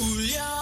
Uya. 0.00 0.59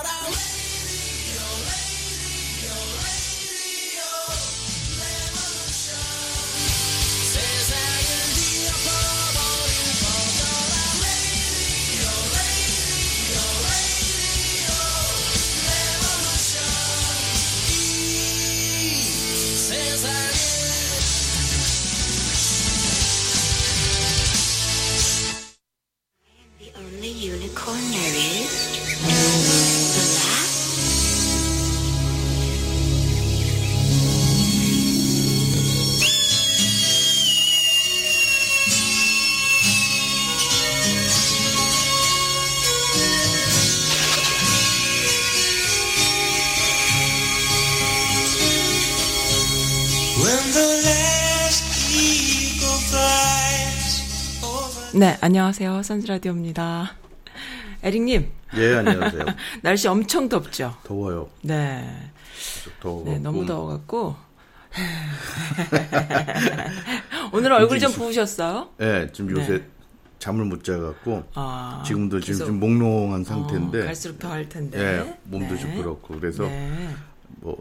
네, 54.98 55.16
안녕하세요. 55.20 55.82
선즈라디오입니다. 55.82 56.92
에릭님, 57.82 58.30
예, 58.56 58.74
안녕하세요. 58.76 59.24
날씨 59.62 59.86
엄청 59.86 60.28
덥죠? 60.28 60.74
더워요. 60.84 61.28
네. 61.42 61.88
더워. 62.80 63.04
네, 63.04 63.18
너무 63.18 63.46
더워갖고. 63.46 64.16
오늘 67.32 67.52
얼굴 67.52 67.78
좀 67.78 67.92
부으셨어요? 67.92 68.70
예, 68.80 69.08
지금 69.12 69.36
요새 69.36 69.58
네. 69.58 69.64
잠을 70.18 70.44
못 70.44 70.64
자갖고 70.64 71.24
아, 71.34 71.82
지금도 71.86 72.20
지금 72.20 72.46
좀 72.46 72.60
몽롱한 72.60 73.20
어, 73.20 73.24
상태인데 73.24 73.84
갈수록 73.84 74.18
더 74.18 74.28
할 74.28 74.48
텐데. 74.48 74.78
예, 74.78 75.18
몸도 75.24 75.54
네. 75.54 75.60
좀 75.60 75.76
그렇고 75.76 76.18
그래서 76.18 76.44
네. 76.44 76.88
뭐 77.40 77.56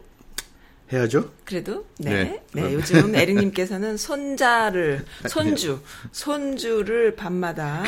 해야죠. 0.92 1.30
그래도 1.44 1.84
네. 1.98 2.24
네. 2.24 2.62
네. 2.62 2.72
요즘 2.74 3.14
에릭님께서는 3.14 3.96
손자를 3.98 5.04
손주 5.28 5.80
손주를 6.12 7.14
밤마다 7.14 7.82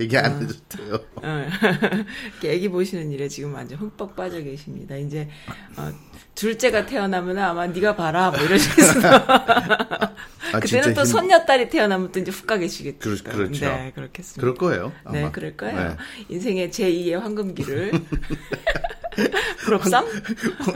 얘기 0.00 0.16
안 0.18 0.42
해 0.42 0.46
줬대요. 0.46 0.94
어, 1.16 1.46
이렇게 2.40 2.52
애기 2.52 2.68
보시는 2.68 3.10
일에 3.12 3.28
지금 3.28 3.54
완전 3.54 3.78
흠뻑 3.78 4.14
빠져 4.16 4.40
계십니다. 4.40 4.96
이제 4.96 5.28
어, 5.76 5.90
둘째가 6.34 6.86
태어나면 6.86 7.38
아마 7.38 7.66
네가 7.66 7.96
봐라 7.96 8.30
뭐 8.30 8.40
이러시겠어. 8.40 9.00
아, 10.52 10.60
그때는 10.60 10.94
또 10.94 11.00
힘- 11.02 11.06
손녀딸이 11.06 11.68
태어나면 11.68 12.12
또 12.12 12.20
이제 12.20 12.30
훅 12.30 12.46
가계시겠죠. 12.46 12.98
그렇- 13.10 13.22
그렇죠. 13.24 13.64
네, 13.66 13.92
그렇겠습니다. 13.94 14.40
그럴 14.40 14.54
거예요. 14.54 14.92
아마. 15.04 15.18
네, 15.18 15.30
그럴 15.32 15.56
거예요. 15.56 15.76
네. 15.90 15.96
인생의 16.28 16.70
제2의 16.70 17.12
황금기를 17.18 17.92
부럽삼? 19.64 20.06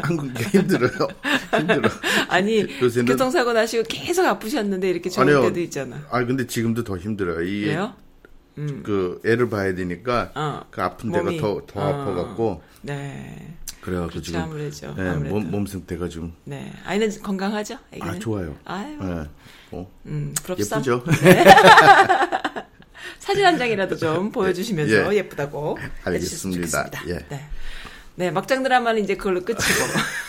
한국 0.03 0.33
게 0.35 0.45
힘들어요. 0.45 1.09
힘들어. 1.59 1.89
아니 2.29 2.67
요새는- 2.81 3.07
교통사고 3.09 3.53
나시고 3.53 3.85
계속 3.89 4.25
아프셨는데 4.27 4.89
이렇게 4.91 5.11
좋을 5.11 5.27
아니요. 5.27 5.43
때도 5.43 5.61
있잖아. 5.61 6.05
아 6.11 6.25
근데 6.25 6.47
지금도 6.47 6.85
더 6.85 6.97
힘들어요. 6.97 7.43
이게 7.43 7.67
그래요? 7.67 7.95
그 8.85 9.21
애를 9.27 9.51
봐야 9.51 9.75
되니까 9.75 10.33
어. 10.35 10.63
그 10.71 10.83
아픈 10.83 11.13
데가 11.13 11.25
몸이. 11.25 11.39
더더 11.39 11.79
어. 11.81 11.83
아파갖고 11.83 12.63
네. 12.83 13.55
그래갖고 13.87 14.11
그렇죠, 14.11 14.25
지금 14.27 14.41
아무래도. 14.41 14.95
예, 14.99 15.09
아무래도. 15.09 15.35
몸, 15.37 15.49
몸 15.49 15.65
상태가 15.67 16.09
좀 16.09 16.35
네. 16.43 16.73
아이는 16.85 17.09
건강하죠? 17.23 17.79
애기는? 17.93 18.15
아, 18.15 18.19
좋아요. 18.19 18.57
아유. 18.65 18.99
예, 19.01 19.29
뭐 19.71 19.89
음, 20.07 20.35
부럽삼. 20.43 20.81
예쁘죠. 20.81 21.05
사진 23.21 23.45
한 23.45 23.57
장이라도 23.57 23.97
좀 23.97 24.33
보여주시면서 24.33 25.15
예. 25.15 25.19
예. 25.19 25.29
쁘다고 25.29 25.79
알겠습니다. 26.03 26.91
예. 27.07 27.19
네. 27.29 27.49
네, 28.17 28.31
막장 28.33 28.65
드라마는 28.65 29.05
이제 29.05 29.17
그걸로 29.17 29.45
끝이고. 29.45 29.63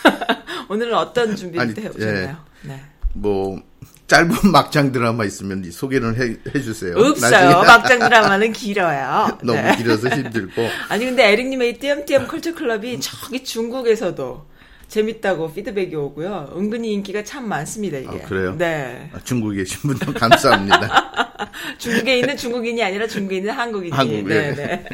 오늘은 0.70 0.94
어떤 0.94 1.34
준비를 1.34 1.60
아니, 1.66 1.74
또 1.74 1.82
해오셨나요? 1.82 2.36
네. 2.62 2.80
뭐 3.14 3.60
짧은 4.08 4.28
막장 4.50 4.90
드라마 4.90 5.24
있으면 5.24 5.62
소개를 5.70 6.18
해, 6.18 6.36
해주세요. 6.54 6.96
없어요. 6.96 7.62
막장 7.62 7.98
드라마는 7.98 8.52
길어요. 8.52 9.38
너무 9.44 9.60
네. 9.60 9.76
길어서 9.76 10.08
힘들고 10.08 10.66
아니, 10.88 11.04
근데 11.04 11.30
에릭님의 11.30 11.70
이 11.70 11.72
띄엄띄엄 11.74 12.26
컬처 12.26 12.54
클럽이 12.54 13.00
저기 13.00 13.44
중국에서도 13.44 14.46
재밌다고 14.88 15.52
피드백이 15.52 15.94
오고요. 15.94 16.54
은근히 16.56 16.94
인기가 16.94 17.22
참 17.22 17.46
많습니다, 17.46 17.98
이게. 17.98 18.08
아, 18.08 18.26
그래요? 18.26 18.54
네. 18.56 19.10
아, 19.12 19.18
중국에 19.22 19.58
계신 19.58 19.80
분들 19.82 20.14
감사합니다. 20.14 21.36
중국에 21.76 22.20
있는 22.20 22.34
중국인이 22.38 22.82
아니라 22.82 23.06
중국에 23.06 23.36
있는 23.36 23.52
한국인이. 23.52 23.92
한국에. 23.94 24.22
네, 24.22 24.54
네. 24.54 24.84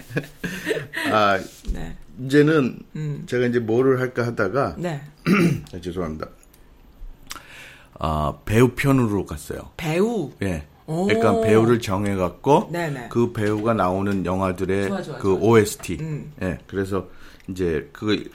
아 1.13 1.39
네. 1.73 1.95
이제는 2.25 2.81
음. 2.97 3.23
제가 3.27 3.47
이제 3.47 3.61
뭐를 3.61 4.01
할까 4.01 4.27
하다가 4.27 4.75
네. 4.79 5.01
아, 5.73 5.81
죄송합니다. 5.81 6.27
아 7.99 8.35
배우 8.45 8.69
편으로 8.71 9.27
갔어요. 9.27 9.71
배우. 9.77 10.33
예. 10.43 10.67
오. 10.87 11.09
약간 11.11 11.41
배우를 11.41 11.81
정해갖고 11.81 12.69
네네. 12.71 13.09
그 13.09 13.33
배우가 13.33 13.73
나오는 13.73 14.25
영화들의 14.27 14.89
좋아, 14.89 15.03
좋아, 15.03 15.17
그 15.17 15.29
좋아. 15.29 15.39
OST. 15.41 15.97
음. 16.01 16.33
예. 16.43 16.59
그래서 16.67 17.09
이제 17.49 17.89
그, 17.93 18.31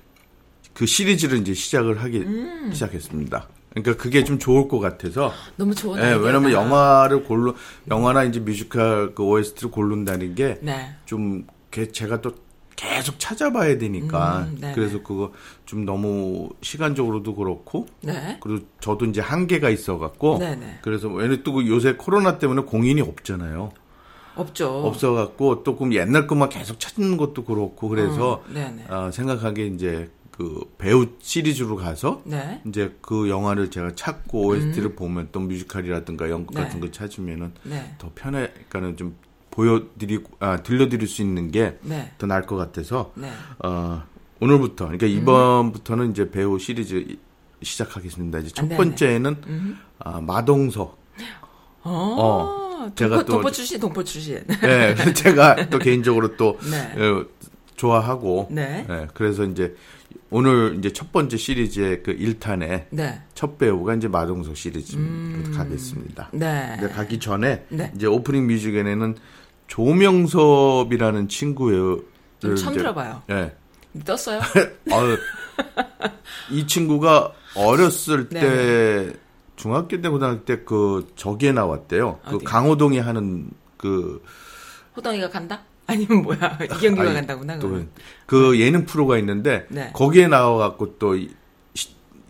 그 0.73 0.85
시리즈를 0.85 1.39
이제 1.39 1.53
시작을 1.53 2.01
하기 2.03 2.17
음. 2.19 2.71
시작했습니다. 2.73 3.47
그러니까 3.71 4.01
그게 4.01 4.23
좀 4.23 4.39
좋을 4.39 4.67
것 4.67 4.79
같아서. 4.79 5.31
너무 5.55 5.75
좋은 5.75 5.99
예, 5.99 6.03
아이디어다. 6.05 6.25
왜냐면 6.25 6.51
영화를 6.51 7.23
고르 7.23 7.53
영화나 7.89 8.23
이제 8.23 8.39
뮤지컬 8.39 9.13
그 9.13 9.23
OST를 9.23 9.69
고른다는 9.69 10.33
게 10.33 10.57
네. 10.61 10.95
좀 11.05 11.45
제가 11.91 12.21
또 12.21 12.33
계속 12.79 13.19
찾아봐야 13.19 13.77
되니까 13.77 14.47
음, 14.47 14.57
네네. 14.57 14.73
그래서 14.73 15.03
그거 15.03 15.33
좀 15.65 15.83
너무 15.83 16.47
시간적으로도 16.61 17.35
그렇고 17.35 17.87
네. 17.99 18.37
그리고 18.39 18.65
저도 18.79 19.03
이제 19.03 19.19
한계가 19.19 19.69
있어갖고 19.69 20.37
네네. 20.39 20.79
그래서 20.81 21.09
왜냐면 21.09 21.43
또 21.43 21.67
요새 21.67 21.95
코로나 21.95 22.37
때문에 22.37 22.61
공인이 22.61 23.01
없잖아요. 23.01 23.71
없죠. 24.35 24.69
없어갖고 24.85 25.63
또 25.63 25.75
그럼 25.75 25.93
옛날 25.93 26.25
것만 26.25 26.47
계속 26.47 26.79
찾는 26.79 27.17
것도 27.17 27.43
그렇고 27.43 27.89
그래서 27.89 28.45
음. 28.47 28.85
어, 28.89 29.11
생각하기에 29.11 29.67
이제 29.67 30.09
그 30.31 30.61
배우 30.77 31.07
시리즈로 31.19 31.75
가서 31.75 32.21
네. 32.23 32.61
이제 32.65 32.95
그 33.01 33.27
영화를 33.27 33.71
제가 33.71 33.95
찾고 33.95 34.47
OST를 34.47 34.95
보면 34.95 35.27
또 35.33 35.41
뮤지컬이라든가 35.41 36.29
연극 36.29 36.55
네. 36.55 36.63
같은 36.63 36.79
거 36.79 36.89
찾으면은 36.89 37.51
네. 37.63 37.93
더 37.97 38.09
편해, 38.15 38.47
그러니까는 38.69 38.95
좀 38.95 39.17
보여드리고, 39.63 40.37
아, 40.39 40.57
들려드릴 40.63 41.07
수 41.07 41.21
있는 41.21 41.51
게더 41.51 41.75
네. 41.83 42.11
나을 42.19 42.43
것 42.43 42.55
같아서, 42.55 43.11
네. 43.15 43.29
어, 43.63 44.03
오늘부터, 44.39 44.85
그러니까 44.85 45.05
이번부터는 45.07 46.11
이제 46.11 46.31
배우 46.31 46.57
시리즈 46.57 46.95
이- 46.95 47.19
시작하겠습니다. 47.61 48.39
이제 48.39 48.49
첫 48.53 48.63
아, 48.63 48.67
네네. 48.69 48.77
번째는, 48.77 49.35
아, 49.99 50.21
마동석. 50.21 50.97
어. 51.81 51.89
어, 51.91 52.91
제가 52.95 53.17
동포, 53.17 53.25
또- 53.25 53.33
동포 53.33 53.51
출신, 53.51 53.79
동포 53.81 54.03
출신. 54.05 54.41
네, 54.61 54.95
제가 55.13 55.69
또 55.69 55.77
개인적으로 55.79 56.37
또, 56.37 56.57
네. 56.71 57.03
어, 57.03 57.25
좋아하고, 57.75 58.47
네. 58.51 58.85
그래서 59.13 59.43
이제 59.43 59.75
오늘 60.29 60.75
이제 60.77 60.91
첫 60.93 61.11
번째 61.11 61.35
시리즈의 61.37 62.03
그 62.03 62.15
1탄에 62.15 62.85
네. 62.91 63.21
첫 63.33 63.57
배우가 63.57 63.95
이제 63.95 64.07
마동석 64.07 64.55
시리즈 64.55 64.95
가겠습니다. 65.55 66.29
네. 66.33 66.77
가기 66.93 67.19
전에 67.19 67.65
네. 67.69 67.91
이제 67.95 68.05
오프닝 68.05 68.45
뮤직에는 68.47 69.15
조명섭이라는 69.69 71.27
친구를 71.29 71.99
좀 72.39 72.55
처음 72.55 72.73
들어봐요. 72.75 73.21
예. 73.29 73.55
떴어요? 74.05 74.39
어, 74.39 75.01
이 76.51 76.67
친구가 76.67 77.31
어렸을 77.55 78.29
네. 78.29 78.39
때 78.39 79.13
중학교 79.55 80.01
때 80.01 80.09
고등학교 80.09 80.43
때 80.45 80.63
그 80.65 81.07
저기에 81.15 81.51
나왔대요. 81.53 82.19
그 82.23 82.35
어디요? 82.35 82.39
강호동이 82.47 82.99
하는 82.99 83.49
그 83.77 84.21
호동이가 84.95 85.29
간다? 85.29 85.61
아니면 85.87 86.21
뭐야? 86.23 86.59
이경규가 86.63 87.01
아니, 87.03 87.13
간다구나. 87.13 87.59
또. 87.59 87.81
그 88.25 88.59
예능 88.59 88.85
프로가 88.85 89.17
있는데 89.17 89.65
네. 89.69 89.91
거기에 89.93 90.27
나와갖고 90.27 90.97
또 90.99 91.15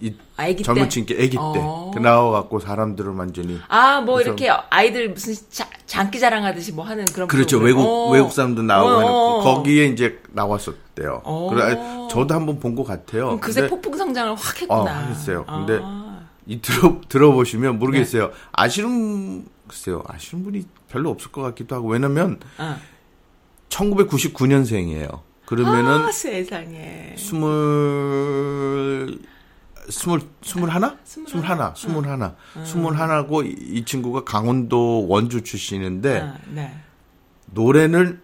이, 0.01 0.13
아기 0.37 0.55
때? 0.57 0.63
젊은 0.63 0.89
친구 0.89 1.13
때 1.15 1.29
어. 1.37 1.91
그 1.93 1.99
나와갖고 1.99 2.59
사람들을 2.59 3.11
완전히 3.13 3.59
아, 3.67 3.99
뭐 4.01 4.15
그래서- 4.15 4.29
이렇게 4.29 4.49
아이들 4.69 5.09
무슨 5.09 5.35
자, 5.49 5.67
장기 5.85 6.19
자랑하듯이 6.19 6.71
뭐 6.71 6.85
하는 6.85 7.05
그런 7.05 7.27
그렇죠. 7.27 7.59
프로그램. 7.59 7.77
외국 7.77 7.89
어. 7.89 8.09
외국 8.11 8.31
사람도 8.31 8.61
나오고 8.63 8.89
어, 8.89 9.05
어, 9.05 9.39
어. 9.39 9.43
거기에 9.55 9.85
이제 9.87 10.19
나왔었대요. 10.31 11.21
어. 11.25 11.49
그래 11.49 11.75
저도 12.09 12.33
한번 12.33 12.59
본 12.59 12.75
것 12.75 12.83
같아요. 12.85 13.39
그새 13.39 13.67
폭풍 13.67 13.97
성장을 13.97 14.35
확 14.35 14.61
했구나. 14.61 14.81
어, 14.81 14.87
했어요. 15.09 15.45
근데 15.47 15.79
아. 15.83 16.19
이 16.45 16.61
들어 16.61 17.01
들어보시면 17.09 17.77
모르겠어요. 17.79 18.27
네. 18.27 18.33
아시는 18.53 19.45
글쎄요. 19.67 20.03
아시는 20.07 20.43
분이 20.45 20.65
별로 20.89 21.09
없을 21.11 21.31
것 21.31 21.41
같기도 21.41 21.75
하고 21.75 21.89
왜냐면 21.89 22.39
어. 22.57 22.75
1999년생이에요. 23.69 25.21
그러면은 25.45 26.07
아, 26.07 26.11
세상에. 26.11 27.15
스물 27.17 29.19
스물 29.89 30.21
스물 30.41 30.69
하나? 30.69 30.97
스물 31.03 31.43
하나? 31.45 31.73
스물 31.75 32.07
하나, 32.07 32.35
스물 32.65 32.95
하나고 32.97 33.43
이- 33.43 33.55
이 33.59 33.85
친구가 33.85 34.23
강원도 34.23 35.07
원주 35.07 35.43
출신인데 35.43 36.19
아, 36.21 36.37
네. 36.49 36.73
노래는 37.47 38.21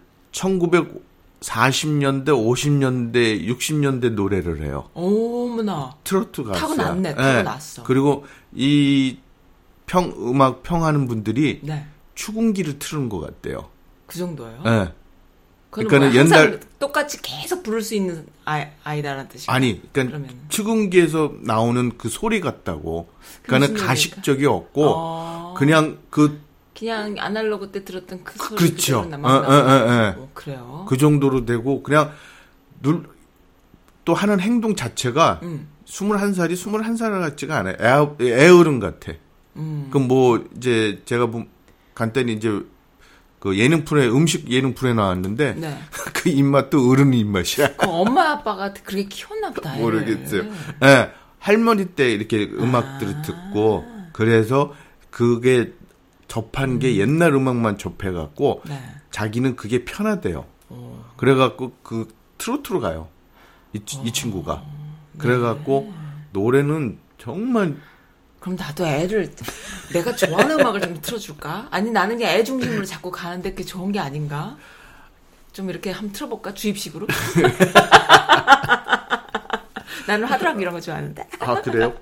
1940년대, 1.40 2.26
50년대, 2.28 3.46
60년대 3.48 4.10
노래를 4.12 4.62
해요. 4.62 4.88
어머나. 4.94 5.94
트로트 6.04 6.44
가수야. 6.44 6.60
타고났네, 6.60 7.14
타고났어. 7.14 7.82
그리고 7.84 8.24
이 8.54 9.18
평 9.86 10.12
음악 10.18 10.64
평하는 10.64 11.06
분들이 11.06 11.60
네. 11.62 11.86
추궁기를 12.16 12.80
틀은 12.80 13.08
것 13.08 13.20
같대요. 13.20 13.68
그 14.06 14.18
정도예요? 14.18 14.60
예. 14.66 14.92
그러니까는 15.84 16.08
뭐 16.12 16.16
옛날- 16.16 16.60
똑같이 16.78 17.20
계속 17.22 17.62
부를 17.62 17.82
수 17.82 17.94
있는 17.94 18.26
아이, 18.44 18.66
아이다라는 18.84 19.28
뜻이 19.28 19.50
아니, 19.50 19.80
그러니까 19.92 20.16
그러면은. 20.18 20.40
추궁기에서 20.48 21.34
나오는 21.42 21.96
그 21.98 22.08
소리 22.08 22.40
같다고. 22.40 23.08
그러니까는 23.42 23.82
가식적이 23.82 24.46
없고 24.46 24.84
어. 24.86 25.54
그냥 25.56 25.98
그 26.10 26.40
그냥 26.78 27.16
아날로그 27.18 27.70
때 27.70 27.84
들었던 27.84 28.22
그 28.24 28.34
소리 28.36 28.56
그렇죠. 28.56 29.00
어, 29.00 29.06
남아 29.06 29.28
어, 29.28 29.42
어, 29.42 30.14
어. 30.22 30.30
그래요. 30.34 30.84
그 30.88 30.96
정도로 30.96 31.44
되고 31.46 31.82
그냥 31.82 32.12
눌, 32.82 33.04
또 34.04 34.14
하는 34.14 34.40
행동 34.40 34.76
자체가 34.76 35.40
음. 35.42 35.68
21살이 35.86 36.52
21살 36.54 37.10
같지가 37.20 37.58
않아요. 37.58 38.16
애, 38.20 38.24
애어른 38.46 38.80
같아. 38.80 39.12
음. 39.56 39.88
그럼 39.90 40.08
뭐 40.08 40.44
이제 40.56 41.00
제가 41.06 41.26
본 41.26 41.48
간단히 41.94 42.34
이제 42.34 42.60
그 43.46 43.56
예능 43.58 43.84
프로에 43.84 44.08
음식 44.08 44.50
예능 44.50 44.74
프로에 44.74 44.92
나왔는데 44.92 45.54
네. 45.54 45.78
그 46.12 46.28
입맛도 46.30 46.90
어른 46.90 47.14
입맛이야. 47.14 47.76
그 47.76 47.88
엄마 47.88 48.32
아빠가 48.32 48.72
그렇게 48.72 49.04
키웠나 49.04 49.52
보다. 49.52 49.76
모르겠어요. 49.76 50.42
예. 50.82 51.12
할머니 51.38 51.86
때 51.86 52.10
이렇게 52.10 52.50
음악들을 52.52 53.14
아. 53.14 53.22
듣고 53.22 53.84
그래서 54.12 54.74
그게 55.10 55.72
접한 56.26 56.80
게 56.80 56.96
옛날 56.96 57.34
음악만 57.34 57.78
접해 57.78 58.10
갖고 58.10 58.62
네. 58.66 58.82
자기는 59.12 59.54
그게 59.54 59.84
편하대요. 59.84 60.44
어. 60.70 61.04
그래 61.16 61.36
갖고 61.36 61.72
그 61.84 62.08
트로트로 62.38 62.80
가요. 62.80 63.06
이, 63.72 63.80
이 64.04 64.12
친구가. 64.12 64.64
그래 65.18 65.38
갖고 65.38 65.92
노래는 66.32 66.98
정말 67.16 67.76
그럼 68.46 68.54
나도 68.54 68.86
애를 68.86 69.34
내가 69.92 70.14
좋아하는 70.14 70.60
음악을 70.60 70.80
좀 70.80 70.96
틀어줄까? 71.02 71.66
아니 71.72 71.90
나는 71.90 72.16
그냥 72.16 72.32
애 72.32 72.44
중심으로 72.44 72.84
자꾸 72.84 73.10
가는데 73.10 73.50
그게 73.50 73.64
좋은 73.64 73.90
게 73.90 73.98
아닌가? 73.98 74.56
좀 75.52 75.68
이렇게 75.68 75.90
한번 75.90 76.12
틀어볼까? 76.12 76.54
주입식으로? 76.54 77.08
나는 80.06 80.28
하드락 80.28 80.60
이런 80.60 80.74
거 80.74 80.80
좋아하는데. 80.80 81.28
아 81.40 81.60
그래요? 81.60 81.92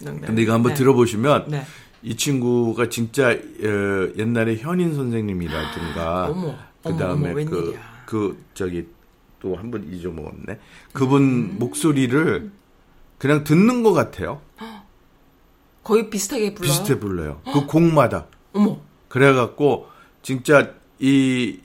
근데 0.00 0.42
이거 0.42 0.52
한번 0.52 0.72
네. 0.72 0.78
들어보시면 0.78 1.44
네. 1.46 1.64
이 2.02 2.16
친구가 2.16 2.88
진짜 2.88 3.28
어, 3.28 4.08
옛날에 4.16 4.56
현인 4.56 4.96
선생님이라든가 4.96 6.34
그다음에 6.82 7.30
어머, 7.30 7.44
그. 7.44 7.78
그 8.04 8.44
저기 8.52 8.88
또한번 9.38 9.92
잊어먹었네. 9.92 10.58
그분 10.92 11.22
음. 11.22 11.56
목소리를 11.60 12.50
그냥 13.18 13.44
듣는 13.44 13.84
것 13.84 13.92
같아요. 13.92 14.40
거의 15.88 16.10
비슷하게 16.10 16.54
불러요. 16.54 16.70
비슷해 16.72 17.00
불러요. 17.00 17.40
그 17.52 17.66
곡마다. 17.66 18.26
어머. 18.52 18.78
그래갖고 19.08 19.88
진짜 20.22 20.70
이 20.98 21.60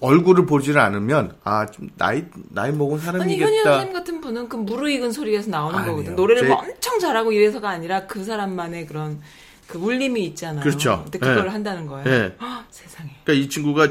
얼굴을 0.00 0.46
보질 0.46 0.78
않으면 0.78 1.36
아 1.44 1.66
좀 1.66 1.88
나이 1.96 2.24
나이 2.50 2.72
먹은 2.72 2.98
아니 2.98 3.06
현희 3.06 3.38
사람이겠다. 3.38 3.62
선생님 3.70 3.92
같은 3.92 4.20
분은 4.20 4.48
그 4.48 4.56
무르익은 4.56 5.12
소리에서 5.12 5.50
나오는 5.50 5.78
아니에요. 5.78 5.92
거거든. 5.96 6.16
노래를 6.16 6.42
제- 6.42 6.48
뭐 6.48 6.56
엄청 6.56 6.98
잘하고 6.98 7.30
이래서가 7.32 7.70
아니라 7.70 8.06
그 8.06 8.24
사람만의 8.24 8.86
그런 8.86 9.20
그 9.68 9.78
울림이 9.78 10.24
있잖아요. 10.26 10.62
그렇죠. 10.62 11.00
근데 11.04 11.18
그걸 11.20 11.44
네. 11.44 11.50
한다는 11.50 11.86
거예요. 11.86 12.04
네. 12.04 12.36
헉, 12.40 12.64
세상에. 12.70 13.10
그러니까 13.24 13.44
이 13.44 13.48
친구가 13.48 13.88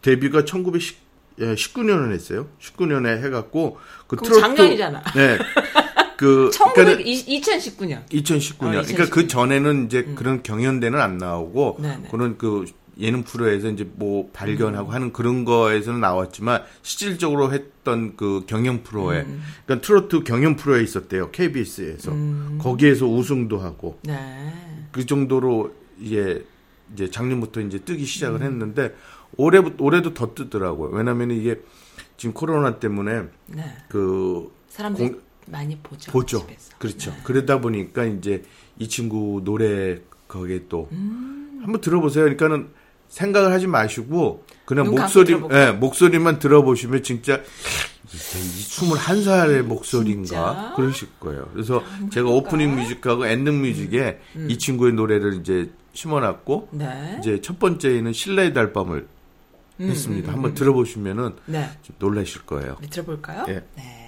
데뷔가 0.00 0.42
1919년에 0.44 2.12
했어요. 2.12 2.46
19년에 2.60 3.22
해갖고 3.24 3.78
그 4.06 4.16
트로트 4.16 4.40
작년이잖아. 4.40 5.02
네. 5.14 5.38
그 6.16 6.50
1900, 6.52 6.74
그러니까는 6.74 7.04
2019년. 7.04 8.06
2019년. 8.08 8.54
어, 8.54 8.56
그러니까 8.58 8.80
2019. 8.82 9.10
그 9.10 9.26
전에는 9.26 9.86
이제 9.86 10.02
그런 10.14 10.42
경연대는 10.42 11.00
안 11.00 11.18
나오고 11.18 11.78
네네. 11.80 12.08
그런 12.10 12.38
그 12.38 12.64
예능 12.98 13.24
프로에서 13.24 13.68
이제 13.70 13.88
뭐 13.96 14.30
발견하고 14.32 14.90
음. 14.90 14.94
하는 14.94 15.12
그런 15.12 15.44
거에서는 15.44 16.00
나왔지만 16.00 16.62
실질적으로 16.82 17.52
했던 17.52 18.16
그 18.16 18.44
경연 18.46 18.84
프로에 18.84 19.22
음. 19.22 19.42
그러니까 19.66 19.84
트로트 19.86 20.22
경연 20.22 20.56
프로에 20.56 20.82
있었대요. 20.82 21.30
KBS에서. 21.32 22.12
음. 22.12 22.58
거기에서 22.62 23.06
우승도 23.06 23.58
하고 23.58 23.98
네. 24.04 24.52
그 24.92 25.04
정도로 25.06 25.74
이제 26.00 26.44
이제 26.92 27.10
작년부터 27.10 27.60
이제 27.62 27.78
뜨기 27.78 28.04
시작을 28.04 28.42
음. 28.42 28.46
했는데 28.46 28.94
올해 29.36 29.60
올해도 29.78 30.14
더 30.14 30.32
뜨더라고요. 30.34 30.90
왜냐면 30.90 31.32
이게 31.32 31.60
지금 32.16 32.32
코로나 32.32 32.78
때문에 32.78 33.22
네. 33.46 33.64
그 33.88 34.52
사람들이 34.68 35.08
공- 35.08 35.20
많이 35.46 35.76
보죠. 35.78 36.10
보죠. 36.12 36.40
집에서. 36.40 36.72
그렇죠. 36.78 37.10
네. 37.10 37.16
그러다 37.24 37.60
보니까 37.60 38.04
이제 38.04 38.42
이 38.78 38.88
친구 38.88 39.40
노래 39.44 40.00
거기에 40.28 40.64
또 40.68 40.88
음. 40.92 41.60
한번 41.62 41.80
들어보세요. 41.80 42.24
그러니까는 42.24 42.68
생각을 43.08 43.52
하지 43.52 43.66
마시고 43.66 44.44
그냥 44.64 44.90
목소리. 44.90 45.34
예, 45.52 45.70
목소리만 45.72 46.38
들어보시면 46.38 47.02
진짜 47.02 47.40
이 48.12 48.16
21살의 48.16 49.62
목소리인가 49.62 50.26
진짜? 50.26 50.72
그러실 50.76 51.08
거예요. 51.20 51.48
그래서 51.52 51.82
제가 52.10 52.28
오프닝 52.28 52.74
뮤직하고 52.74 53.26
엔딩 53.26 53.60
뮤직에 53.60 54.20
음. 54.36 54.50
이 54.50 54.58
친구의 54.58 54.92
노래를 54.94 55.34
이제 55.40 55.70
심어놨고 55.92 56.68
네. 56.72 57.16
이제 57.20 57.40
첫 57.40 57.58
번째는 57.58 58.12
신라의 58.12 58.52
달밤을 58.52 59.06
음, 59.80 59.88
했습니다. 59.88 60.30
음, 60.30 60.34
한번 60.34 60.50
음. 60.52 60.54
들어보시면은 60.54 61.34
네. 61.46 61.68
좀 61.82 61.96
놀라실 61.98 62.42
거예요. 62.42 62.76
네, 62.80 62.88
들어볼까요? 62.88 63.44
예. 63.48 63.64
네. 63.76 64.03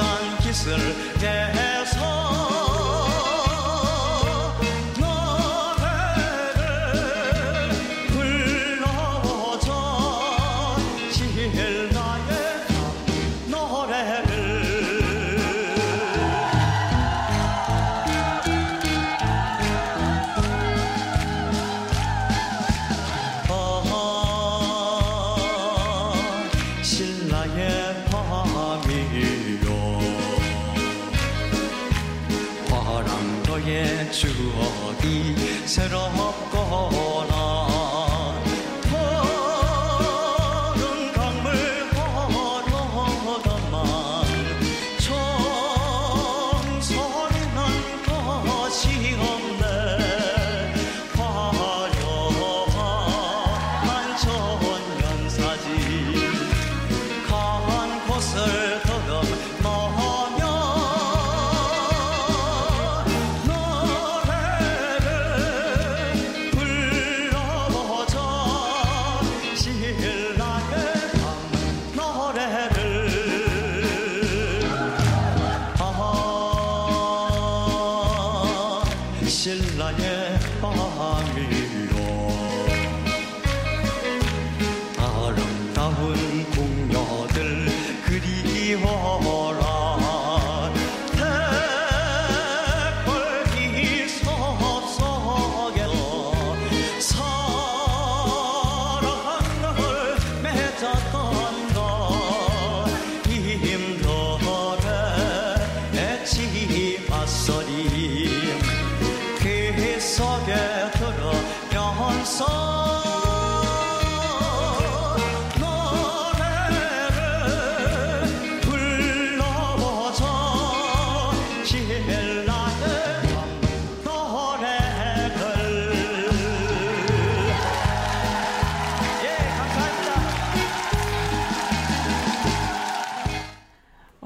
거목산 0.00 0.38
기슭에서 0.38 2.49
새롭 35.70 36.09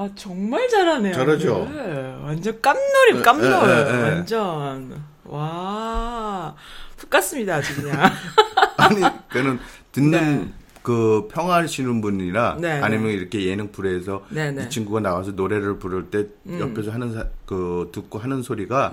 아 0.04 0.08
정말 0.14 0.68
잘하네요. 0.68 1.14
잘하죠? 1.14 1.68
네, 1.72 2.16
완전 2.22 2.60
깜놀임 2.60 3.22
깜놀. 3.22 3.70
에, 3.70 3.72
에, 3.72 3.80
에, 3.80 3.98
에. 3.98 4.02
완전 4.02 5.02
와. 5.24 6.54
푹 6.98 7.08
갔습니다 7.08 7.56
아주 7.56 7.74
그냥. 7.80 7.98
아니, 8.76 9.00
그는 9.30 9.58
듣는 9.92 10.44
네. 10.44 10.52
그 10.82 11.28
평하시는 11.32 12.02
분이나 12.02 12.56
네, 12.60 12.72
아니면 12.82 13.06
네. 13.06 13.12
이렇게 13.14 13.46
예능 13.46 13.72
프로에서 13.72 14.26
네, 14.28 14.50
네. 14.52 14.64
이 14.64 14.68
친구가 14.68 15.00
나와서 15.00 15.30
노래를 15.30 15.78
부를 15.78 16.10
때 16.10 16.26
옆에서 16.46 16.90
하는 16.90 17.14
사- 17.14 17.24
그 17.46 17.88
듣고 17.92 18.18
하는 18.18 18.42
소리가. 18.42 18.92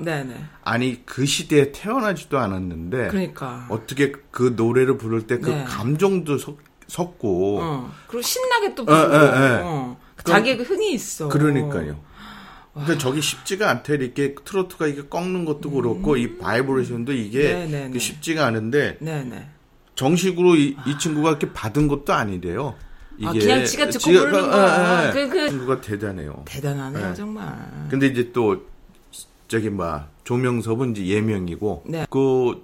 아니 0.64 1.06
그 1.06 1.26
시대에 1.26 1.74
태어나지도 1.74 2.38
않았는데 2.40 3.10
그러니까. 3.10 3.66
어떻게 3.68 4.14
그 4.32 4.54
노래를 4.56 4.98
부를 4.98 5.28
때그 5.28 5.50
네. 5.50 5.66
감정도 5.66 6.38
섞, 6.38 6.58
섞고 6.88 7.60
어. 7.62 7.92
그리고 8.08 8.22
신나게 8.22 8.74
또 8.76 8.84
에, 8.84 8.86
부르고. 8.86 9.14
에, 9.14 9.18
에. 9.18 9.60
어. 9.64 9.98
자기의 10.26 10.58
그 10.58 10.64
흥이 10.64 10.94
있어. 10.94 11.28
그러니까요. 11.28 12.00
그러니까 12.74 12.98
저기 12.98 13.22
쉽지가 13.22 13.70
않대 13.70 13.96
이렇게 13.96 14.34
트로트가 14.46 14.88
이게 14.88 15.04
꺾는 15.08 15.44
것도 15.46 15.72
그렇고 15.72 16.16
이 16.16 16.38
바이브레이션도 16.38 17.12
이게 17.12 17.54
음. 17.54 17.60
네, 17.60 17.68
네, 17.68 17.88
그 17.88 17.94
네. 17.94 18.00
쉽지가 18.00 18.46
않은데 18.46 18.98
네네. 19.02 19.50
정식으로 19.96 20.56
이, 20.56 20.76
이 20.86 20.98
친구가 20.98 21.30
이렇게 21.32 21.52
받은 21.52 21.88
것도 21.90 22.14
아니래요. 22.14 22.76
이게 23.18 23.28
아, 23.28 23.32
그냥 23.34 23.66
지가 23.66 23.90
듣고 23.90 24.00
지가- 24.12 24.20
부르는 24.22 24.40
아, 24.46 24.50
거야. 24.52 24.64
아, 24.66 25.08
아. 25.08 25.12
그- 25.12 25.28
그- 25.30 25.50
친구가 25.50 25.82
대단해요. 25.82 26.44
대단하네요 26.46 27.08
네. 27.10 27.14
정말. 27.14 27.88
근데 27.90 28.08
이제 28.08 28.32
또 28.32 28.66
저기 29.50 29.70
뭐 29.70 30.02
조명섭은 30.24 30.92
이제 30.92 31.06
예명이고 31.08 31.84
네. 31.88 32.08
그 32.10 32.64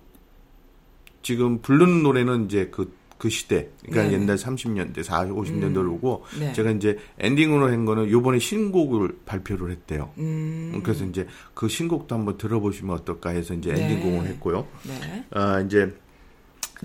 지금 1.22 1.62
부르는 1.62 2.02
노래는 2.04 2.46
이제 2.46 2.70
그 2.72 2.96
그 3.18 3.30
시대, 3.30 3.70
그러니까 3.82 4.04
네네. 4.04 4.14
옛날 4.14 4.36
30년대, 4.36 5.04
40, 5.04 5.34
50년대로 5.34 5.94
오고 5.94 6.26
네. 6.40 6.54
제가 6.54 6.72
이제 6.72 6.98
엔딩으로 7.20 7.70
한 7.72 7.86
거는 7.86 8.12
요번에 8.12 8.40
신곡을 8.40 9.18
발표를 9.26 9.72
했대요. 9.72 10.12
음. 10.18 10.82
그래서 10.84 11.04
이제 11.06 11.26
그 11.54 11.68
신곡도 11.68 12.14
한번 12.14 12.38
들어보시면 12.38 12.96
어떨까 12.96 13.32
해서 13.32 13.54
이제 13.54 13.74
네. 13.74 13.84
엔딩곡을 13.84 14.28
했고요. 14.28 14.68
네. 14.84 15.26
아, 15.32 15.60
이제 15.62 15.92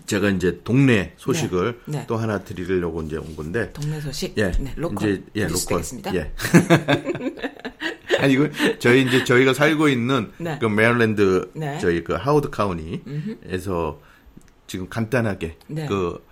제가 0.07 0.31
이제 0.31 0.61
동네 0.65 1.13
소식을 1.17 1.81
네. 1.87 1.99
네. 1.99 2.05
또 2.07 2.17
하나 2.17 2.43
드리려고 2.43 3.03
이제 3.03 3.17
온 3.19 3.37
건데. 3.37 3.71
동네 3.73 4.01
소식. 4.01 4.37
예. 4.39 4.51
네. 4.53 4.73
local. 4.77 5.11
이제 5.11 5.25
예, 5.35 5.43
local. 5.45 5.67
되겠습니다. 5.69 6.15
예. 6.15 6.33
아니 8.19 8.35
이거 8.35 8.49
저희 8.79 9.03
이제 9.03 9.25
저희가 9.25 9.53
살고 9.53 9.89
있는 9.89 10.31
네. 10.39 10.57
그 10.61 10.67
메릴랜드 10.67 11.51
네. 11.55 11.79
저희 11.79 12.05
그 12.05 12.15
하워드 12.15 12.51
카운티에서 12.51 14.01
지금 14.73 14.89
간단하게 14.89 15.59
네. 15.67 15.85
그 15.87 16.25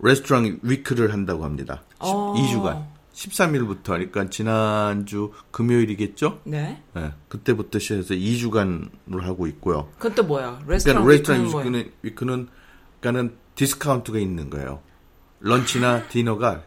레스토랑 0.00 0.58
week를 0.62 1.12
한다고 1.12 1.44
합니다. 1.44 1.84
어. 2.00 2.34
2주간. 2.36 2.88
13일부터 3.12 3.84
그러니까 3.84 4.28
지난주 4.28 5.30
금요일이겠죠? 5.52 6.40
네. 6.42 6.82
예. 6.96 7.12
그때부터 7.28 7.78
시작해서 7.78 8.14
2주간을 8.14 9.20
하고 9.20 9.46
있고요. 9.46 9.88
그건 9.98 10.16
또 10.16 10.24
뭐야? 10.24 10.62
그러니까 10.66 10.72
레스토랑 10.72 11.06
레스토랑 11.06 11.40
week는 11.44 11.52
뭐예요? 11.52 11.68
week는 11.68 11.92
week는 12.02 12.48
그러니까는 12.98 13.36
디스카운트가 13.54 14.18
있는 14.18 14.50
거예요. 14.50 14.82
런치나 15.38 16.08
디너가 16.08 16.64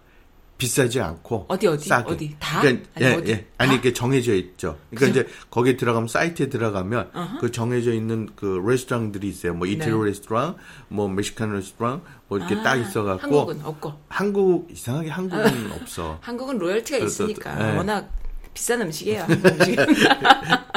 비싸지 0.57 0.99
않고 0.99 1.45
어디, 1.49 1.67
어디? 1.67 1.87
싸게. 1.87 2.11
어디? 2.11 2.35
다? 2.39 2.61
그러니까 2.61 2.89
아니, 2.95 3.05
예, 3.05 3.13
어디? 3.13 3.31
예. 3.31 3.47
아니 3.57 3.71
다? 3.71 3.77
이게 3.77 3.93
정해져 3.93 4.33
있죠. 4.33 4.77
그러니까 4.89 5.21
이제 5.21 5.31
거기에 5.51 5.77
들어가면 5.77 6.07
사이트에 6.07 6.49
들어가면 6.49 7.11
그 7.39 7.51
정해져 7.51 7.93
있는 7.93 8.29
그 8.35 8.61
레스토랑들이 8.65 9.27
있어요. 9.27 9.53
뭐 9.53 9.67
이태리 9.67 9.95
네. 9.95 10.05
레스토랑, 10.05 10.55
뭐 10.87 11.07
멕시칸 11.07 11.53
레스토랑, 11.53 12.01
뭐 12.27 12.37
이렇게 12.39 12.55
아, 12.55 12.63
딱 12.63 12.75
있어 12.77 13.03
갖고 13.03 13.21
한국은 13.21 13.65
없고. 13.65 13.93
한국 14.09 14.67
이상하게 14.71 15.09
한국은 15.09 15.71
없어. 15.73 16.17
한국은 16.21 16.57
로열티가 16.57 16.99
그래서 16.99 17.23
있으니까 17.25 17.57
또, 17.57 17.63
예. 17.63 17.77
워낙 17.77 18.11
비싼 18.53 18.81
음식이에요. 18.81 19.21
한국 19.29 19.45
음식은. 19.45 19.85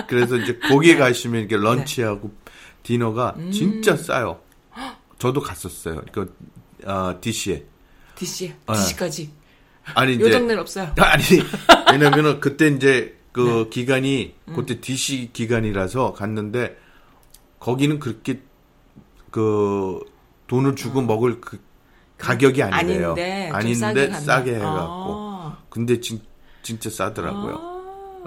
그래서 0.09 0.37
이제 0.37 0.59
거기에 0.59 0.97
가시면 0.97 1.41
이렇게 1.41 1.57
런치하고 1.57 2.31
디너가 2.83 3.35
음. 3.39 3.51
진짜 3.51 3.97
싸요. 3.97 4.41
저도 5.19 5.41
갔었어요. 5.41 6.03
그 6.13 6.35
아, 6.85 7.17
DC에. 7.21 7.65
DC, 8.17 8.55
어. 8.67 8.75
DC까지. 8.75 9.40
아니 9.95 10.13
요 10.21 10.27
이제 10.27 10.31
동네는 10.39 10.61
없어요. 10.61 10.95
아니 10.99 11.23
왜냐면은 11.93 12.41
그때 12.41 12.69
이제 12.69 13.17
그 13.33 13.41
네. 13.41 13.69
기간이 13.71 14.35
음. 14.49 14.55
그때 14.55 14.81
DC 14.81 15.31
기간이라서 15.33 16.13
갔는데 16.13 16.77
거기는 17.59 17.99
그렇게 17.99 18.41
그 19.31 20.01
돈을 20.49 20.75
주고 20.75 21.03
먹을 21.03 21.41
그 21.41 21.61
가격이 22.19 22.63
아니래요. 22.63 23.13
아닌데, 23.13 23.47
좀 23.49 23.57
아닌데 23.57 24.11
싸게. 24.11 24.13
싸게 24.13 24.55
해갖고. 24.57 24.75
아. 24.77 25.59
근데 25.71 26.01
진, 26.01 26.21
진짜 26.63 26.91
싸더라고요. 26.91 27.55
아. 27.55 27.70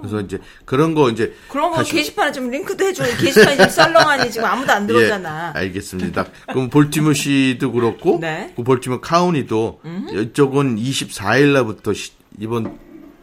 그래서 0.03 0.19
이제 0.19 0.37
그런 0.65 0.93
거 0.93 1.09
이제 1.09 1.33
그런 1.49 1.71
거 1.71 1.77
다시- 1.77 1.93
게시판에 1.93 2.33
좀 2.33 2.49
링크도 2.49 2.83
해줘. 2.85 3.03
게시판이 3.17 3.51
지금 3.55 3.69
썰렁하니 3.69 4.31
지금 4.31 4.45
아무도 4.47 4.71
안 4.73 4.85
들어오잖아. 4.85 5.53
예, 5.55 5.59
알겠습니다. 5.59 6.25
그럼 6.49 6.69
볼티모 6.69 7.13
시도 7.13 7.71
그렇고, 7.71 8.19
네. 8.21 8.51
그 8.55 8.63
볼티모 8.63 8.99
카운티도 8.99 9.79
이쪽은 10.13 10.75
24일 10.75 11.53
날부터 11.53 11.93
시- 11.93 12.11
이번 12.37 12.77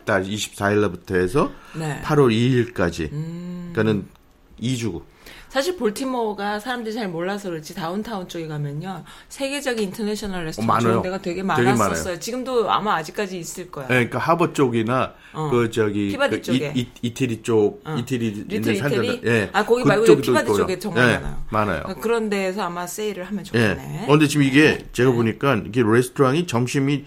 달 0.06 0.25
24일 0.25 0.80
날부터 0.80 1.16
해서 1.16 1.52
네. 1.75 2.00
8월 2.02 2.30
2일까지. 2.75 3.12
음. 3.12 3.70
그러니까는 3.75 4.06
2주. 4.62 5.02
사실 5.50 5.76
볼티모어가 5.76 6.61
사람들이 6.61 6.95
잘 6.95 7.09
몰라서 7.09 7.50
그렇지 7.50 7.75
다운타운 7.75 8.28
쪽에 8.28 8.47
가면요 8.47 9.02
세계적인 9.28 9.88
international 9.88 10.44
레스토랑. 10.45 10.78
좋은 10.80 11.02
데가 11.02 11.19
되게 11.19 11.30
되게 11.35 11.42
많았었어요. 11.42 12.04
많아요. 12.04 12.19
지금도 12.21 12.71
아마 12.71 12.95
아직까지 12.95 13.37
있을 13.37 13.69
거야. 13.69 13.87
예, 13.87 13.95
그러니까 13.95 14.21
하버 14.21 14.52
쪽이나 14.52 15.12
어. 15.33 15.50
그 15.50 15.69
저기 15.73 16.09
피바디 16.11 16.37
그 16.37 16.42
쪽에. 16.42 16.73
이, 16.76 16.87
이, 17.02 17.14
태리 17.14 17.42
쪽, 17.42 17.83
어. 17.85 17.97
이태리 17.99 18.45
little 18.46 18.76
이태리? 18.76 19.23
예, 19.26 19.50
아 19.52 19.64
거기 19.64 19.83
말고 19.85 20.16
피바디. 20.21 20.54
쪽에 20.54 20.78
정말 20.78 21.11
예, 21.11 21.14
많아요. 21.19 21.42
많아요. 21.50 21.83
그런 22.00 22.30
데에서 22.30 22.62
아마 22.62 22.87
세일을 22.87 23.25
하면 23.25 23.40
예. 23.40 23.45
좋겠네. 23.45 24.04
어, 24.04 24.07
근데 24.12 24.28
지금 24.28 24.47
이게 24.47 24.87
제가 24.92 25.11
보니까 25.11 25.62
이게 25.66 25.83
레스토랑이 25.85 26.47
점심이 26.47 27.04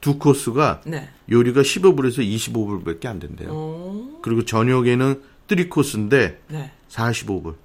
두 0.00 0.18
코스가 0.18 0.80
네. 0.86 1.10
요리가 1.30 1.60
15불에서 1.60 2.18
25불밖에 2.18 3.06
안 3.06 3.18
된대요. 3.18 3.50
오, 3.50 4.20
그리고 4.22 4.44
저녁에는 4.46 5.20
3코스인데 5.48 6.36
네. 6.48 6.72
45불. 6.90 7.63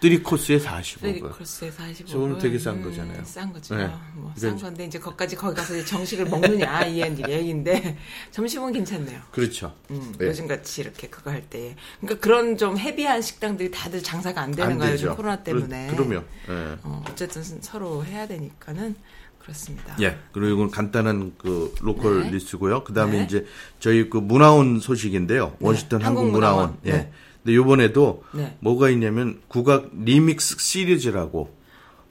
3코스에 0.00 0.38
three 0.38 1.20
45불. 1.20 1.38
코스에 1.38 1.70
45. 1.70 2.08
저거는 2.08 2.38
되게 2.38 2.58
싼 2.58 2.82
거잖아요. 2.82 3.22
싼 3.24 3.52
거죠. 3.52 3.76
네. 3.76 3.86
뭐, 4.14 4.32
싼 4.34 4.40
그러니까 4.40 4.66
건데, 4.66 4.84
이제 4.86 4.98
거기까지 4.98 5.36
거기 5.36 5.54
가서 5.54 5.76
이제 5.76 5.84
정식을 5.84 6.26
먹느냐, 6.26 6.84
이 6.86 7.00
얘기인데, 7.00 7.98
점심은 8.30 8.72
괜찮네요. 8.72 9.20
그렇죠. 9.30 9.74
음, 9.90 10.14
네. 10.18 10.26
요즘 10.26 10.46
같이 10.48 10.80
이렇게 10.80 11.08
그거 11.08 11.30
할 11.30 11.42
때. 11.42 11.76
그러니까 12.00 12.20
그런 12.20 12.56
좀 12.56 12.78
heavy한 12.78 13.20
식당들이 13.20 13.70
다들 13.70 14.02
장사가 14.02 14.40
안 14.40 14.52
되는 14.52 14.72
안 14.72 14.78
거예요. 14.78 14.94
요즘 14.94 15.14
코로나 15.14 15.42
때문에. 15.42 15.88
그, 15.90 15.96
그럼요. 15.96 16.24
예. 16.48 16.78
어, 16.82 17.04
어쨌든 17.08 17.42
서로 17.42 18.04
해야 18.04 18.26
되니까는 18.26 18.94
그렇습니다. 19.38 19.96
예. 20.00 20.16
그리고 20.32 20.54
이건 20.54 20.70
간단한 20.70 21.34
그 21.38 21.74
local 21.80 22.24
네. 22.24 22.30
리스트고요. 22.30 22.84
그다음에 22.84 23.18
네. 23.18 23.24
이제 23.24 23.46
저희 23.80 24.08
그 24.08 24.18
문화원 24.18 24.80
소식인데요. 24.80 25.56
워싱턴 25.60 26.02
한국 26.02 26.20
한국 26.20 26.32
문화원. 26.32 26.78
예. 26.86 27.10
네. 27.42 27.52
근데 27.52 27.56
요번에도 27.56 28.22
네. 28.34 28.56
뭐가 28.60 28.90
있냐면 28.90 29.40
국악 29.48 29.90
리믹스 29.94 30.58
시리즈라고 30.58 31.50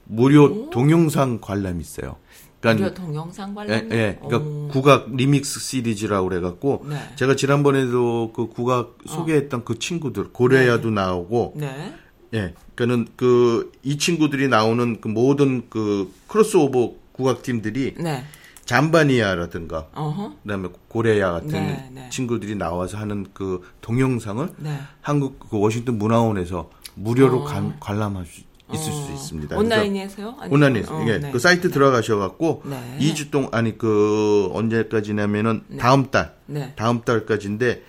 무료 0.04 0.70
동영상 0.70 1.38
관람이 1.40 1.80
있어요. 1.80 2.16
무료 2.62 2.74
그러니까 2.76 2.94
동영상 2.94 3.50
예, 3.50 3.54
관람. 3.54 3.92
예. 3.92 4.18
그러니까 4.22 4.72
국악 4.72 5.14
리믹스 5.14 5.60
시리즈라고 5.60 6.28
그래 6.28 6.40
갖고 6.40 6.84
네. 6.88 6.96
제가 7.16 7.36
지난번에도 7.36 8.32
그 8.34 8.48
국악 8.48 8.98
소개했던 9.06 9.64
그 9.64 9.78
친구들 9.78 10.32
고래야도 10.32 10.90
나오고 10.90 11.54
네. 11.56 11.94
예. 12.34 12.54
그러니까는 12.74 13.08
그 13.16 13.70
이 13.82 13.96
친구들이 13.98 14.48
나오는 14.48 15.00
그 15.00 15.08
모든 15.08 15.68
그 15.70 16.12
크로스오버 16.28 16.92
국악 17.12 17.42
팀들이 17.42 17.94
네. 17.98 18.24
잠바니아라든가 18.70 19.88
어허. 19.94 20.36
그다음에 20.44 20.68
고레아 20.86 21.32
같은 21.32 21.48
네, 21.48 21.90
네. 21.92 22.08
친구들이 22.10 22.54
나와서 22.54 22.98
하는 22.98 23.26
그 23.34 23.62
동영상을 23.80 24.48
네. 24.58 24.78
한국 25.00 25.40
그 25.50 25.58
워싱턴 25.58 25.98
문화원에서 25.98 26.70
무료로 26.94 27.40
어. 27.40 27.44
관, 27.44 27.80
관람할 27.80 28.26
수 28.26 28.42
있을 28.72 28.92
수 28.92 29.12
있습니다. 29.12 29.58
온라인에서요? 29.58 30.36
온라인에서 30.48 30.94
어, 30.94 31.04
예, 31.08 31.18
네. 31.18 31.32
그 31.32 31.40
사이트 31.40 31.72
들어가셔갖고 31.72 32.62
네. 32.64 32.98
2주 33.00 33.32
동안 33.32 33.48
아니 33.52 33.76
그 33.76 34.48
언제까지냐면은 34.52 35.64
다음 35.80 36.12
달 36.12 36.36
네. 36.46 36.72
다음 36.76 37.00
달까지인데 37.02 37.82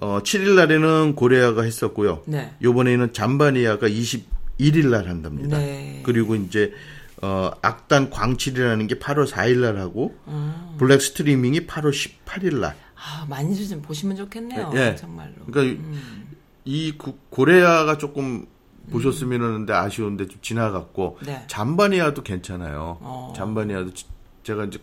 어 0.00 0.18
7일 0.20 0.56
날에는 0.56 1.14
고레아가 1.14 1.62
했었고요. 1.62 2.22
네. 2.26 2.50
요번에는 2.60 3.12
잠바니아가 3.12 3.86
21일 3.86 4.88
날 4.88 5.08
한답니다. 5.08 5.58
네. 5.58 6.02
그리고 6.04 6.34
이제 6.34 6.72
어 7.22 7.50
악단 7.62 8.10
광칠이라는 8.10 8.86
게 8.86 8.98
8월 8.98 9.26
4일 9.28 9.60
날 9.60 9.78
하고 9.78 10.16
어. 10.26 10.76
블랙 10.78 11.00
스트리밍이 11.00 11.66
8월 11.66 11.90
18일 11.92 12.58
날. 12.60 12.76
아, 12.96 13.26
많이 13.28 13.54
좀 13.68 13.82
보시면 13.82 14.16
좋겠네요. 14.16 14.70
예. 14.74 14.96
정말로. 14.96 15.32
그러니까 15.50 15.82
이 16.64 16.92
구- 16.96 17.18
고레아가 17.30 17.98
조금 17.98 18.46
보셨으면 18.90 19.42
하는데 19.42 19.72
아쉬운데 19.72 20.26
좀 20.26 20.38
지나갔고 20.42 21.18
네. 21.24 21.44
잠바니아도 21.46 22.22
괜찮아요. 22.22 22.98
어. 23.00 23.32
잠바니아도 23.36 23.92
지- 23.94 24.06
제가 24.42 24.64
이제 24.64 24.78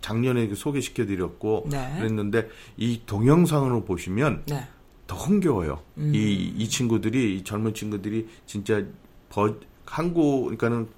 작년에 0.00 0.46
그 0.48 0.54
소개시켜 0.54 1.06
드렸고 1.06 1.66
네. 1.70 1.94
그랬는데 1.96 2.48
이 2.76 3.02
동영상으로 3.06 3.84
보시면 3.84 4.44
네. 4.46 4.66
더 5.06 5.16
흥겨워요. 5.16 5.82
음. 5.98 6.12
이, 6.14 6.52
이 6.56 6.68
친구들이, 6.68 7.36
이 7.36 7.44
젊은 7.44 7.72
친구들이 7.74 8.28
진짜 8.46 8.82
버, 9.30 9.54
한국, 9.86 10.42
그러니까는 10.44 10.88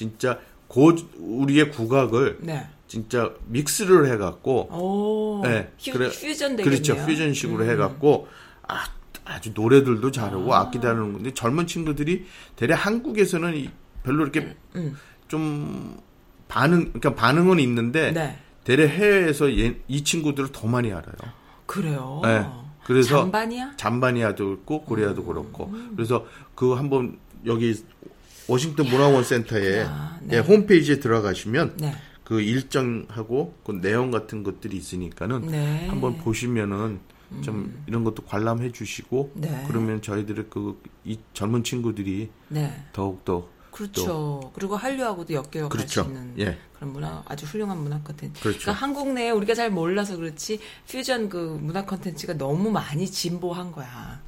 진짜 0.00 0.38
고, 0.68 0.92
우리의 1.18 1.70
국악을 1.70 2.38
네. 2.42 2.66
진짜 2.86 3.32
믹스를 3.46 4.12
해갖고, 4.12 4.68
오. 4.72 5.40
네, 5.42 5.72
휴, 5.78 5.92
그래- 5.92 6.08
퓨전 6.10 6.56
되겠네요. 6.56 6.64
그렇죠. 6.64 7.06
퓨전식으로 7.06 7.64
음. 7.64 7.70
해갖고, 7.70 8.28
아, 8.68 8.84
아주 9.24 9.50
노래들도 9.54 10.10
잘하고 10.12 10.54
아. 10.54 10.70
기다르는 10.70 11.14
건데 11.14 11.34
젊은 11.34 11.66
친구들이 11.66 12.26
대략 12.54 12.86
한국에서는 12.86 13.56
이- 13.56 13.70
별로 14.04 14.22
이렇게 14.22 14.54
음. 14.76 14.96
좀 15.26 15.98
반응, 16.46 16.92
그러니까 16.92 17.14
반응은 17.16 17.58
있는데 17.58 18.12
네. 18.12 18.38
대략 18.62 18.86
해외에서 18.88 19.50
얘- 19.58 19.80
이 19.88 20.04
친구들을 20.04 20.50
더 20.52 20.68
많이 20.68 20.92
알아요. 20.92 21.14
그래요. 21.64 22.20
네. 22.22 22.46
그래서 22.84 23.16
잠바니아? 23.22 23.72
잠바니아도 23.76 24.52
있고 24.52 24.82
고레아도 24.84 25.22
음. 25.22 25.26
그렇고 25.26 25.72
그래서 25.96 26.24
그 26.54 26.74
한번 26.74 27.18
여기 27.46 27.74
워싱턴 28.48 28.86
문화원 28.88 29.24
센터에 29.24 29.60
그렇구나. 29.84 30.18
네. 30.22 30.36
예, 30.36 30.40
홈페이지에 30.40 31.00
들어가시면 31.00 31.76
네. 31.78 31.94
그 32.24 32.40
일정하고 32.40 33.54
그 33.64 33.72
내용 33.80 34.10
같은 34.10 34.42
것들이 34.42 34.76
있으니까는 34.76 35.46
네. 35.46 35.86
한번 35.88 36.16
보시면은 36.18 37.00
좀 37.42 37.82
이런 37.88 38.04
것도 38.04 38.22
관람해 38.22 38.70
주시고 38.70 39.32
네. 39.34 39.64
그러면 39.66 40.00
저희들의 40.00 40.46
그 40.48 40.80
이 41.06 41.18
젊은 41.32 41.62
친구들이 41.62 42.28
네. 42.48 42.84
더욱 42.92 43.24
더 43.24 43.48
그렇죠. 43.70 44.50
그리고 44.54 44.74
한류하고도 44.76 45.34
엮여 45.34 45.44
갈 45.52 45.68
그렇죠. 45.68 46.02
수 46.02 46.08
있는 46.08 46.34
예. 46.38 46.58
그런 46.74 46.92
문화 46.92 47.22
아주 47.26 47.46
훌륭한 47.46 47.78
문화 47.78 48.00
컨텐츠. 48.02 48.40
그렇죠. 48.42 48.58
그러니까 48.60 48.72
한국 48.84 49.12
내에 49.12 49.30
우리가 49.30 49.54
잘 49.54 49.70
몰라서 49.70 50.16
그렇지 50.16 50.58
퓨전 50.88 51.28
그 51.28 51.58
문화 51.60 51.84
컨텐츠가 51.84 52.34
너무 52.34 52.70
많이 52.70 53.06
진보한 53.06 53.70
거야. 53.70 54.20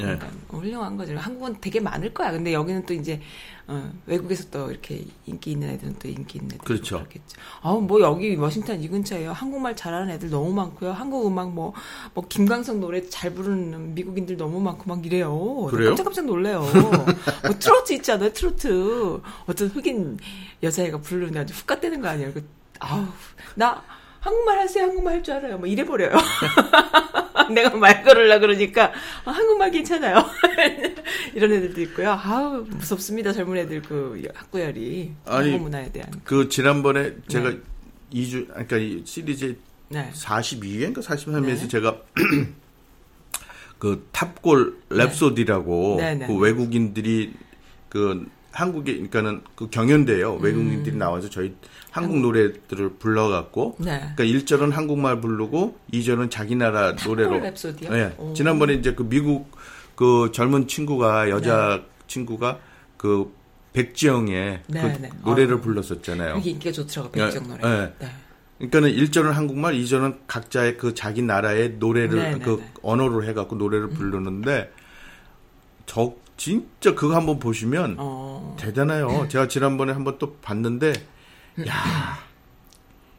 예. 0.00 0.16
그러니까 0.16 0.28
훌륭한 0.48 0.96
거죠. 0.96 1.16
한국은 1.16 1.56
되게 1.60 1.80
많을 1.80 2.12
거야. 2.12 2.32
근데 2.32 2.52
여기는 2.52 2.86
또 2.86 2.94
이제 2.94 3.20
어, 3.66 3.92
외국에서 4.06 4.50
또 4.50 4.70
이렇게 4.70 5.04
인기 5.26 5.52
있는 5.52 5.70
애들은 5.70 5.96
또 6.00 6.08
인기 6.08 6.38
있는 6.38 6.56
애들 6.56 6.64
그렇죠. 6.64 6.98
그렇겠죠. 6.98 7.36
아우 7.62 7.80
뭐 7.80 8.00
여기 8.00 8.34
워싱턴 8.34 8.82
이 8.82 8.88
근처에요. 8.88 9.32
한국말 9.32 9.76
잘하는 9.76 10.10
애들 10.14 10.30
너무 10.30 10.52
많고요. 10.52 10.92
한국 10.92 11.26
음악 11.26 11.52
뭐뭐 11.52 12.26
김광석 12.28 12.78
노래 12.78 13.08
잘 13.08 13.32
부르는 13.32 13.94
미국인들 13.94 14.36
너무 14.36 14.60
많고 14.60 14.84
막 14.88 15.04
이래요. 15.06 15.30
나 15.66 15.70
그래요? 15.70 15.90
깜짝깜짝 15.90 16.26
놀래요. 16.26 16.60
뭐 17.46 17.58
트로트 17.58 17.92
있잖아요. 17.94 18.32
트로트 18.32 19.20
어떤 19.46 19.68
흑인 19.68 20.18
여자애가 20.62 20.98
부르는데 20.98 21.40
아주 21.40 21.54
훅 21.54 21.66
갓대는 21.66 22.00
거 22.00 22.08
아니에요. 22.08 22.32
그, 22.32 22.48
아우 22.80 23.06
나 23.54 23.82
한국말 24.20 24.58
하세요. 24.58 24.84
한국말 24.84 25.14
할 25.14 25.22
줄 25.22 25.34
알아요. 25.34 25.58
뭐 25.58 25.66
이래 25.66 25.84
버려요. 25.84 26.12
내가 27.54 27.76
말 27.76 28.02
걸으려 28.04 28.38
그러니까 28.38 28.92
아, 29.24 29.30
한국말 29.30 29.70
괜찮아요. 29.70 30.24
이런 31.34 31.52
애들도 31.52 31.80
있고요. 31.82 32.10
아우 32.22 32.62
무섭습니다. 32.68 33.32
젊은 33.32 33.56
애들 33.58 33.82
그 33.82 34.22
학구열이 34.34 35.12
아니, 35.26 35.50
한국 35.50 35.64
문화에 35.64 35.90
대한. 35.90 36.10
그 36.24 36.48
지난번에 36.48 37.14
제가 37.28 37.52
2주 38.12 38.48
그러니까 38.48 38.76
이 38.76 39.02
시리즈 39.04 39.56
네. 39.88 40.10
42회인가 40.14 40.98
43회에서 41.02 41.42
네. 41.62 41.68
제가 41.68 41.96
그 43.78 44.06
탑골 44.12 44.76
랩소디라고 44.90 45.96
네, 45.96 46.14
네, 46.14 46.26
그 46.26 46.32
네. 46.32 46.38
외국인들이 46.38 47.32
그 47.88 48.26
한국에 48.52 48.92
그러니까는 48.92 49.42
그 49.56 49.70
경연대요. 49.70 50.36
음. 50.36 50.42
외국인들이 50.42 50.96
나와서 50.96 51.30
저희 51.30 51.54
한국 51.90 52.18
노래들을 52.20 52.94
불러갖고 52.98 53.76
네. 53.78 54.00
그러니까 54.14 54.24
1절은 54.24 54.72
한국말 54.72 55.20
부르고 55.20 55.78
2절은 55.92 56.30
자기 56.30 56.54
나라 56.54 56.92
노래로 56.92 57.40
랩소디요? 57.40 57.90
네. 57.90 58.14
오. 58.18 58.32
지난번에 58.32 58.74
이제 58.74 58.94
그 58.94 59.08
미국 59.08 59.50
그 59.96 60.30
젊은 60.32 60.68
친구가 60.68 61.30
여자 61.30 61.80
네. 61.82 61.86
친구가 62.06 62.58
그 62.96 63.32
백지영의 63.72 64.62
네, 64.66 64.80
그 64.82 65.02
네. 65.02 65.10
노래를 65.24 65.54
아유. 65.54 65.60
불렀었잖아요. 65.60 66.36
이게 66.38 66.50
인기가 66.50 66.72
좋더라고 66.72 67.12
백정 67.12 67.48
노래. 67.48 67.60
네. 67.62 67.92
네. 67.98 68.08
그러니까는 68.58 68.92
1절은 68.92 69.30
한국말, 69.30 69.74
2절은 69.74 70.18
각자의 70.26 70.76
그 70.76 70.94
자기 70.94 71.22
나라의 71.22 71.76
노래를 71.78 72.18
네, 72.18 72.30
네, 72.34 72.38
그 72.38 72.58
네. 72.60 72.72
언어로 72.82 73.24
해갖고 73.24 73.56
노래를 73.56 73.88
부르는데 73.90 74.70
저 75.86 76.14
진짜 76.36 76.94
그거 76.94 77.14
한번 77.16 77.38
보시면 77.38 77.96
어. 77.98 78.56
대단해요. 78.58 79.28
제가 79.28 79.48
지난번에 79.48 79.92
한번 79.92 80.18
또 80.18 80.36
봤는데 80.36 80.92
야, 81.66 82.18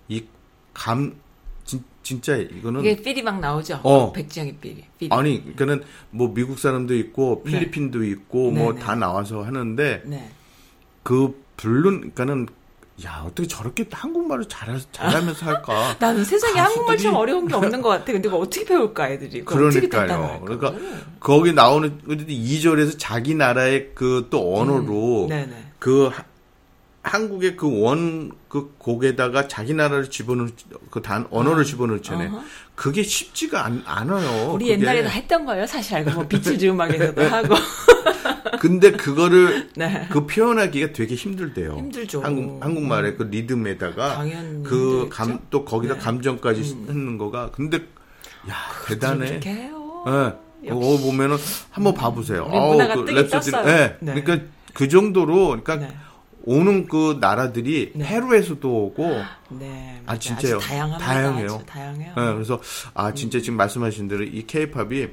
이 0.08 0.24
감 0.74 1.14
진짜 2.04 2.36
이거는 2.36 2.82
이게 2.82 2.96
필이 3.02 3.22
막 3.22 3.40
나오죠. 3.40 3.80
어. 3.84 4.12
백지영의 4.12 4.56
필이. 4.60 4.84
필이. 4.98 5.10
아니 5.14 5.40
그러니까는 5.42 5.84
뭐 6.10 6.34
미국 6.34 6.58
사람도 6.58 6.96
있고 6.96 7.44
네. 7.46 7.52
필리핀도 7.52 8.04
있고 8.06 8.52
네, 8.52 8.64
뭐 8.64 8.74
네. 8.74 8.80
다 8.80 8.96
나와서 8.96 9.44
하는데 9.44 10.02
네. 10.06 10.32
그 11.04 11.44
부른 11.58 12.00
그러니까는 12.14 12.48
야 13.06 13.24
어떻게 13.26 13.48
저렇게 13.48 13.86
한국말을 13.92 14.46
잘 14.50 14.80
잘하면서 14.92 15.46
할까? 15.46 15.96
나는 16.00 16.24
세상에 16.26 16.54
가수들이- 16.54 16.58
한국말처럼 16.64 17.16
어려운 17.18 17.48
게 17.48 17.54
없는 17.56 17.82
것 17.82 17.90
같아. 17.90 18.06
근데 18.12 18.28
그거 18.30 18.38
어떻게 18.42 18.66
배울까 18.66 19.10
애들이? 19.12 19.44
그러니까요. 19.46 20.42
그러니까 20.44 20.74
거기 21.20 21.54
나오는 21.54 22.00
2절에서 22.08 22.96
자기 22.98 23.36
나라의 23.36 23.92
그 23.94 24.28
또 24.32 24.58
언어로 24.60 25.26
음. 25.26 25.30
네네. 25.30 25.66
그 25.80 26.08
하- 26.08 26.26
한국의 27.04 27.58
그원그 27.58 28.76
곡에다가 28.78 29.48
자기 29.48 29.74
나라를 29.74 30.10
집어넣 30.10 30.48
그단 30.92 31.28
언어를 31.32 31.64
집어넣잖아요. 31.66 32.30
어허. 32.30 32.44
그게 32.76 33.02
쉽지가 33.04 33.66
않, 33.66 33.82
않아요. 33.86 34.52
우리 34.54 34.66
그게. 34.66 34.80
옛날에 34.80 35.04
다 35.04 35.10
했던 35.10 35.46
거예요, 35.46 35.66
사실 35.66 35.96
알고 35.96 36.12
뭐 36.12 36.28
비틀즈 36.28 36.66
음악에서도 36.66 37.22
하고. 37.26 37.56
근데 38.60 38.92
그거를 38.92 39.70
네. 39.76 40.08
그 40.12 40.26
표현하기가 40.28 40.94
되게 40.94 41.16
힘들대요. 41.16 41.76
힘들죠. 41.78 42.22
한국 42.22 42.64
한국말의 42.64 43.18
그 43.18 43.24
리듬에다가 43.24 44.24
그. 44.64 45.08
감 45.12 45.40
또 45.50 45.66
거기다 45.66 45.96
네. 45.96 46.00
감정까지 46.00 46.76
넣는 46.88 47.18
거가 47.18 47.52
근데 47.52 47.78
야 48.50 48.56
대단해. 48.88 49.28
그렇게 49.28 49.50
해요. 49.54 50.04
예. 50.64 50.70
그거 50.70 50.98
보면은 50.98 51.38
한번 51.72 51.94
봐보세요. 51.96 52.46
문화가 52.48 52.94
그 52.96 53.06
랩소디- 53.06 53.30
떴어요. 53.52 53.68
예. 53.68 53.98
네. 54.00 54.22
그러니까 54.22 54.48
그 54.74 54.88
정도로 54.88 55.48
그러니까 55.62 55.76
네. 55.78 55.96
오는 56.44 56.88
그 56.88 57.18
나라들이 57.22 57.92
네. 57.96 58.06
페루에서도 58.08 58.68
오고 58.86 59.22
네. 59.60 60.02
아. 60.06 60.18
진짜요. 60.18 60.60
다양해요. 60.60 61.62
다양해요. 61.68 62.10
예, 62.18 62.34
그래서 62.34 62.60
아 62.94 63.14
진짜 63.14 63.40
지금 63.40 63.58
말씀하신 63.58 64.08
대로 64.08 64.24
이 64.24 64.46
케이팝이 64.48 65.08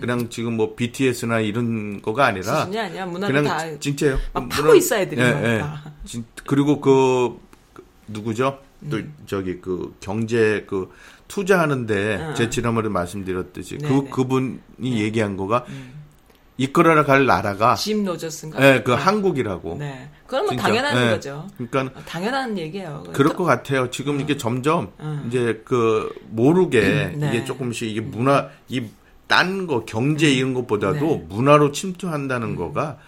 그냥 0.00 0.28
지금 0.28 0.56
뭐 0.56 0.74
BTS나 0.74 1.40
이런 1.40 2.02
거가 2.02 2.26
아니라 2.26 2.64
음. 2.64 2.76
아니야. 2.76 3.06
문화를 3.06 3.34
그냥 3.42 3.56
다 3.56 3.78
진짜요. 3.80 4.18
막 4.32 4.42
문화- 4.48 4.56
파고 4.56 4.74
있어, 4.74 4.96
애들이 4.98 5.20
예, 5.20 5.32
막 5.32 5.44
예. 5.44 5.58
다. 5.60 5.92
진- 6.04 6.24
그리고 6.46 6.80
그 6.80 7.38
누구죠? 8.08 8.58
또 8.90 8.98
음. 8.98 9.14
저기 9.26 9.60
그 9.62 9.94
경제 10.00 10.64
그 10.68 10.90
투자하는데 11.28 12.16
어, 12.16 12.34
제 12.34 12.50
지난번에 12.50 12.90
말씀드렸듯이 12.90 13.78
네, 13.78 13.88
그 13.88 13.94
네. 14.04 14.10
그분이 14.10 14.60
얘기한 15.00 15.38
거가 15.38 15.64
이끌어라 16.58 17.04
갈 17.04 17.26
나라가 17.26 17.74
짐 17.74 18.04
로저스인가? 18.04 18.62
예, 18.62 18.82
그 18.82 18.90
네. 18.92 18.96
한국이라고. 18.96 19.76
네. 19.78 20.10
그건 20.26 20.42
뭐 20.44 20.50
진짜. 20.50 20.62
당연한 20.62 21.06
예. 21.06 21.10
거죠. 21.10 21.46
그러니까 21.56 22.00
어, 22.00 22.02
당연한 22.06 22.58
얘기예요. 22.58 23.04
그럴 23.12 23.34
것 23.34 23.44
같아요. 23.44 23.90
지금 23.90 24.20
이게 24.20 24.36
점점 24.36 24.92
음. 25.00 25.24
이제 25.28 25.62
그 25.64 26.12
모르게 26.30 26.80
음, 26.80 27.18
네. 27.20 27.28
이게 27.28 27.44
조금씩 27.44 27.88
이게 27.88 28.00
문화 28.00 28.48
이 28.68 28.82
딴 29.26 29.66
거 29.66 29.84
경제 29.84 30.30
이런 30.30 30.54
것보다도 30.54 30.98
네. 31.00 31.24
문화로 31.28 31.72
침투한다는 31.72 32.56
거가 32.56 32.98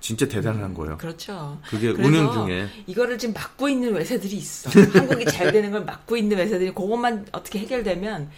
진짜 0.00 0.28
대단한 0.28 0.72
거예요. 0.74 0.96
그렇죠. 0.98 1.58
그게 1.68 1.88
운영 1.88 2.32
중에. 2.32 2.68
이거를 2.86 3.18
지금 3.18 3.34
막고 3.34 3.68
있는 3.68 3.96
회사들이 3.96 4.36
있어. 4.36 4.70
한국이 4.96 5.24
잘 5.26 5.50
되는 5.50 5.72
걸 5.72 5.84
막고 5.84 6.16
있는 6.16 6.38
회사들이 6.38 6.72
그것만 6.72 7.26
어떻게 7.32 7.58
해결되면 7.58 8.30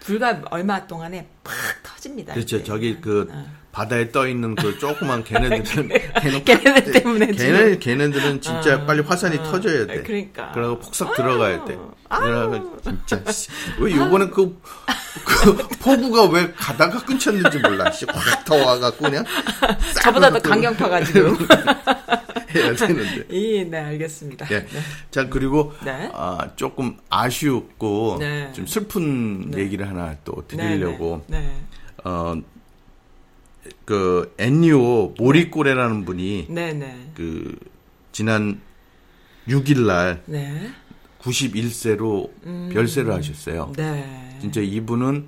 불과 0.00 0.42
얼마 0.50 0.86
동안에 0.86 1.28
팍 1.44 1.54
터집니다. 1.84 2.34
그렇죠. 2.34 2.56
이제. 2.56 2.64
저기 2.64 3.00
그 3.00 3.28
어. 3.30 3.46
바다에 3.76 4.10
떠 4.10 4.26
있는 4.26 4.54
그 4.54 4.78
조그만 4.78 5.22
걔네들은 5.22 5.88
걔네, 6.22 6.42
걔네들 6.44 6.92
때문에 6.92 7.26
지금. 7.32 7.36
걔네 7.36 7.78
걔네들은 7.78 8.40
진짜 8.40 8.76
어, 8.76 8.86
빨리 8.86 9.02
화산이 9.02 9.36
어, 9.36 9.42
터져야 9.42 9.86
돼. 9.86 10.02
그러니까. 10.02 10.50
그러고 10.52 10.78
폭삭 10.78 11.14
들어가야 11.14 11.62
돼. 11.66 11.76
그러면 12.08 12.78
진짜 12.82 13.30
씨, 13.30 13.50
왜 13.78 13.94
요번엔 13.94 14.30
그, 14.30 14.58
그 15.26 15.68
포구가 15.80 16.24
왜 16.30 16.50
가다가 16.52 17.04
끊쳤는지 17.04 17.58
몰라. 17.58 17.90
씨, 17.90 18.06
확 18.08 18.46
더 18.46 18.56
와갖고 18.56 19.04
그냥 19.04 19.26
싹 19.92 20.04
저보다 20.04 20.30
더 20.30 20.36
해갖고 20.36 20.48
강경파 20.48 20.88
가지고. 20.88 21.36
해야 22.54 22.74
되는데. 22.74 23.24
예, 23.30 23.64
네, 23.64 23.78
알겠습니다. 23.78 24.46
예. 24.52 24.66
자 25.10 25.28
그리고 25.28 25.74
네. 25.84 26.10
아, 26.14 26.48
조금 26.56 26.96
아쉬웠고 27.10 28.16
네. 28.20 28.50
좀 28.54 28.66
슬픈 28.66 29.50
네. 29.50 29.58
얘기를 29.58 29.86
하나 29.86 30.16
또 30.24 30.42
네, 30.48 30.56
드리려고 30.56 31.24
네. 31.26 31.40
네. 31.40 31.52
어, 32.04 32.40
그 33.84 34.34
엔니오 34.38 35.14
모리꼬레라는 35.18 36.04
분이 36.04 36.46
네, 36.50 36.72
네. 36.72 37.10
그 37.14 37.56
지난 38.12 38.60
6일 39.48 39.86
날 39.86 40.22
네. 40.26 40.70
91세로 41.20 42.30
별세를 42.72 43.12
하셨어요. 43.12 43.64
음. 43.68 43.72
네. 43.74 44.36
진짜 44.40 44.60
이분은 44.60 45.26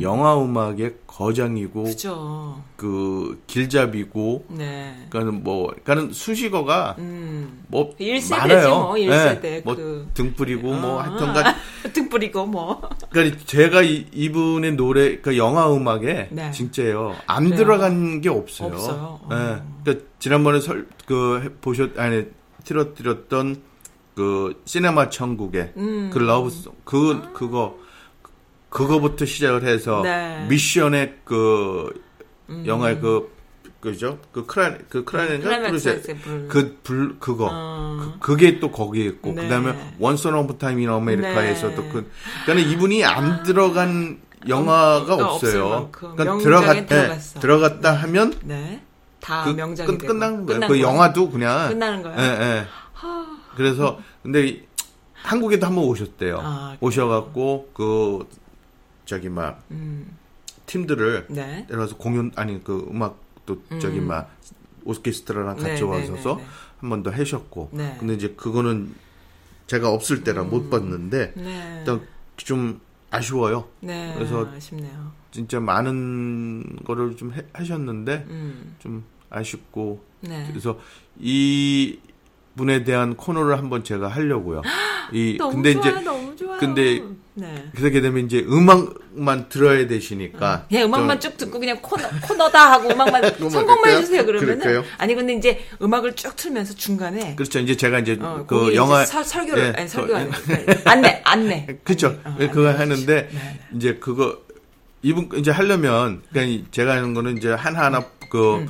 영화 0.00 0.36
음악의 0.42 0.94
거장이고 1.06 1.84
그죠. 1.84 2.62
그 2.76 3.42
길잡이고 3.46 4.44
네. 4.50 5.06
그러니까는 5.08 5.42
뭐 5.42 5.68
그러니까는 5.68 6.12
수식어가 6.12 6.96
음. 6.98 7.64
뭐 7.68 7.94
일세대지 7.98 8.30
많아요. 8.52 8.68
뭐, 8.68 8.98
일세대. 8.98 9.56
예, 9.56 9.60
뭐 9.64 9.74
그- 9.74 10.06
등불이고 10.14 10.62
뭐 10.74 11.00
아. 11.00 11.04
하여튼간 11.04 11.54
등 11.94 12.08
뿌리고 12.10 12.46
뭐. 12.46 12.80
그러니까 13.10 13.38
제가 13.46 13.82
이, 13.82 14.06
이분의 14.12 14.76
노래 14.76 15.18
그 15.20 15.36
영화 15.38 15.72
음악에 15.74 16.28
네. 16.30 16.50
진짜요 16.50 17.16
안 17.26 17.44
그래요? 17.44 17.56
들어간 17.56 18.20
게 18.20 18.28
없어요. 18.28 18.72
없어요? 18.74 19.20
예. 19.30 19.34
어. 19.34 19.62
그러니까 19.82 20.06
지난번에 20.18 20.60
설, 20.60 20.86
그 21.06 21.40
해- 21.42 21.48
보셨 21.60 21.98
아니 21.98 22.26
틀어드렸던 22.64 23.62
그 24.14 24.60
시네마 24.66 25.08
천국의 25.08 25.72
음. 25.76 26.10
그 26.12 26.18
러브송 26.18 26.74
그 26.84 27.30
그거 27.32 27.76
그거부터 28.70 29.24
시작을 29.26 29.64
해서 29.66 30.00
네. 30.02 30.38
음. 30.42 30.48
미션의 30.48 31.16
그 31.24 31.92
영화의 32.66 33.00
그 33.00 33.38
그죠 33.80 34.18
그 34.32 34.44
크라 34.46 34.74
그 34.88 35.04
클라이맥스의 35.04 36.02
불. 36.22 36.48
그불 36.48 37.16
그거 37.18 37.48
어. 37.50 38.14
그, 38.20 38.36
게또 38.36 38.70
거기에 38.70 39.06
있고 39.06 39.32
네. 39.32 39.42
그다음에 39.44 39.94
원선 39.98 40.34
오브 40.34 40.58
타임 40.58 40.80
인 40.80 40.90
아메리카에서도 40.90 41.82
네. 41.82 41.88
그 41.90 42.10
그러니까 42.44 42.70
이분이 42.70 43.04
안 43.04 43.42
들어간 43.42 44.20
영화가 44.48 45.14
어, 45.14 45.34
없어요. 45.34 45.88
그러니까 45.92 46.38
들어갔 46.38 46.72
네, 46.74 46.86
들어갔어. 46.86 47.40
들어갔다 47.40 47.92
하면 47.92 48.34
네. 48.42 48.82
다 49.20 49.44
그 49.44 49.50
명작이 49.50 49.96
끝. 49.98 50.06
끝난 50.06 50.46
거예요. 50.46 50.60
그 50.60 50.66
거야. 50.68 50.80
영화도 50.80 51.30
그냥 51.30 51.68
끝나는 51.70 52.02
거예요? 52.02 52.18
예, 52.18 52.24
예. 52.24 52.64
그래서 53.56 53.98
근데 54.22 54.46
이- 54.46 54.62
한국에도 55.22 55.66
한번 55.66 55.84
오셨대요. 55.84 56.38
아? 56.42 56.76
오셔갖고 56.80 57.70
그 57.74 58.26
저기 59.10 59.28
막 59.28 59.64
음. 59.72 60.06
팀들을 60.66 61.26
네. 61.30 61.66
데려와서 61.66 61.96
공연 61.96 62.30
아니 62.36 62.62
그 62.62 62.86
음악도 62.88 63.60
저기 63.80 63.98
막 64.00 64.36
오케스트라랑 64.84 65.56
네, 65.56 65.62
같이 65.62 65.82
네, 65.82 65.88
와서서 65.88 66.36
네, 66.36 66.42
네. 66.42 66.48
한번더 66.78 67.10
하셨고 67.10 67.70
네. 67.72 67.96
근데 67.98 68.14
이제 68.14 68.28
그거는 68.36 68.94
제가 69.66 69.90
없을 69.90 70.22
때라 70.22 70.44
못 70.44 70.70
봤는데 70.70 71.32
네. 71.36 71.76
일단 71.80 72.06
좀 72.36 72.80
아쉬워요. 73.10 73.68
네. 73.80 74.12
그래서 74.14 74.46
아쉽네요. 74.46 75.10
진짜 75.32 75.58
많은 75.58 76.76
거를 76.84 77.16
좀 77.16 77.32
해- 77.32 77.46
하셨는데 77.52 78.26
음. 78.28 78.76
좀 78.78 79.02
아쉽고 79.28 80.04
네. 80.20 80.46
그래서 80.48 80.78
이 81.18 81.98
분에 82.56 82.84
대한 82.84 83.16
코너를 83.16 83.56
한번 83.58 83.84
제가 83.84 84.08
하려고요. 84.08 84.62
이 85.12 85.36
너무 85.38 85.54
근데 85.54 85.72
좋아요, 85.74 85.90
이제 85.90 86.00
너무 86.02 86.36
좋아요. 86.36 86.58
근데 86.58 87.02
네. 87.34 87.70
그렇게 87.74 88.00
되면 88.00 88.26
이제 88.26 88.44
음악만 88.48 89.48
들어야 89.48 89.86
되시니까 89.86 90.66
그냥 90.68 90.84
음악만 90.86 91.20
좀- 91.20 91.32
쭉 91.32 91.38
듣고 91.38 91.58
그냥 91.58 91.78
코너, 91.80 92.08
코너다 92.22 92.72
하고 92.72 92.90
음악만 92.90 93.22
성공만? 93.50 93.96
해주세요 93.96 94.26
그러면은 94.26 94.58
그럴까요? 94.58 94.84
아니 94.98 95.14
근데 95.14 95.34
이제 95.34 95.64
음악을 95.80 96.14
쭉 96.16 96.36
틀면서 96.36 96.74
중간에 96.74 97.34
그렇죠. 97.36 97.58
이제 97.60 97.76
제가 97.76 98.00
이제 98.00 98.18
어, 98.20 98.44
그 98.46 98.74
영화 98.74 99.02
이제 99.02 99.12
설, 99.12 99.24
설교를 99.24 99.64
예, 99.76 99.80
아니 99.80 99.88
설교 99.88 100.08
그- 100.08 100.16
아니고 100.16 100.32
안내 100.84 101.22
안내 101.24 101.78
그렇죠. 101.82 102.18
안내. 102.24 102.44
어, 102.46 102.50
그거 102.50 102.68
안내. 102.68 102.78
하는데 102.78 103.28
네, 103.32 103.60
이제 103.74 103.94
그거 103.94 104.38
이분 105.02 105.28
이제 105.36 105.50
하려면 105.50 106.22
그러니까 106.30 106.68
제가 106.72 106.92
하는 106.96 107.14
거는 107.14 107.38
이제 107.38 107.50
하나 107.52 107.84
하나 107.86 108.04
그 108.30 108.66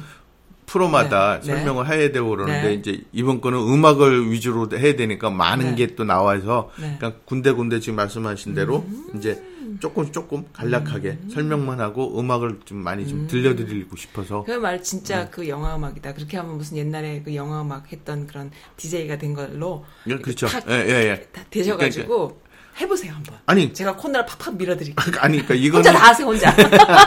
프로마다 0.71 1.41
네, 1.41 1.47
네. 1.47 1.57
설명을 1.57 1.89
해야 1.89 2.13
되고 2.13 2.31
그러는데 2.31 2.63
네. 2.69 2.75
이제 2.75 3.03
이번 3.13 3.41
거는 3.41 3.59
음악을 3.59 4.31
위주로 4.31 4.69
해야 4.73 4.95
되니까 4.95 5.29
많은 5.29 5.75
네. 5.75 5.87
게또 5.87 6.05
나와서 6.05 6.71
네. 6.79 6.95
그러니까 6.97 7.21
군데군데 7.25 7.81
지금 7.81 7.97
말씀하신 7.97 8.55
대로 8.55 8.85
음. 8.87 9.07
이제 9.17 9.43
조금 9.81 10.11
조금 10.13 10.45
간략하게 10.53 11.19
설명만 11.33 11.81
하고 11.81 12.19
음악을 12.21 12.61
좀 12.65 12.79
많이 12.79 13.07
좀 13.07 13.27
들려드리고 13.27 13.97
싶어서 13.97 14.45
그 14.45 14.61
말 14.61 14.83
진짜 14.83 15.25
네. 15.25 15.29
그 15.31 15.49
영화 15.49 15.75
음악이다. 15.77 16.13
그렇게 16.15 16.37
하면 16.37 16.57
무슨 16.57 16.77
옛날에 16.77 17.23
그 17.25 17.35
영화 17.35 17.63
음악 17.63 17.91
했던 17.91 18.27
그런 18.27 18.51
DJ가 18.77 19.17
된 19.19 19.35
걸로 19.35 19.85
예, 20.07 20.17
그렇죠. 20.19 20.47
탁 20.47 20.65
예, 20.69 20.75
예, 20.75 21.11
예. 21.11 21.27
다 21.33 21.43
되셔가지고 21.51 22.41
해보세요 22.81 23.13
한번. 23.15 23.37
아니 23.47 23.73
제가 23.73 23.97
코너를 23.97 24.27
팍팍 24.27 24.57
밀어드릴게요. 24.57 25.17
아니 25.21 25.39
그러니까 25.45 25.55
이거는 25.55 25.87
혼자 25.87 25.93
다 25.99 26.09
하세요 26.09 26.27
혼자. 26.27 26.51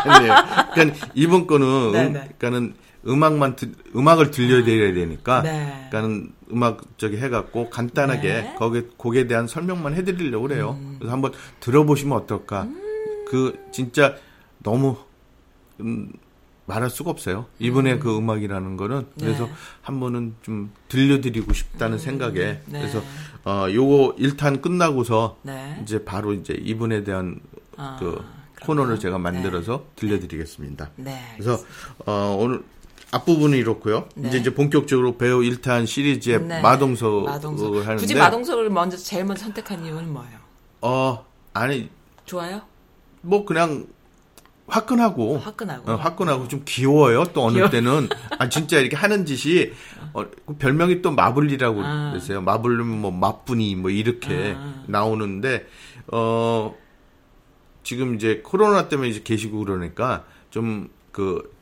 아니에요. 0.05 0.33
그러니까 0.73 1.07
이번 1.13 1.47
거는 1.47 1.91
네, 1.93 2.05
음, 2.07 2.13
네. 2.13 2.19
그러니까는 2.39 2.73
음악만 3.07 3.55
들- 3.55 3.73
음악을 3.95 4.31
들려드려야 4.31 4.93
되니까 4.93 5.41
네. 5.41 5.87
그러니까는 5.89 6.31
음악 6.51 6.81
저기 6.97 7.17
해갖고 7.17 7.69
간단하게 7.69 8.27
네. 8.33 8.51
음. 8.51 8.55
거기 8.57 8.81
곡에 8.97 9.27
대한 9.27 9.47
설명만 9.47 9.93
해드리려고 9.95 10.47
그래요. 10.47 10.79
그래서 10.99 11.11
한번 11.11 11.31
들어보시면 11.59 12.17
어떨까. 12.17 12.67
그 13.27 13.59
진짜 13.71 14.15
너무 14.59 14.95
음, 15.81 16.11
말할 16.65 16.89
수가 16.89 17.09
없어요. 17.11 17.47
이번에 17.59 17.97
그 17.99 18.15
음악이라는 18.15 18.77
거는 18.77 19.07
그래서 19.19 19.47
네. 19.47 19.51
한 19.81 19.99
번은 19.99 20.35
좀 20.43 20.71
들려드리고 20.87 21.51
싶다는 21.51 21.97
생각에 21.97 22.35
네. 22.35 22.61
그래서 22.67 23.01
어 23.43 23.67
요거 23.69 24.15
1탄 24.17 24.61
끝나고서 24.61 25.39
네. 25.41 25.79
이제 25.83 26.05
바로 26.05 26.31
이제 26.33 26.53
이분에 26.53 27.03
대한 27.03 27.39
아, 27.75 27.97
그. 27.99 28.23
코너를 28.65 28.97
제가 28.97 29.17
만들어서 29.17 29.87
들려드리겠습니다. 29.97 30.91
네. 30.95 31.19
그래서 31.35 31.61
어, 32.05 32.37
오늘 32.39 32.63
앞부분은 33.13 33.57
이렇고요. 33.57 34.07
네. 34.15 34.29
이제 34.29 34.37
이제 34.39 34.53
본격적으로 34.53 35.17
배우 35.17 35.41
1탄 35.41 35.85
시리즈의 35.85 36.41
네. 36.41 36.61
마동석을 36.61 37.23
마동석. 37.23 37.75
하는데 37.75 37.95
굳이 37.95 38.15
마동석을 38.15 38.69
먼저 38.69 38.97
제일 38.97 39.25
먼저 39.25 39.43
선택한 39.43 39.85
이유는 39.85 40.11
뭐예요? 40.11 40.37
어 40.81 41.25
아니 41.53 41.89
좋아요? 42.25 42.61
뭐 43.21 43.45
그냥 43.45 43.87
화끈하고 44.67 45.37
화끈하고. 45.37 45.91
어, 45.91 45.95
화끈하고 45.95 46.47
좀 46.47 46.63
귀여워요. 46.65 47.25
또 47.33 47.43
어느 47.43 47.55
귀여워. 47.55 47.69
때는 47.69 48.09
아 48.39 48.49
진짜 48.49 48.79
이렇게 48.79 48.95
하는 48.95 49.25
짓이 49.25 49.71
어, 50.13 50.25
그 50.45 50.55
별명이 50.57 51.01
또 51.01 51.11
마블리라고 51.11 51.81
아. 51.83 52.11
그랬어요. 52.11 52.41
마블리면 52.41 53.01
뭐 53.01 53.11
마분이 53.11 53.75
뭐 53.75 53.89
이렇게 53.91 54.55
아. 54.57 54.83
나오는데 54.87 55.67
어 56.11 56.75
지금 57.83 58.15
이제 58.15 58.41
코로나 58.43 58.87
때문에 58.87 59.09
이제 59.09 59.21
계시고 59.23 59.59
그러니까 59.59 60.25
좀 60.49 60.89
그 61.13 61.53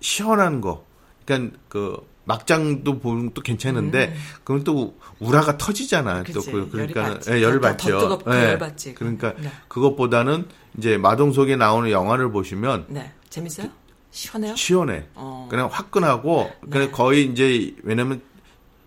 시원한 0.00 0.62
거, 0.62 0.86
그러니까 1.24 1.56
그 1.68 1.96
막장도 2.24 3.00
보면 3.00 3.32
또 3.34 3.42
괜찮은데 3.42 4.14
그럼 4.44 4.62
또 4.64 4.94
우라가 5.18 5.58
터지잖아요. 5.58 6.18
음. 6.20 6.24
그치. 6.24 6.34
또 6.34 6.52
그- 6.52 6.68
그러니까 6.70 7.18
열이. 7.26 7.56
예, 7.56 7.60
받죠. 7.60 8.18
예. 8.28 8.32
열 8.32 8.58
받지. 8.58 8.94
그러니까 8.94 9.34
네. 9.34 9.50
그것보다는 9.68 10.46
이제 10.78 10.96
마동석에 10.98 11.56
나오는 11.56 11.90
영화를 11.90 12.30
보시면 12.30 12.86
네. 12.88 13.12
재밌어요? 13.28 13.68
시원해요? 14.12 14.54
시원해. 14.56 15.06
어. 15.14 15.48
그냥 15.50 15.68
화끈하고 15.72 16.50
그냥 16.70 16.86
네. 16.86 16.90
거의 16.92 17.24
이제 17.26 17.74
왜냐면 17.82 18.20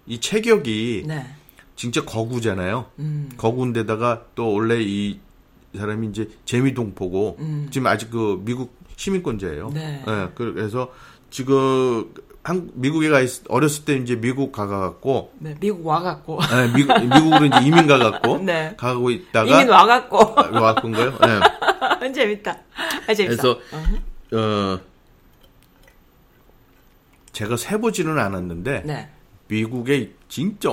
이 0.07 0.19
체격이 0.19 1.03
네. 1.07 1.25
진짜 1.75 2.05
거구잖아요. 2.05 2.85
음. 2.99 3.29
거구인데다가 3.35 4.23
또 4.35 4.53
원래 4.53 4.77
이 4.81 5.19
사람이 5.75 6.07
이제 6.07 6.29
재미동포고 6.45 7.37
지금 7.69 7.87
아직 7.87 8.09
그 8.11 8.41
미국 8.45 8.73
시민권자예요. 8.95 9.67
음. 9.67 9.73
네. 9.73 10.03
예, 10.07 10.29
그래서 10.35 10.89
지금 11.29 12.13
한 12.43 12.69
미국에 12.75 13.09
가 13.09 13.21
있, 13.21 13.41
어렸을 13.49 13.85
때 13.85 13.95
이제 13.95 14.15
미국 14.15 14.51
가가갖고 14.51 15.33
네, 15.39 15.55
미국 15.59 15.85
와갖고. 15.85 16.39
예, 16.43 16.73
미국 16.75 16.99
미국으로 17.01 17.45
이제 17.45 17.57
이민 17.63 17.87
가갖고 17.87 18.37
네. 18.45 18.75
가고 18.77 19.09
있다가 19.09 19.49
이민 19.49 19.69
와갖고. 19.69 20.19
아, 20.39 20.75
거예요. 20.91 21.17
예. 22.03 22.13
재밌다. 22.13 22.51
아, 23.07 23.13
재밌다. 23.13 23.41
그래서 23.41 23.59
어 24.33 24.79
제가 27.31 27.57
세보지는 27.57 28.19
않았는데 28.19 28.83
네. 28.85 29.09
미국에 29.47 30.13
진짜 30.29 30.69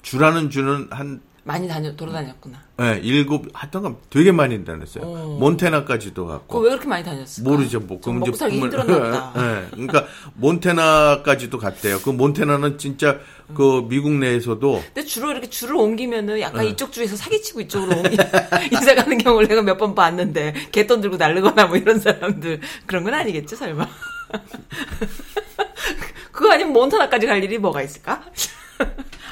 주라는 0.00 0.48
주는 0.48 0.88
한 0.90 1.20
많이 1.44 1.68
다녀, 1.68 1.94
돌아다녔구나. 1.94 2.63
예, 2.80 2.98
일곱 3.04 3.46
하여튼 3.52 3.94
되게 4.10 4.32
많이 4.32 4.64
다녔어요. 4.64 5.04
어. 5.04 5.36
몬테나까지도 5.38 6.26
갔고 6.26 6.58
왜 6.58 6.70
그렇게 6.70 6.88
많이 6.88 7.04
다녔을까? 7.04 7.48
모르죠. 7.48 7.78
뭐좀 7.78 8.00
그럼 8.00 8.18
먹고 8.20 8.32
살기 8.36 8.58
힘들었나 8.58 8.98
보다. 9.32 9.32
예, 9.36 9.66
그러니까 9.70 10.06
몬테나까지도 10.34 11.58
갔대요. 11.58 12.00
그 12.00 12.10
몬테나는 12.10 12.76
진짜 12.78 13.20
그 13.54 13.86
미국 13.88 14.10
내에서도 14.14 14.82
근데 14.92 15.06
주로 15.06 15.30
이렇게 15.30 15.48
줄을 15.48 15.76
옮기면은 15.76 16.40
약간 16.40 16.62
네. 16.64 16.70
이쪽 16.70 16.90
주에서 16.90 17.14
사기치고 17.14 17.60
이쪽으로 17.60 17.96
옮기, 17.98 18.16
이사 18.72 18.94
가는 18.96 19.18
경우를 19.18 19.46
내가 19.46 19.62
몇 19.62 19.74
번 19.78 19.94
봤는데, 19.94 20.54
개돈 20.72 21.00
들고 21.00 21.16
날르거나 21.16 21.66
뭐 21.66 21.76
이런 21.76 21.98
사람들. 22.00 22.60
그런 22.86 23.04
건 23.04 23.14
아니겠죠, 23.14 23.54
설마. 23.56 23.86
그거 26.32 26.50
아니면 26.52 26.72
몬타나까지 26.72 27.26
갈 27.26 27.42
일이 27.44 27.58
뭐가 27.58 27.82
있을까? 27.82 28.22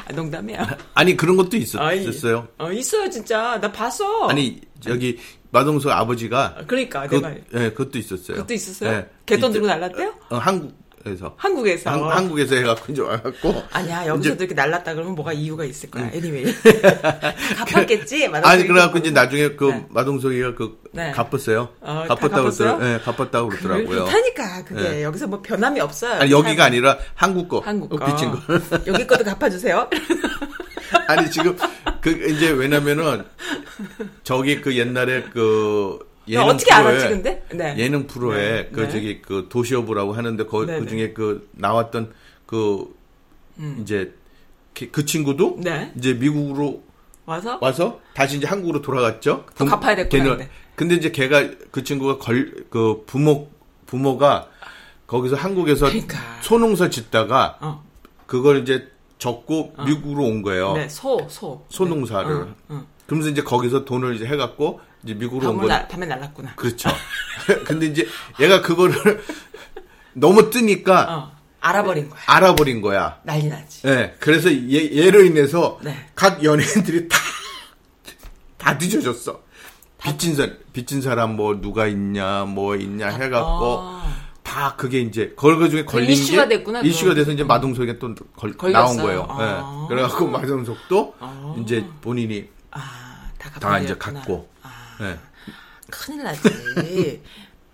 아, 0.09 0.13
농담이야. 0.13 0.79
아니 0.95 1.17
그런 1.17 1.37
것도 1.37 1.57
있었, 1.57 1.81
아이, 1.81 2.05
있어요. 2.05 2.49
어, 2.59 2.71
있어요, 2.73 3.09
진짜. 3.11 3.59
나 3.61 3.71
봤어. 3.71 4.29
아니 4.29 4.61
저기 4.81 5.19
마동석 5.51 5.93
아버지가 5.93 6.65
그러니까, 6.67 7.07
그, 7.07 7.17
내 7.17 7.21
말. 7.21 7.45
예, 7.55 7.71
그것도 7.71 7.99
있었어요. 7.99 8.37
그것도 8.37 8.55
있었어요? 8.55 8.91
예, 8.91 9.09
개돈 9.27 9.53
들고 9.53 9.67
날랐대요? 9.67 10.15
어, 10.31 10.37
한국 10.37 10.82
에서 11.05 11.35
한국에서. 11.37 11.91
한, 11.91 12.03
한국에서 12.05 12.55
해갖고 12.55 12.93
이제 12.93 13.03
와갖고 13.03 13.63
아니야, 13.73 14.07
여기서도 14.07 14.21
이제- 14.21 14.31
음. 14.31 14.37
이렇게 14.39 14.55
날랐다 14.55 14.95
그러면 14.95 15.15
뭐가 15.17 15.33
이유가 15.33 15.65
있을 15.65 15.91
거야. 15.91 16.11
anyway. 16.15 16.55
갚았겠지? 17.59 18.27
아니 18.43 18.67
그래갖고 18.67 18.99
이제 18.99 19.11
나중에 19.11 19.51
그 19.57 19.65
네. 19.71 19.87
마동석이가 19.91 20.55
그 20.55 20.79
네. 20.93 21.11
갚았어요. 21.13 21.69
어, 21.81 22.05
다 22.07 22.15
갚았다고 22.15 22.31
갚았어요? 22.45 22.77
그러더라. 22.79 22.93
예, 22.95 22.99
갚았다고 22.99 23.49
그러더라고요. 23.49 23.87
그렇다니까 24.05 24.65
그게 24.65 24.83
네. 24.83 25.03
여기서 25.03 25.27
뭐 25.27 25.43
변함이 25.43 25.81
없어요. 25.81 26.21
아니 26.21 26.31
여기가. 26.31 26.65
아니라 26.65 26.99
한국 27.15 27.49
거. 27.49 27.59
한국 27.61 27.91
거. 27.91 28.05
빚진 28.07 28.31
거. 28.31 28.39
여기 28.87 29.07
것도 29.07 29.25
갚아주세요. 29.25 29.89
아니 31.09 31.31
지금 31.31 31.57
그 32.01 32.11
이제 32.11 32.51
왜냐면은 32.51 33.25
저기 34.23 34.61
그 34.61 34.77
옛날에 34.77 35.25
그 35.33 35.99
예능 36.29 36.45
어떻게 36.47 36.75
프로에 36.75 36.87
알았지, 36.95 37.09
근데? 37.09 37.45
네. 37.53 37.75
예능 37.79 38.07
프로에 38.07 38.37
네. 38.37 38.69
그 38.73 38.81
네. 38.83 38.89
저기 38.91 39.23
그 39.23 39.47
도시어부라고 39.49 40.13
하는데 40.13 40.45
거, 40.47 40.65
네, 40.65 40.79
그 40.79 40.85
네. 40.85 40.89
중에 40.89 41.13
그 41.13 41.49
나왔던 41.53 42.13
그 42.47 42.95
이제 43.81 44.15
그- 44.75 44.91
그 44.91 45.05
친구도 45.05 45.59
네. 45.61 45.93
이제 45.97 46.15
미국으로 46.15 46.83
와서 47.27 47.59
와서 47.61 48.01
다시 48.15 48.37
이제 48.39 48.47
한국으로 48.47 48.83
돌아갔죠. 48.83 49.45
또 49.57 49.65
갚아야 49.67 49.97
됐구나, 49.97 50.25
걔는- 50.37 50.49
근데. 50.77 50.95
이제 50.97 51.11
걔가 51.11 51.49
그 51.71 51.83
친구가 51.85 52.19
걸 52.19 52.65
그 52.71 53.05
부모 53.07 53.49
부모가 53.87 54.49
거기서 55.07 55.37
한국에서 55.37 55.87
그러니까. 55.87 56.19
소농사 56.41 56.89
짓다가 56.89 57.59
어. 57.61 57.85
그걸 58.27 58.63
이제 58.63 58.89
접고 59.19 59.75
미국으로 59.85 60.25
온 60.25 60.43
거예요. 60.43 60.73
네, 60.73 60.89
소, 60.89 61.27
소. 61.29 61.65
소농사를. 61.69 62.29
네. 62.35 62.41
응, 62.41 62.55
응. 62.71 62.87
그러면서 63.07 63.31
이제 63.31 63.43
거기서 63.43 63.85
돈을 63.85 64.17
이제 64.17 64.25
해갖고 64.25 64.81
이제 65.05 65.15
미국으로 65.15 65.51
온 65.51 65.57
거예요. 65.59 65.69
날, 65.69 65.89
밤에 65.89 66.07
날랐구나. 66.07 66.55
그렇죠. 66.55 66.89
근데 67.67 67.87
이제 67.87 68.07
얘가 68.41 68.63
그거를 68.63 69.23
너무 70.13 70.51
뜨니까 70.51 71.07
어, 71.15 71.33
알아버린 71.61 72.09
거야. 72.11 72.21
알아버린 72.27 72.81
거야. 72.81 73.19
난리 73.25 73.49
나지. 73.49 73.87
예. 73.87 74.15
그래서 74.21 74.51
얘, 74.53 74.95
얘로 74.97 75.23
인해서 75.25 75.79
네. 75.83 76.09
각 76.15 76.43
연예인들이 76.45 77.09
다, 77.09 77.19
다 78.59 78.79
뒤져졌어. 78.79 79.41
빚진 80.03 80.35
사, 80.35 80.49
빚진 80.73 81.01
사람 81.01 81.37
뭐 81.37 81.61
누가 81.61 81.87
있냐, 81.87 82.45
뭐 82.45 82.75
있냐 82.77 83.09
해갖고 83.09 83.79
아. 83.81 84.17
다 84.43 84.75
그게 84.77 85.01
이제 85.01 85.33
그거 85.37 85.69
중에 85.69 85.85
걸린 85.85 86.11
이슈가 86.11 86.49
게 86.49 86.57
됐구나, 86.59 86.81
이슈가. 86.81 87.15
돼서 87.15 87.31
이제 87.31 87.45
마동석에 87.45 87.99
또 87.99 88.13
걸, 88.37 88.53
걸렸어요. 88.57 88.73
나온 88.85 88.97
거예요. 88.97 89.27
아. 89.31 89.85
예. 89.85 89.95
그래갖고 89.95 90.27
마동석도 90.29 91.15
아. 91.21 91.55
이제 91.61 91.85
본인이 92.01 92.49
아, 92.73 93.31
다다 93.39 93.79
이제. 93.79 93.95
갖고. 93.97 94.52
아, 94.99 95.11
예. 95.11 95.19
큰일 95.91 96.23
나지. 96.25 96.41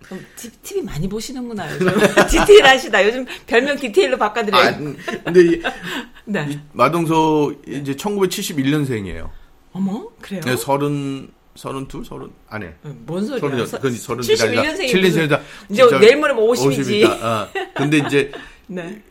그럼 0.03 0.25
티- 0.35 0.49
TV 0.63 0.81
많이 0.81 1.07
보시는구나, 1.07 1.71
요즘. 1.73 1.87
디테일 2.29 2.65
하시다. 2.65 3.05
요즘 3.05 3.25
별명 3.45 3.77
디테일로 3.77 4.17
바꿔드려요. 4.17 4.61
아니, 4.63 4.95
근데 5.23 5.41
이, 5.41 5.61
네. 6.25 6.47
이 6.49 6.59
마동석 6.73 7.61
이제 7.67 7.93
1971년생이에요. 7.93 9.29
어머, 9.73 10.07
그래요? 10.21 10.41
네, 10.45 10.55
서른 10.55 11.29
서른 11.55 11.87
둘 11.87 12.05
서른 12.05 12.29
아니 12.47 12.65
뭔 12.81 13.25
소리야? 13.25 13.39
서른 13.65 13.65
서- 13.65 13.79
서른 13.97 14.23
71년생이 14.23 14.91
7년생이다. 14.91 15.41
이제 15.69 15.83
내일 15.99 16.17
모레면 16.17 16.43
50이지. 16.43 17.05
어. 17.23 17.47
근데 17.75 17.97
이제 17.99 18.31
네. 18.67 19.01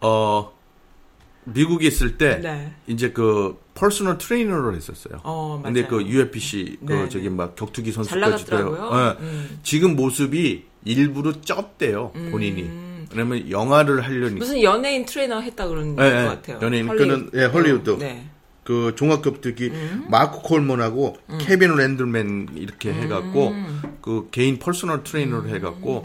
어 0.00 0.52
미국에 1.44 1.86
있을 1.86 2.18
때 2.18 2.40
네. 2.40 2.72
이제 2.86 3.12
그 3.12 3.56
personal 3.74 4.18
트레이너를 4.18 4.74
했었어요. 4.76 5.20
어, 5.24 5.60
근데 5.62 5.82
맞아요. 5.82 5.90
그 5.90 6.06
UFC 6.06 6.78
그 6.86 6.92
네, 6.92 7.08
저기 7.08 7.24
네. 7.24 7.30
막 7.30 7.56
격투기 7.56 7.92
잘 7.92 8.04
선수까지도 8.04 8.56
나갔더라고요. 8.56 9.16
예. 9.20 9.24
음. 9.24 9.58
지금 9.62 9.96
모습이 9.96 10.64
일부러 10.84 11.32
쪘대요 11.32 12.12
본인이. 12.30 12.70
왜냐면 13.12 13.50
영화를 13.50 14.02
하려니까. 14.02 14.38
무슨 14.38 14.62
연예인 14.62 15.04
트레이너 15.04 15.40
했다 15.40 15.68
그러는 15.68 15.92
예, 15.92 15.96
것 15.96 16.04
예. 16.04 16.24
같아요. 16.24 16.58
연예인. 16.62 16.88
헐리우드. 16.88 17.30
그는, 17.30 17.30
예, 17.34 17.44
헐리우드. 17.46 17.90
네. 17.98 18.26
그 18.64 18.94
종합격투기 18.96 19.66
음. 19.68 20.06
마크 20.08 20.40
콜먼하고 20.40 21.16
케빈 21.38 21.76
랜들맨 21.76 22.48
이렇게 22.56 22.94
해갖고 22.94 23.54
그 24.00 24.28
개인 24.30 24.58
personal 24.58 25.04
트레이너를 25.04 25.50
음. 25.50 25.54
해갖고 25.54 26.02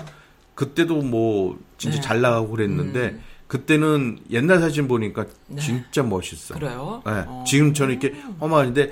그때도 0.55 1.01
뭐 1.03 1.58
진짜 1.77 1.97
네. 1.97 2.01
잘 2.01 2.19
나가고 2.19 2.49
그랬는데 2.49 3.17
그때는 3.50 4.20
옛날 4.30 4.60
사진 4.60 4.88
보니까 4.88 5.26
진짜 5.60 6.04
멋있어. 6.04 6.54
네. 6.54 6.60
그래요? 6.60 7.02
예. 7.08 7.12
어. 7.28 7.44
지금 7.48 7.74
저는 7.74 8.00
이렇게 8.00 8.16
험한데 8.40 8.92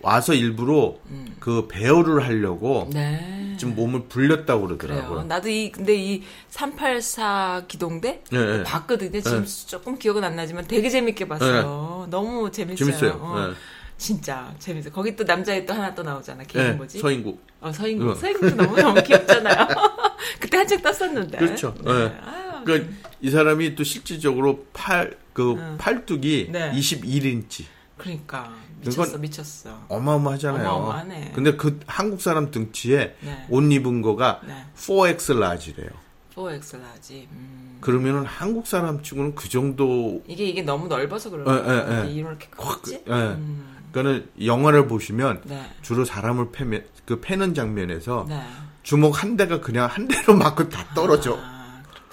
와서 0.00 0.32
일부러 0.32 0.96
그 1.38 1.68
배우를 1.68 2.24
하려고 2.24 2.84
음. 2.84 2.90
네. 2.90 3.54
좀 3.58 3.74
몸을 3.74 4.04
불렸다고 4.08 4.62
그래요. 4.62 4.78
그러더라고요. 4.78 5.24
나도 5.24 5.50
이 5.50 5.70
근데 5.70 5.94
이 5.94 6.22
384 6.48 7.64
기동대 7.68 8.22
예, 8.32 8.38
예. 8.38 8.62
봤거든요. 8.62 9.20
지금 9.20 9.44
조금 9.66 9.98
기억은 9.98 10.24
안 10.24 10.36
나지만 10.36 10.66
되게 10.66 10.88
재밌게 10.88 11.28
봤어요. 11.28 12.06
너무 12.08 12.50
재밌어요. 12.50 12.76
재밌어요. 12.76 13.20
어. 13.20 13.50
예. 13.50 13.54
진짜 13.98 14.54
재밌어. 14.58 14.88
요 14.88 14.92
거기 14.94 15.14
또 15.16 15.24
남자애 15.24 15.66
또 15.66 15.74
하나 15.74 15.94
또 15.94 16.02
나오잖아. 16.02 16.44
걔 16.44 16.60
예, 16.60 16.64
이름 16.66 16.76
뭐지? 16.78 16.98
서인국. 16.98 17.44
어, 17.60 17.72
서인국. 17.72 18.08
어. 18.08 18.14
서인국도 18.14 18.54
너무 18.56 18.80
너무 18.80 19.02
귀엽잖아요. 19.02 19.66
그때 20.40 20.56
한창 20.56 20.80
떴었는데. 20.80 21.36
그렇죠. 21.36 21.74
네. 21.84 21.90
예. 21.90 22.16
아유, 22.24 22.47
그러니까 22.68 22.92
이 23.20 23.30
사람이 23.30 23.74
또 23.74 23.84
실질적으로 23.84 24.66
팔그 24.74 25.76
팔뚝이 25.78 26.50
네. 26.52 26.72
21인치. 26.72 27.64
그러니까 27.96 28.52
미쳤어, 28.84 29.18
미쳤어. 29.18 29.84
어마어마하잖아요. 29.88 30.68
어마어마하네. 30.68 31.32
근데 31.34 31.56
그 31.56 31.80
한국 31.86 32.20
사람 32.20 32.50
등치에 32.50 33.16
네. 33.20 33.46
옷 33.48 33.62
입은 33.72 34.02
거가 34.02 34.40
네. 34.46 34.64
4X 34.76 35.38
라지래요. 35.38 35.88
4X 36.34 36.80
large. 36.80 37.28
음. 37.32 37.78
그러면은 37.80 38.24
한국 38.24 38.66
사람 38.66 39.02
치고는 39.02 39.34
그 39.34 39.48
정도 39.48 40.22
이게 40.28 40.44
이게 40.44 40.62
너무 40.62 40.86
넓어서 40.86 41.30
그런 41.30 41.46
예. 41.48 42.04
예, 42.04 42.06
예. 42.06 42.12
이렇게 42.12 42.48
컸지? 42.50 43.04
예. 43.08 43.12
음. 43.12 43.76
그러니까는 43.90 44.28
영화를 44.44 44.86
보시면 44.86 45.42
네. 45.44 45.64
주로 45.82 46.04
사람을 46.04 46.52
패면 46.52 46.84
그 47.06 47.20
패는 47.20 47.54
장면에서 47.54 48.26
네. 48.28 48.40
주먹 48.82 49.22
한 49.22 49.36
대가 49.36 49.60
그냥 49.60 49.88
한 49.90 50.06
대로 50.06 50.34
맞고 50.36 50.68
다 50.68 50.86
떨어져. 50.94 51.36
아, 51.36 51.57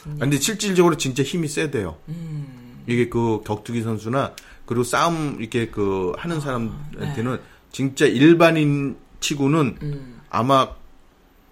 그렇군요. 0.06 0.20
근데 0.20 0.38
실질적으로 0.38 0.98
진짜 0.98 1.24
힘이 1.24 1.48
세대요. 1.48 1.98
음. 2.10 2.84
이게 2.88 3.10
그 3.10 3.41
격투기 3.46 3.82
선수나 3.82 4.34
그리고 4.65 4.84
싸움 4.84 5.38
이렇게 5.39 5.68
그 5.68 6.13
하는 6.18 6.39
사람한테는 6.39 7.39
진짜 7.72 8.06
일반인 8.06 8.98
치고는 9.20 9.78
음. 9.82 10.22
아마 10.30 10.70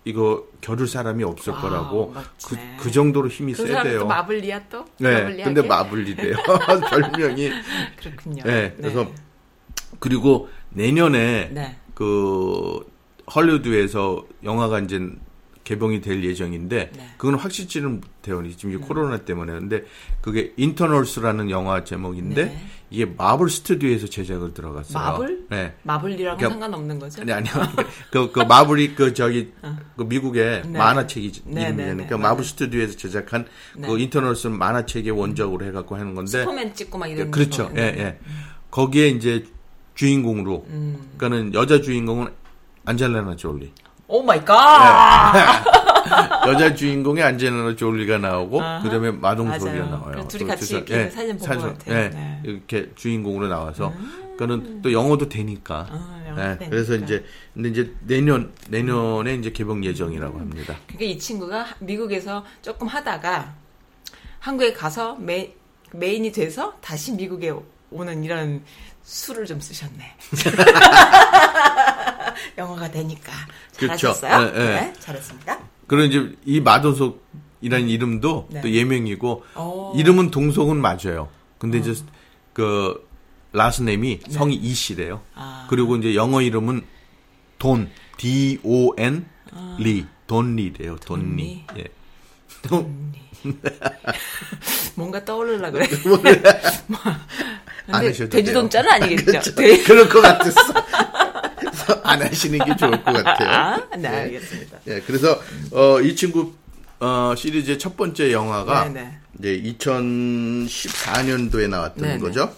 이거 0.06 0.46
겨룰 0.62 0.88
사람이 0.88 1.24
없을 1.24 1.54
wow, 1.54 1.62
거라고 1.62 2.14
그. 2.46 2.58
그 2.80 2.92
정도로 2.92 3.30
힘이 3.30 3.54
그 3.54 3.66
세대요. 3.66 4.06
마블리야 4.06 4.68
또? 4.70 4.86
네? 4.98 5.44
근데 5.44 5.62
마블리래요. 5.62 6.36
별명이. 6.90 7.52
그렇군요. 7.98 8.44
네, 8.44 8.74
그래서 8.78 9.10
그리고 10.00 10.50
내년에 10.70 11.50
네. 11.52 11.78
그 11.94 12.86
헐리우드에서 13.34 14.26
영화가 14.44 14.80
이제 14.80 15.00
개봉이 15.64 16.02
될 16.02 16.24
예정인데 16.24 16.92
네. 16.94 17.10
그건 17.18 17.36
확실치는 17.36 18.02
못해요. 18.02 18.44
지금 18.56 18.74
이 18.74 18.78
코로나 18.78 19.18
때문에. 19.20 19.54
근데 19.54 19.84
그게 20.22 20.54
Eternals라는 20.58 21.50
영화 21.50 21.84
제목인데 21.84 22.46
네. 22.46 22.66
이게 22.90 23.06
마블 23.06 23.50
스튜디오에서 23.50 24.08
제작을 24.08 24.54
들어갔어요. 24.54 25.02
마블? 25.04 25.46
네. 25.50 25.74
마블이랑은 25.84 26.38
그러니까- 26.38 26.50
상관없는 26.50 27.00
거죠? 27.00 27.22
아니 27.22 27.32
아니요. 27.32 27.54
그, 28.12 28.32
그 28.32 28.42
마블이 28.42 28.94
그 28.96 29.14
저기 29.14 29.52
그 29.96 30.04
미국의 30.04 30.64
네. 30.68 30.78
만화책이 30.78 31.32
네, 31.46 31.62
이름이잖아요. 31.62 31.76
네, 31.76 31.84
네. 31.86 32.06
그러니까 32.06 32.18
마블 32.18 32.44
스튜디오에서 32.44 32.98
제작한 32.98 33.46
네. 33.78 33.88
그 33.88 33.98
Eternals 34.00 34.48
만화책의 34.48 35.12
원작으로 35.12 35.66
해갖고 35.66 35.96
하는 35.96 36.14
건데 36.14 36.40
슈퍼맨 36.40 36.74
찍고 36.76 36.98
막 36.98 37.08
이런 37.08 37.32
그렇죠. 37.32 37.70
거. 37.70 37.78
예, 37.78 37.82
예. 37.98 38.20
거기에 38.70 39.08
이제 39.10 39.46
주인공으로 39.96 40.66
음. 40.70 41.12
그러니까는 41.18 41.54
여자 41.54 41.80
주인공은 41.82 42.28
안젤리나 42.86 43.38
졸리. 43.38 43.72
Oh 44.08 44.22
my 44.22 44.44
God! 44.44 45.34
여자 46.48 46.76
주인공에 46.76 47.22
안젤리나 47.24 47.76
졸리가 47.76 48.18
나오고. 48.18 48.58
그다음에 48.84 49.12
마동석이가 49.12 49.72
맞아요. 49.72 49.90
나와요. 49.90 50.28
둘이 50.28 50.44
그 50.44 50.50
같이 50.50 50.76
이렇게 50.76 51.10
사진 51.10 51.38
본것 51.38 51.80
같아요. 51.80 51.96
예, 51.98 52.10
네. 52.10 52.42
이렇게 52.44 52.92
주인공으로 52.96 53.48
나와서 53.48 53.94
그거는 54.34 54.82
또 54.82 54.92
영어도 54.92 55.30
되니까. 55.30 55.88
아, 55.90 56.24
영어도 56.28 56.42
예, 56.42 56.58
되니까. 56.58 56.70
그래서 56.70 56.96
이제 56.96 57.26
근데 57.54 57.70
이제 57.70 57.94
내년 58.02 58.52
내년에 58.70 59.36
이제 59.36 59.52
개봉 59.52 59.84
예정이라고 59.86 60.38
합니다. 60.38 60.76
그러니까 60.88 61.06
이 61.06 61.18
친구가 61.18 61.66
미국에서 61.80 62.44
조금 62.62 62.88
하다가 62.88 63.54
한국에 64.40 64.74
가서 64.74 65.16
메, 65.16 65.54
메인이 65.94 66.32
돼서 66.34 66.74
다시 66.82 67.14
미국에 67.14 67.54
오는 67.94 68.24
이런 68.24 68.64
수를 69.04 69.46
좀 69.46 69.60
쓰셨네. 69.60 70.16
영어가 72.58 72.92
되니까 72.92 73.32
그렇죠. 73.78 74.14
잘하셨어요. 74.14 74.56
예, 74.56 74.60
예. 74.60 74.66
네, 74.82 74.94
잘했습니다. 75.00 75.60
그리고 75.88 76.04
이제 76.06 76.36
이 76.46 76.60
마동석이라는 76.60 77.90
이름도 77.90 78.48
네. 78.50 78.62
또 78.62 78.72
예명이고 78.72 79.44
오. 79.58 79.94
이름은 79.96 80.32
동석은 80.32 80.78
맞아요. 80.78 81.30
근데 81.58 81.78
이제 81.78 81.94
그 82.54 83.08
라스네임이 83.52 84.22
성이 84.30 84.56
이씨래요. 84.56 85.16
네. 85.16 85.22
아. 85.36 85.68
그리고 85.70 85.96
이제 85.98 86.16
영어 86.16 86.42
이름은 86.42 86.86
돈 87.60 87.90
D 88.18 88.60
O 88.64 88.94
N 88.98 89.26
리 89.78 90.06
돈리래요. 90.28 90.96
돈리. 90.98 91.64
돈리. 91.68 91.78
예. 91.78 91.86
돈 92.64 93.14
뭔가 94.96 95.24
떠오르려 95.24 95.72
그래. 95.72 95.88
안 97.88 98.00
근데 98.00 98.08
하셔도 98.08 98.30
돼지돈자는. 98.30 98.92
아니겠죠. 98.92 99.26
그렇죠. 99.26 99.56
돼- 99.56 99.84
그럴 99.84 100.08
것 100.10 100.22
같았어. 100.22 100.74
안 102.04 102.22
하시는 102.22 102.60
게 102.64 102.76
좋을 102.78 102.92
것 103.04 103.12
같아요. 103.24 103.50
아, 103.50 103.82
네, 103.98 104.08
알겠습니다. 104.08 104.78
예, 104.88 105.02
그래서 105.02 105.42
어, 105.72 106.00
이 106.00 106.16
친구 106.16 106.54
어, 107.00 107.34
시리즈의 107.38 107.78
첫 107.80 107.98
번째 107.98 108.32
영화가 108.32 108.90
네, 108.90 109.20
이제 109.40 109.62
2014년도에 109.80 111.68
나왔던 111.68 112.02
네, 112.08 112.14
네. 112.14 112.20
거죠. 112.20 112.54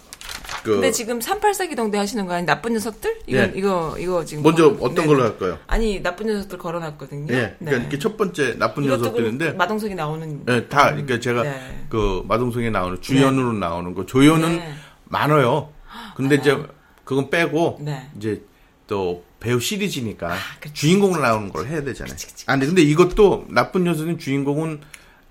그 0.66 0.72
근데 0.72 0.90
지금 0.90 1.20
384 1.20 1.66
기동대 1.66 1.96
하시는 1.96 2.26
거 2.26 2.34
아니 2.34 2.44
나쁜 2.44 2.72
녀석들? 2.72 3.20
이거 3.28 3.38
예. 3.38 3.52
이거 3.54 3.96
이거 4.00 4.24
지금 4.24 4.42
먼저 4.42 4.64
걸어- 4.72 4.76
어떤 4.82 4.94
네, 4.96 5.06
걸로 5.06 5.18
네. 5.22 5.28
할까요? 5.28 5.58
아니 5.68 6.02
나쁜 6.02 6.26
녀석들 6.26 6.58
걸어놨거든요. 6.58 7.32
예, 7.32 7.54
그러니까 7.60 7.86
이게 7.86 7.98
첫 8.00 8.16
번째 8.16 8.58
나쁜 8.58 8.82
녀석들인데, 8.84 9.44
그럼 9.44 9.58
마동석이 9.58 9.94
나오는. 9.94 10.42
예, 10.48 10.66
다 10.66 10.90
그러니까 10.90 11.20
제가 11.20 11.44
네. 11.44 11.86
그 11.88 12.22
마동석에 12.26 12.70
나오는 12.70 13.00
주연으로 13.00 13.52
나오는 13.52 13.94
거 13.94 14.04
조연은 14.06 14.56
네. 14.56 14.74
많아요. 15.04 15.70
근데 16.16 16.34
이제 16.34 16.58
그건 17.04 17.30
빼고 17.30 17.78
네. 17.82 18.10
이제 18.16 18.42
또 18.88 19.22
배우 19.38 19.60
시리즈니까 19.60 20.34
그치. 20.58 20.74
주인공으로 20.74 21.20
나오는 21.22 21.50
걸 21.52 21.66
해야 21.68 21.84
되잖아요. 21.84 22.16
아, 22.46 22.52
근데, 22.54 22.66
근데 22.66 22.82
이것도 22.82 23.46
나쁜 23.50 23.84
녀석은 23.84 24.18
주인공은 24.18 24.80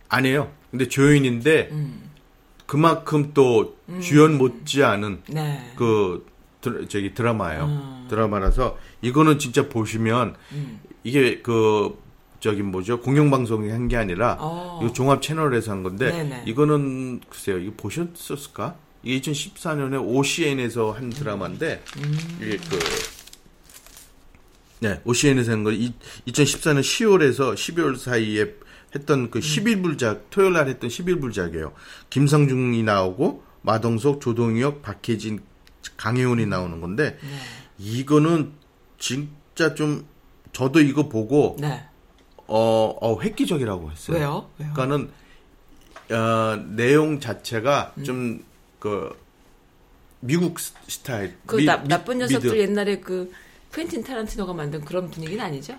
아니에요. 0.07 0.49
근데 0.71 0.87
조연인데 0.87 1.69
음. 1.71 2.04
그만큼 2.65 3.31
또 3.33 3.77
주연 4.01 4.37
못지 4.37 4.83
않은 4.83 5.21
네. 5.27 5.73
그 5.75 6.25
드, 6.61 6.87
저기 6.87 7.13
드라마예요. 7.13 7.65
음. 7.65 8.07
드라마라서 8.09 8.77
이거는 9.01 9.37
진짜 9.39 9.67
보시면 9.69 10.35
이게 11.03 11.41
그 11.41 11.97
저기 12.39 12.61
뭐죠 12.63 12.99
공영방송이 13.01 13.69
한 13.69 13.87
게 13.87 13.97
아니라 13.97 14.37
어. 14.39 14.79
이거 14.83 14.91
종합 14.93 15.21
채널에서 15.21 15.71
한 15.71 15.83
건데 15.83 16.11
네네. 16.11 16.43
이거는 16.47 17.21
글쎄요 17.29 17.57
이거 17.59 17.73
보셨었을까? 17.77 18.75
이게 19.03 19.19
2014년에 19.31 20.03
OCN에서 20.03 20.91
한 20.91 21.09
드라마인데 21.11 21.83
음. 21.97 22.37
이게 22.41 22.57
그 22.57 22.79
네, 24.79 24.99
OCN에서 25.05 25.51
한 25.53 25.63
거, 25.63 25.69
2014년 25.71 26.81
10월에서 26.81 27.53
12월 27.53 27.97
사이에 27.97 28.55
했던 28.95 29.19
음. 29.21 29.29
그 29.29 29.39
11부작, 29.39 30.21
토요일 30.29 30.53
날 30.53 30.67
했던 30.67 30.89
11부작이에요. 30.89 31.73
김상중이 32.09 32.81
나오고, 32.83 33.43
마동석, 33.61 34.21
조동혁, 34.21 34.81
박해진, 34.81 35.41
강예원이 35.97 36.45
나오는 36.45 36.79
건데, 36.81 37.17
네. 37.21 37.27
이거는 37.77 38.53
진짜 38.97 39.75
좀, 39.75 40.05
저도 40.53 40.79
이거 40.79 41.09
보고, 41.09 41.57
네. 41.59 41.83
어, 42.47 42.95
어, 43.01 43.19
획기적이라고 43.21 43.91
했어요. 43.91 44.17
왜요? 44.17 44.49
왜요? 44.59 44.73
그러니까는, 44.73 45.11
어, 46.11 46.63
내용 46.75 47.19
자체가 47.19 47.93
음. 47.97 48.03
좀, 48.03 48.43
그, 48.79 49.09
미국 50.21 50.59
스- 50.59 50.73
스타일. 50.87 51.35
그 51.45 51.57
미- 51.57 51.65
나, 51.65 51.77
미- 51.77 51.87
나쁜 51.87 52.17
녀석들 52.19 52.49
미드. 52.51 52.61
옛날에 52.61 52.99
그 52.99 53.31
퀸틴 53.73 54.03
타란티노가 54.03 54.53
만든 54.53 54.83
그런 54.85 55.09
분위기는 55.11 55.43
아니죠? 55.43 55.77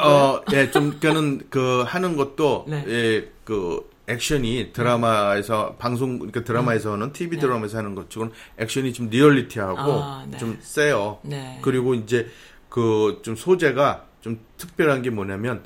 어, 0.00 0.42
예, 0.52 0.70
좀, 0.70 0.98
그는, 1.00 1.42
그, 1.50 1.82
하는 1.86 2.16
것도, 2.16 2.66
네. 2.70 2.84
예, 2.88 3.30
그, 3.44 3.88
액션이 4.08 4.72
드라마에서, 4.72 5.74
방송, 5.78 6.18
그러니까 6.18 6.44
드라마에서는, 6.44 7.12
TV 7.12 7.38
드라마에서 7.38 7.78
하는 7.78 7.94
것처럼 7.94 8.32
액션이 8.58 8.92
좀 8.92 9.08
리얼리티하고, 9.10 9.82
네. 9.92 9.98
아, 10.02 10.26
네. 10.30 10.38
좀 10.38 10.58
세요. 10.60 11.18
네. 11.22 11.58
그리고 11.62 11.94
이제, 11.94 12.28
그, 12.68 13.20
좀 13.22 13.34
소재가 13.34 14.04
좀 14.20 14.38
특별한 14.58 15.02
게 15.02 15.10
뭐냐면, 15.10 15.64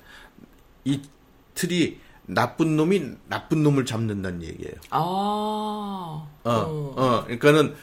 이 0.85 1.03
틀이 1.55 1.99
나쁜 2.27 2.77
놈이 2.77 3.03
나쁜 3.29 3.63
놈을 3.63 3.85
잡는다는 3.85 4.43
얘기예요. 4.43 4.75
아. 4.91 4.99
어, 4.99 6.29
어. 6.45 6.95
어, 6.97 7.23
그러니까는, 7.25 7.75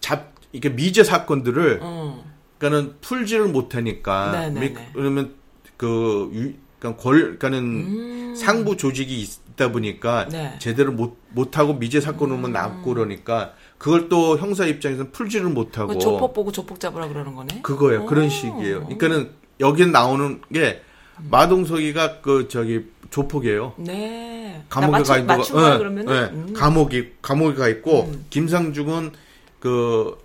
잡, 0.00 0.32
이게 0.52 0.70
미제 0.70 1.04
사건들을, 1.04 1.78
어. 1.82 2.24
그러니까는 2.58 2.96
풀지를 3.00 3.48
못하니까 3.48 4.32
네, 4.32 4.50
네, 4.50 4.60
미- 4.60 4.74
네. 4.74 4.90
그러면 4.92 5.34
그 5.80 6.30
유, 6.34 6.52
그러니까 6.78 7.02
권 7.02 7.14
그러니까는 7.14 8.36
상부 8.36 8.76
조직이 8.76 9.22
있다 9.22 9.72
보니까 9.72 10.24
음. 10.24 10.28
네. 10.28 10.56
제대로 10.58 10.92
못 10.92 11.16
못하고 11.30 11.72
미제 11.72 12.02
사건으로만 12.02 12.52
남고 12.52 12.92
그러니까 12.92 13.54
그걸 13.78 14.10
또 14.10 14.36
형사 14.36 14.66
입장에서는 14.66 15.10
풀지를 15.10 15.48
못하고 15.48 15.94
그 15.94 15.98
조폭 15.98 16.34
보고 16.34 16.52
조폭 16.52 16.78
잡으라 16.78 17.08
그러는 17.08 17.34
거네. 17.34 17.62
그거예요 17.62 18.04
그런 18.04 18.26
오. 18.26 18.28
식이에요. 18.28 18.80
그러니까는 18.80 19.30
여기 19.60 19.86
나오는 19.86 20.42
게 20.52 20.82
마동석이가 21.30 22.20
그 22.20 22.48
저기 22.48 22.84
조폭이에요. 23.08 23.72
네. 23.78 24.62
감옥에 24.68 25.02
가 25.02 25.16
있는 25.16 25.34
맞춘 25.38 25.56
거야 25.56 25.74
예, 25.74 25.78
그러면은. 25.78 26.14
예. 26.14 26.20
음. 26.34 26.52
감옥이 26.52 27.12
감옥에 27.22 27.54
가 27.54 27.68
있고 27.68 28.12
김상중은 28.28 29.12
그 29.60 30.18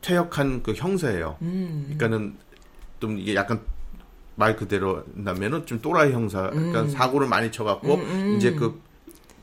퇴역한 0.00 0.62
그 0.62 0.74
형사예요. 0.74 1.38
음. 1.42 1.96
그러니까는 1.98 2.36
좀 3.00 3.18
이게 3.18 3.34
약간 3.34 3.60
말 4.34 4.56
그대로 4.56 5.04
한다면은 5.14 5.66
좀 5.66 5.80
또라이 5.80 6.12
형사, 6.12 6.50
그러니까 6.50 6.82
음. 6.82 6.88
사고를 6.88 7.28
많이 7.28 7.52
쳐갖고 7.52 8.00
이제 8.36 8.52
그 8.52 8.80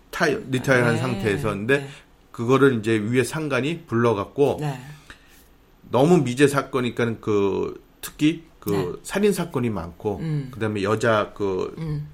타이 0.10 0.38
리타이어한 0.50 0.96
네. 0.96 1.00
상태에서인데 1.00 1.78
네. 1.78 1.88
그거를 2.32 2.80
이제 2.80 2.98
위에 2.98 3.24
상관이 3.24 3.84
불러갖고 3.86 4.58
네. 4.62 4.80
너무 5.92 6.20
미제 6.20 6.48
사건이니까는 6.48 7.22
그 7.22 7.84
특히 8.02 8.44
그 8.60 8.70
네. 8.72 8.92
살인 9.04 9.34
사건이 9.34 9.70
많고 9.70 10.18
음. 10.18 10.50
그다음에 10.52 10.84
여자 10.84 11.32
그 11.34 11.74
음. 11.78 12.08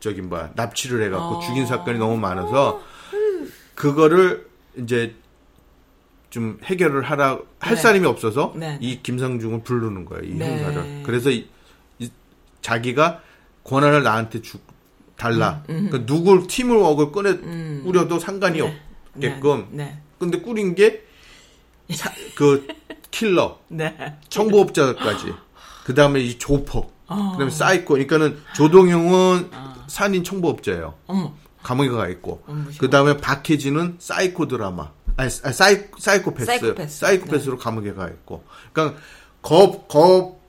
저기 0.00 0.20
뭐야 0.20 0.52
납치를 0.54 1.04
해갖고 1.06 1.36
어. 1.36 1.40
죽인 1.40 1.66
사건이 1.66 1.98
너무 1.98 2.16
많아서 2.16 2.82
그거를 3.74 4.46
이제 4.76 5.14
좀 6.30 6.58
해결을 6.64 7.02
하라 7.02 7.40
할 7.58 7.74
네. 7.74 7.80
사람이 7.80 8.06
없어서 8.06 8.54
네. 8.56 8.78
이 8.80 9.02
김상중을 9.02 9.62
부르는 9.62 10.04
거예요 10.06 10.24
이 10.24 10.34
네. 10.34 10.62
형사를 10.64 11.02
그래서 11.04 11.30
이, 11.30 11.36
이 11.38 11.46
자기가 12.62 13.20
권한을 13.64 14.02
나한테 14.02 14.40
주 14.42 14.58
달라 15.16 15.62
그러니까 15.66 16.06
누굴 16.06 16.46
팀을 16.46 16.76
웍을 16.76 17.12
꺼내 17.12 17.36
꾸려도 17.84 18.18
상관이 18.18 18.60
음, 18.62 18.80
네. 19.14 19.28
없게끔 19.28 19.68
네. 19.72 20.00
근데 20.18 20.40
꾸린 20.40 20.74
게 20.74 21.02
그 22.34 22.66
킬러 23.10 23.58
네. 23.68 24.16
청부업자까지 24.28 25.34
그 25.84 25.94
다음에 25.94 26.20
이 26.20 26.38
조폭 26.38 26.92
어. 27.08 27.32
그다음에 27.32 27.50
사이코 27.50 27.94
그러니까는 27.94 28.38
조동혁은 28.54 29.50
살인 29.88 30.24
청부업자예요 30.24 30.94
어머. 31.06 31.34
감옥에 31.62 31.90
가 31.90 32.08
있고. 32.08 32.42
그 32.78 32.90
다음에 32.90 33.16
박해진은 33.18 33.96
사이코 34.00 34.48
드라마 34.48 34.90
아니 35.16 35.26
아, 35.44 35.52
사이 35.52 35.78
사이코패스 35.98 36.46
사이코패스. 36.46 37.00
네. 37.00 37.06
사이코패스로 37.06 37.58
감옥에 37.58 37.92
가 37.92 38.08
있고 38.08 38.42
그러니까 38.72 38.98
각 39.42 39.86
각 39.88 40.41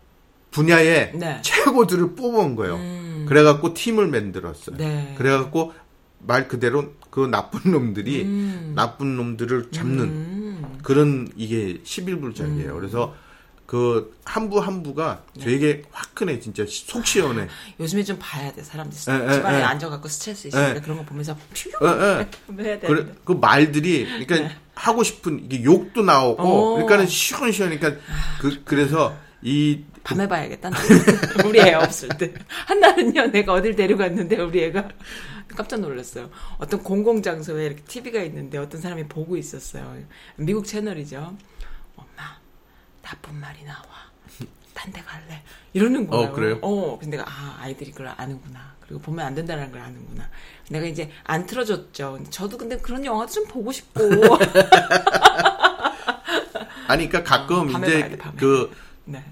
분야의 0.54 1.12
네. 1.16 1.42
최고들을 1.42 2.16
뽑은 2.16 2.56
거예요. 2.56 2.80
그래갖고 3.28 3.74
팀을 3.74 4.08
만들었어요. 4.08 4.78
네. 4.78 5.16
그래갖고 5.18 5.74
말 6.20 6.48
그대로 6.48 6.94
그 7.10 7.28
나쁜 7.28 7.72
놈들이 7.72 8.22
음. 8.24 8.74
나쁜 8.76 9.18
놈들을 9.18 9.72
잡는 9.72 10.80
그런 10.84 11.28
이게 11.36 11.82
11부작이에요. 11.84 12.70
음. 12.70 12.80
그래서 12.80 13.14
그 13.66 14.16
한부 14.24 14.60
한부가 14.60 15.24
네. 15.36 15.46
되게 15.46 15.82
화끈해 15.92 16.40
진짜 16.40 16.64
속 16.68 17.06
시원해. 17.08 17.48
요즘에 17.80 18.04
좀 18.04 18.18
봐야 18.20 18.52
돼. 18.52 18.62
사람들 18.62 18.98
에, 19.12 19.26
에, 19.26 19.34
집안에 19.34 19.60
에. 19.60 19.64
앉아갖고 19.64 20.08
스트레스 20.08 20.48
있으니까 20.48 20.76
에. 20.76 20.82
그런 20.82 20.98
거 20.98 21.04
보면서 21.06 21.36
퓨 21.54 21.70
예, 21.84 21.88
예. 21.88 22.64
해야 22.64 22.80
돼. 22.80 22.88
그래, 22.88 23.06
그 23.24 23.32
말들이 23.32 24.06
그러니까 24.26 24.54
하고 24.76 25.04
싶은 25.04 25.46
이게 25.46 25.64
욕도 25.64 26.04
나오고 26.04 26.44
네. 26.44 26.50
어. 26.50 26.70
그러니까는 26.74 27.08
시원시원하니까 27.08 27.96
그 28.42 28.62
그래서 28.64 29.16
이 29.42 29.84
밤에 30.04 30.28
봐야겠다. 30.28 30.70
우리 31.46 31.60
애 31.60 31.74
없을 31.74 32.10
때. 32.10 32.34
한날은요, 32.68 33.28
내가 33.28 33.54
어딜 33.54 33.76
데려갔는데, 33.76 34.38
우리 34.42 34.64
애가 34.66 34.90
깜짝 35.56 35.80
놀랐어요. 35.80 36.30
어떤 36.58 36.84
공공장소에 36.84 37.66
이렇게 37.68 37.84
TV가 37.84 38.22
있는데 38.24 38.58
어떤 38.58 38.82
사람이 38.82 39.08
보고 39.08 39.38
있었어요. 39.38 39.98
미국 40.36 40.66
채널이죠. 40.66 41.38
엄마, 41.96 42.38
나쁜 43.02 43.36
말이 43.40 43.64
나와. 43.64 43.84
딴 44.74 44.92
데 44.92 45.02
갈래. 45.02 45.42
이러는 45.74 46.08
거예요. 46.08 46.30
어, 46.30 46.32
그래요? 46.32 46.58
어, 46.62 46.98
근데 47.00 47.18
내가, 47.18 47.30
아, 47.30 47.58
아이들이 47.62 47.92
그걸 47.92 48.12
아는구나. 48.18 48.74
그리고 48.82 49.00
보면 49.02 49.26
안 49.26 49.36
된다는 49.36 49.72
걸 49.72 49.80
아는구나. 49.82 50.28
내가 50.70 50.86
이제 50.88 51.10
안 51.24 51.46
틀어줬죠. 51.46 52.24
저도 52.32 52.58
근데 52.58 52.78
그런 52.78 53.06
영화도 53.06 53.32
좀 53.32 53.46
보고 53.48 53.72
싶고. 53.72 54.02
아니 56.88 57.08
그러니까 57.08 57.24
가끔 57.24 57.74
어, 57.74 57.80
이제 57.80 58.10
돼. 58.10 58.18
그 58.38 58.72
네. 59.06 59.24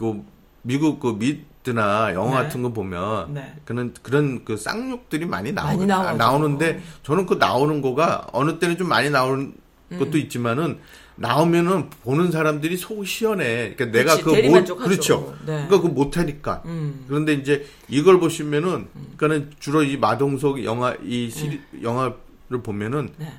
그 0.00 0.24
미국 0.62 0.98
그 0.98 1.08
미드나 1.18 2.14
영화 2.14 2.40
네. 2.40 2.44
같은 2.44 2.62
거 2.62 2.72
보면 2.72 3.34
네. 3.34 3.54
그런 3.66 3.92
그런 4.02 4.44
그 4.46 4.56
쌍욕들이 4.56 5.26
많이 5.26 5.52
나오 5.52 5.76
많이. 5.76 5.86
나오는데 5.86 6.82
저는 7.02 7.26
그 7.26 7.34
나오는 7.34 7.82
거가 7.82 8.26
어느 8.32 8.58
때는 8.58 8.78
좀 8.78 8.88
많이 8.88 9.10
나오는 9.10 9.52
음. 9.92 9.98
것도 9.98 10.16
있지만은 10.16 10.78
나오면은 11.16 11.90
보는 12.02 12.30
사람들이 12.30 12.78
속 12.78 13.06
시원해. 13.06 13.74
그러니까 13.74 13.86
내가 13.86 14.16
그거 14.16 14.30
못. 14.48 14.64
그렇죠. 14.78 15.36
네. 15.40 15.66
그러니까 15.66 15.82
그 15.82 15.86
못하니까. 15.88 16.62
음. 16.64 17.04
그런데 17.06 17.34
이제 17.34 17.66
이걸 17.88 18.18
보시면은 18.18 18.88
그러니까는 19.18 19.52
주로 19.60 19.82
이 19.82 19.98
마동석 19.98 20.64
영화 20.64 20.96
이 21.04 21.28
시리, 21.28 21.60
영화를 21.82 22.16
보면은 22.62 23.10
네. 23.18 23.30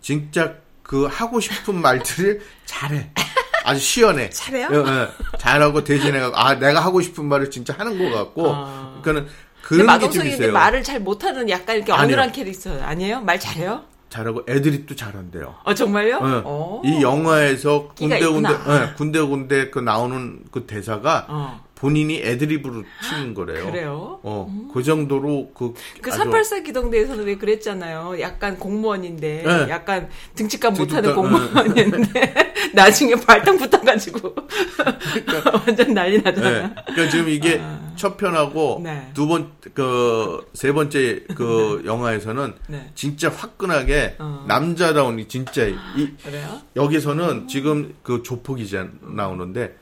진짜 0.00 0.54
그 0.82 1.04
하고 1.04 1.40
싶은 1.40 1.82
말들을 1.82 2.40
잘해. 2.64 3.10
아주 3.66 3.80
시원해. 3.80 4.30
잘해요? 4.30 4.68
예, 4.72 4.76
예. 4.76 5.08
잘하고 5.38 5.82
대신해가고 5.84 6.36
아 6.36 6.54
내가 6.54 6.80
하고 6.80 7.00
싶은 7.00 7.24
말을 7.24 7.50
진짜 7.50 7.74
하는 7.76 7.98
것 7.98 8.16
같고. 8.16 8.52
아. 8.54 9.00
그러니까는 9.02 9.28
그런 9.62 9.98
게 9.98 10.10
좀 10.10 10.26
있어요. 10.26 10.52
말을 10.52 10.82
잘 10.84 11.00
못하는 11.00 11.48
약간 11.50 11.76
이렇게 11.76 11.92
아니요. 11.92 12.04
어눌한 12.06 12.32
캐릭터 12.32 12.70
아니에요? 12.80 13.20
말 13.22 13.40
잘해요? 13.40 13.82
잘하고 14.08 14.42
애드립도 14.48 14.94
잘한대요. 14.94 15.56
어 15.64 15.74
정말요? 15.74 16.14
예. 16.14 16.42
어. 16.44 16.80
이 16.84 17.02
영화에서 17.02 17.88
군데군데 17.98 18.52
있구나. 18.52 18.82
예, 18.90 18.94
군데군데 18.96 19.70
그 19.70 19.80
나오는 19.80 20.40
그 20.52 20.64
대사가 20.66 21.26
어. 21.28 21.60
본인이 21.76 22.20
애드립으로 22.22 22.82
치는 23.06 23.34
거래요. 23.34 23.66
그래요? 23.70 24.18
어, 24.22 24.68
그 24.72 24.82
정도로 24.82 25.50
그그 25.54 25.74
아주 26.08 26.16
384 26.18 26.60
기동대에서는 26.60 27.24
왜 27.24 27.36
그랬잖아요. 27.36 28.18
약간 28.20 28.58
공무원인데, 28.58 29.42
네. 29.44 29.66
약간 29.68 30.08
등치감 30.34 30.72
못하는 30.74 31.14
등치감, 31.14 31.22
공무원이었는데, 31.22 32.54
나중에 32.74 33.14
발당 33.16 33.58
붙어가지고, 33.58 34.34
완전 35.66 35.94
난리 35.94 36.20
나잖아요. 36.22 36.62
네. 36.68 36.74
그러니까 36.86 37.10
지금 37.10 37.28
이게 37.28 37.60
첫 37.96 38.16
편하고 38.16 38.80
네. 38.82 39.10
두 39.14 39.26
번 39.28 39.52
그 39.74 40.44
세 40.54 40.72
번째 40.72 41.24
그 41.34 41.82
영화에서는 41.84 42.54
네. 42.68 42.90
진짜 42.94 43.28
화끈하게 43.28 44.16
어. 44.18 44.44
남자다운 44.48 45.18
이 45.18 45.28
진짜 45.28 45.66
이 45.66 45.76
그래요? 46.24 46.60
여기서는 46.76 47.48
지금 47.48 47.94
그 48.02 48.22
조폭이 48.22 48.66
자 48.68 48.88
나오는데 49.02 49.76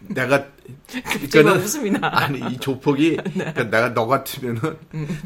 내가 0.00 0.46
막 1.44 1.56
웃음이 1.56 1.90
나. 1.90 2.00
아니 2.12 2.40
이 2.54 2.58
조폭이 2.58 3.16
네. 3.34 3.52
그러니까 3.52 3.64
내가 3.64 3.94
너 3.94 4.06
같으면은 4.06 4.78
음. 4.94 5.20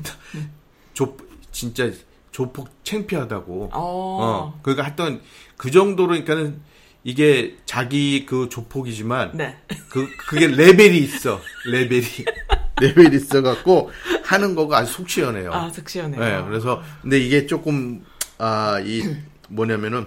조 0.93 1.17
진짜 1.53 1.91
조폭 2.33 2.69
창피하다고. 2.85 3.71
어. 3.73 3.73
어. 3.73 4.61
그러니까 4.63 4.85
하여튼 4.85 5.21
그 5.57 5.71
정도로 5.71 6.09
그러니까는 6.09 6.61
이게 7.05 7.57
자기 7.67 8.25
그 8.27 8.49
조폭이지만 8.49 9.33
네. 9.37 9.59
그 9.91 10.09
그게 10.17 10.47
레벨이 10.49 10.99
있어. 10.99 11.41
레벨이 11.67 12.03
레벨이 12.81 13.17
있어 13.17 13.43
갖고 13.43 13.91
하는 14.25 14.55
거가 14.55 14.79
아주 14.79 14.93
속 14.93 15.09
시원해요. 15.09 15.53
아, 15.53 15.71
득 15.71 15.89
시원해요. 15.89 16.21
네, 16.21 16.45
그래서 16.49 16.83
근데 17.03 17.19
이게 17.21 17.47
조금 17.47 18.05
아 18.39 18.81
이 18.85 19.03
뭐냐면은 19.49 20.07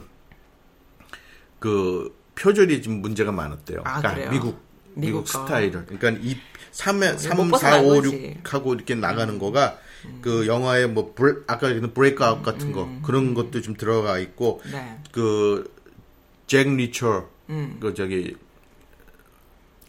그 1.60 2.17
표절이 2.38 2.82
좀 2.82 3.02
문제가 3.02 3.32
많았대요. 3.32 3.82
아, 3.84 4.00
그러니까? 4.00 4.32
미국 4.32 4.60
미국 4.94 5.00
미국 5.00 5.20
거. 5.26 5.26
스타일을. 5.26 5.86
그러니까 5.86 6.10
이 6.24 6.38
3회 6.72 7.18
3, 7.18 7.38
못 7.38 7.46
4, 7.46 7.50
벗어난 7.52 7.86
5, 7.86 7.88
거지. 7.90 8.10
음. 8.16 8.36
6 8.40 8.54
하고 8.54 8.74
이렇게 8.74 8.96
나가는 8.96 9.38
거가 9.40 9.80
그 10.22 10.48
영화에 10.48 10.86
뭐 10.88 11.14
브레, 11.16 11.34
아까 11.48 11.68
얘기했던 11.68 11.94
Breakout 11.94 12.44
같은 12.44 12.72
거 12.72 12.90
그런 13.04 13.34
것도 13.34 13.62
좀 13.62 13.76
들어가 13.76 14.20
있고 14.20 14.62
음. 14.66 14.72
네. 14.72 15.00
그 15.12 15.80
잭 15.80 16.70
리처 16.76 17.28
음. 17.50 17.78
그 17.80 17.94
저기 17.94 18.36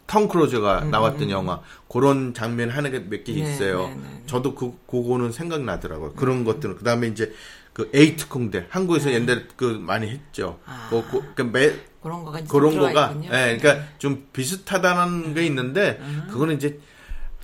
톰 0.07 0.27
크루즈가 0.27 0.85
나왔던 0.85 1.29
영화 1.29 1.61
그런 1.87 2.33
장면 2.33 2.71
하나 2.71 2.89
몇개 2.89 3.31
네, 3.31 3.39
있어요. 3.41 3.89
네, 3.89 3.95
네, 3.95 4.01
네. 4.01 4.23
저도 4.25 4.55
그 4.55 4.73
그거는 4.87 5.31
생각나더라고요. 5.31 6.13
그런 6.13 6.43
것들은 6.43 6.77
그다음에 6.77 7.07
이제 7.07 7.31
그 7.73 7.89
에이트 7.93 8.27
콩대 8.27 8.65
한국에서 8.69 9.11
옛날에 9.11 9.43
그 9.55 9.65
많이 9.65 10.09
했죠. 10.09 10.59
네. 10.67 10.73
아. 10.73 10.87
그, 10.89 11.03
그, 11.11 11.33
그러니까 11.35 11.43
매, 11.43 11.75
그런 12.01 12.23
거가 12.23 12.41
그런 12.43 12.77
거가. 12.77 13.13
예, 13.25 13.57
그러니까 13.57 13.85
좀 13.97 14.27
비슷하다는 14.33 15.33
게 15.33 15.45
있는데 15.45 15.97
음. 16.01 16.27
그거는 16.31 16.55
이제 16.55 16.79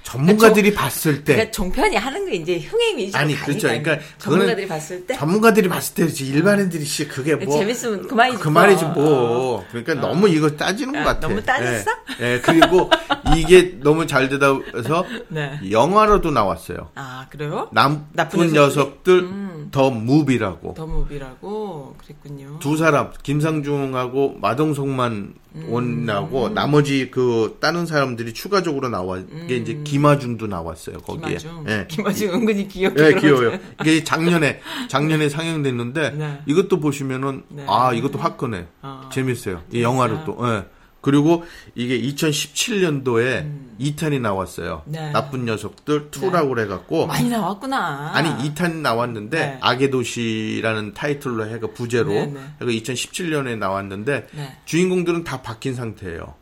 전문가들이 0.06 0.74
봤을 0.74 1.24
때 1.24 1.34
그러니까 1.34 1.51
종편이 1.51 1.95
하는 1.95 2.30
게 2.30 2.36
이제 2.36 2.60
흥행 2.60 2.97
위주로 2.97 3.20
아니, 3.20 3.36
그렇죠. 3.36 3.68
그러니까 3.68 3.97
전문가들이 4.20 4.68
봤을 4.68 5.06
때 5.08 5.18
전문가들이 5.18 5.68
봤을 5.68 5.95
때 5.95 6.24
일반인들이 6.24 6.86
씨 6.86 7.08
그게 7.08 7.36
뭐 7.36 7.58
재밌으면 7.58 8.08
그만이지 8.08 8.38
그 8.38 8.47
뭐. 8.47 8.62
말이지 8.62 8.86
뭐. 8.86 9.66
그러니까 9.70 9.95
너무 9.95 10.30
이거 10.30 10.51
따지는 10.51 10.95
아, 10.95 11.03
것 11.03 11.06
같아. 11.06 11.28
너무 11.28 11.41
따졌어? 11.41 11.91
예. 12.22 12.36
예, 12.36 12.39
그리고 12.39 12.89
이게 13.36 13.78
너무 13.82 14.06
잘 14.06 14.30
되다 14.30 14.58
해서 14.76 15.06
네. 15.28 15.60
영화로도 15.70 16.30
나왔어요. 16.30 16.91
아 16.93 17.26
그래요? 17.30 17.70
나쁜, 17.74 18.06
나쁜 18.14 18.53
녀석들 18.53 19.20
음. 19.20 19.70
더 19.72 19.89
무비라고. 19.89 20.76
더 20.76 20.86
무비라고 20.86 21.95
그랬군요. 21.97 22.60
두 22.60 22.78
사람 22.78 23.12
김상중하고 23.24 24.36
마동석만 24.39 25.34
음. 25.56 25.68
원나고 25.70 26.49
나머지 26.49 27.10
그 27.10 27.58
다른 27.60 27.86
사람들이 27.86 28.34
추가적으로 28.34 28.89
나온 28.89 29.47
게 29.47 29.56
이제 29.58 29.82
김하중도 29.95 30.47
나왔어요 30.47 30.97
거기에. 30.97 31.35
음. 31.35 31.37
김아중. 31.37 31.65
예. 31.69 31.87
김아중 31.87 32.33
은근히 32.33 32.67
귀엽게. 32.67 33.03
예. 33.03 33.13
귀여워요. 33.13 33.57
이게 33.81 34.03
작년에 34.03 34.59
작년에 34.89 35.29
상영됐는데 35.29 36.11
네. 36.19 36.41
이것도 36.45 36.81
보시면은 36.81 37.43
네. 37.47 37.65
아 37.67 37.93
이것도 37.93 38.19
화끈해, 38.19 38.65
아, 38.81 39.09
재밌어요. 39.11 39.61
이 39.71 39.81
영화로 39.81 40.25
또. 40.25 40.37
예. 40.47 40.65
그리고 40.99 41.45
이게 41.75 42.01
2017년도에 42.01 43.47
2탄이 43.79 44.19
나왔어요. 44.19 44.81
음. 44.87 44.91
네. 44.91 45.11
나쁜 45.11 45.45
녀석들 45.45 46.09
2라고 46.09 46.59
해갖고 46.59 47.05
많이 47.07 47.29
나왔구나. 47.29 48.11
아니 48.13 48.29
2탄 48.49 48.77
나왔는데 48.77 49.39
네. 49.39 49.57
악의 49.61 49.91
도시라는 49.91 50.93
타이틀로 50.93 51.47
해가 51.47 51.67
부제로 51.75 52.09
네, 52.09 52.25
네. 52.25 52.39
해가 52.59 52.71
2017년에 52.71 53.57
나왔는데 53.57 54.27
네. 54.31 54.41
음. 54.41 54.49
주인공들은 54.65 55.23
다 55.23 55.41
바뀐 55.41 55.75
상태예요. 55.75 56.33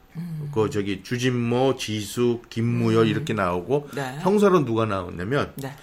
그 0.54 0.70
저기 0.70 1.02
주진모, 1.04 1.76
지수, 1.78 2.42
김무열 2.50 3.08
이렇게 3.08 3.34
나오고 3.34 3.90
네. 3.96 4.18
형사로 4.22 4.66
누가 4.66 4.86
나왔냐면 4.86 5.52
네. 5.56 5.74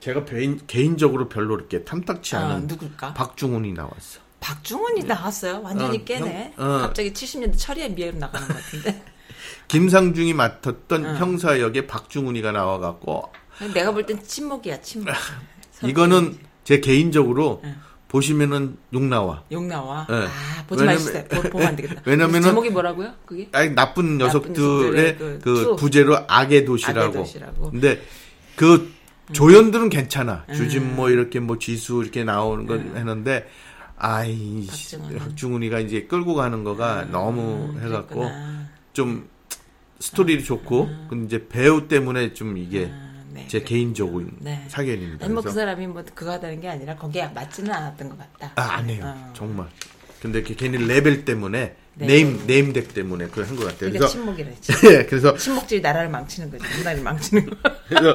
제가 0.00 0.24
개인, 0.24 0.60
개인적으로 0.66 1.28
별로 1.28 1.56
이렇게 1.56 1.84
탐탁치 1.84 2.36
아, 2.36 2.46
않은 2.46 2.66
누굴까? 2.68 3.14
박중훈이 3.14 3.72
나왔어. 3.72 4.20
박중훈이 4.40 5.04
나왔어요. 5.04 5.60
완전히 5.62 5.98
어, 5.98 6.04
깨네. 6.04 6.52
형, 6.56 6.64
어. 6.64 6.78
갑자기 6.78 7.12
70년대 7.12 7.58
철이에 7.58 7.88
미애로 7.88 8.18
나가는 8.18 8.46
것 8.46 8.54
같은데. 8.54 9.02
김상중이 9.68 10.32
맡았던 10.34 11.04
어. 11.06 11.14
형사 11.16 11.58
역에 11.60 11.86
박중훈이가 11.86 12.52
나와갖고 12.52 13.32
내가 13.74 13.90
볼 13.92 14.06
땐 14.06 14.22
침묵이야, 14.22 14.80
침묵. 14.80 15.12
이거는 15.84 16.38
제 16.64 16.80
개인적으로 16.80 17.60
네. 17.64 17.74
보시면은 18.08 18.76
욕 18.92 19.02
나와. 19.04 19.42
욕 19.52 19.64
나와. 19.66 20.06
네. 20.08 20.14
아, 20.14 20.64
보지 20.68 20.82
왜냐면- 20.82 20.94
마시세요. 21.02 21.24
보- 21.28 21.42
보면 21.50 21.66
안 21.68 21.76
되겠다. 21.76 22.02
왜냐면은- 22.06 22.42
제목이 22.44 22.70
뭐라고요? 22.70 23.12
그게? 23.26 23.48
아니 23.52 23.70
나쁜 23.74 24.16
녀석들의 24.18 24.54
녀석들의 24.56 25.18
그그 25.18 25.62
two. 25.64 25.76
부제로 25.76 26.16
악의 26.28 26.64
도시라고. 26.64 27.00
악의 27.00 27.12
도시라고. 27.12 27.66
음. 27.66 27.70
근데 27.72 28.00
그 28.54 28.92
조연들은 29.32 29.88
괜찮아. 29.88 30.44
주진모 30.54 31.10
이렇게 31.10 31.40
뭐 31.40 31.58
지수 31.58 32.00
이렇게 32.02 32.22
나오는 32.22 32.64
거 32.66 32.74
했는데 32.76 33.48
아이 33.96 34.66
박중훈. 34.68 35.18
박중훈이가 35.18 35.80
이제 35.80 36.02
끌고 36.04 36.34
가는 36.34 36.62
거가 36.62 37.06
너무 37.10 37.74
해갖고 37.80 38.22
음, 38.22 38.28
그랬구나. 38.28 38.66
좀 38.92 39.28
스토리도 39.98 40.44
좋고 40.44 40.88
근데 41.10 41.24
이제 41.26 41.48
배우 41.48 41.88
때문에 41.88 42.34
좀 42.34 42.56
이게 42.56 42.88
아, 42.92 43.05
네. 43.36 43.48
제 43.48 43.60
개인적인 43.60 44.38
네. 44.40 44.64
사견입니다. 44.68 45.28
뭐그 45.28 45.50
사람이 45.50 45.86
뭐 45.86 46.02
그거 46.14 46.32
하다는 46.32 46.60
게 46.60 46.68
아니라 46.68 46.96
거기에 46.96 47.28
맞지는 47.28 47.70
않았던 47.72 48.08
것 48.08 48.18
같다. 48.18 48.52
아, 48.56 48.76
아니에요. 48.76 49.04
어. 49.04 49.32
정말. 49.34 49.68
근데 50.20 50.38
이렇게 50.38 50.54
괜히 50.54 50.78
레벨 50.78 51.24
때문에 51.24 51.76
네. 51.98 52.06
네임 52.08 52.46
네임덱 52.46 52.92
때문에 52.92 53.26
그걸 53.28 53.46
한 53.46 53.56
것 53.56 53.62
같아요. 53.64 53.90
그러니까 53.90 54.00
그래서 54.00 54.12
침묵이라 54.12 54.48
했지. 54.50 54.72
예, 54.92 55.06
그래서 55.06 55.34
침묵질이 55.36 55.80
나라를 55.80 56.10
망치는 56.10 56.50
거지. 56.50 56.64
문화를 56.76 57.02
망치는 57.02 57.46
거. 57.46 57.56
그래서 57.88 58.14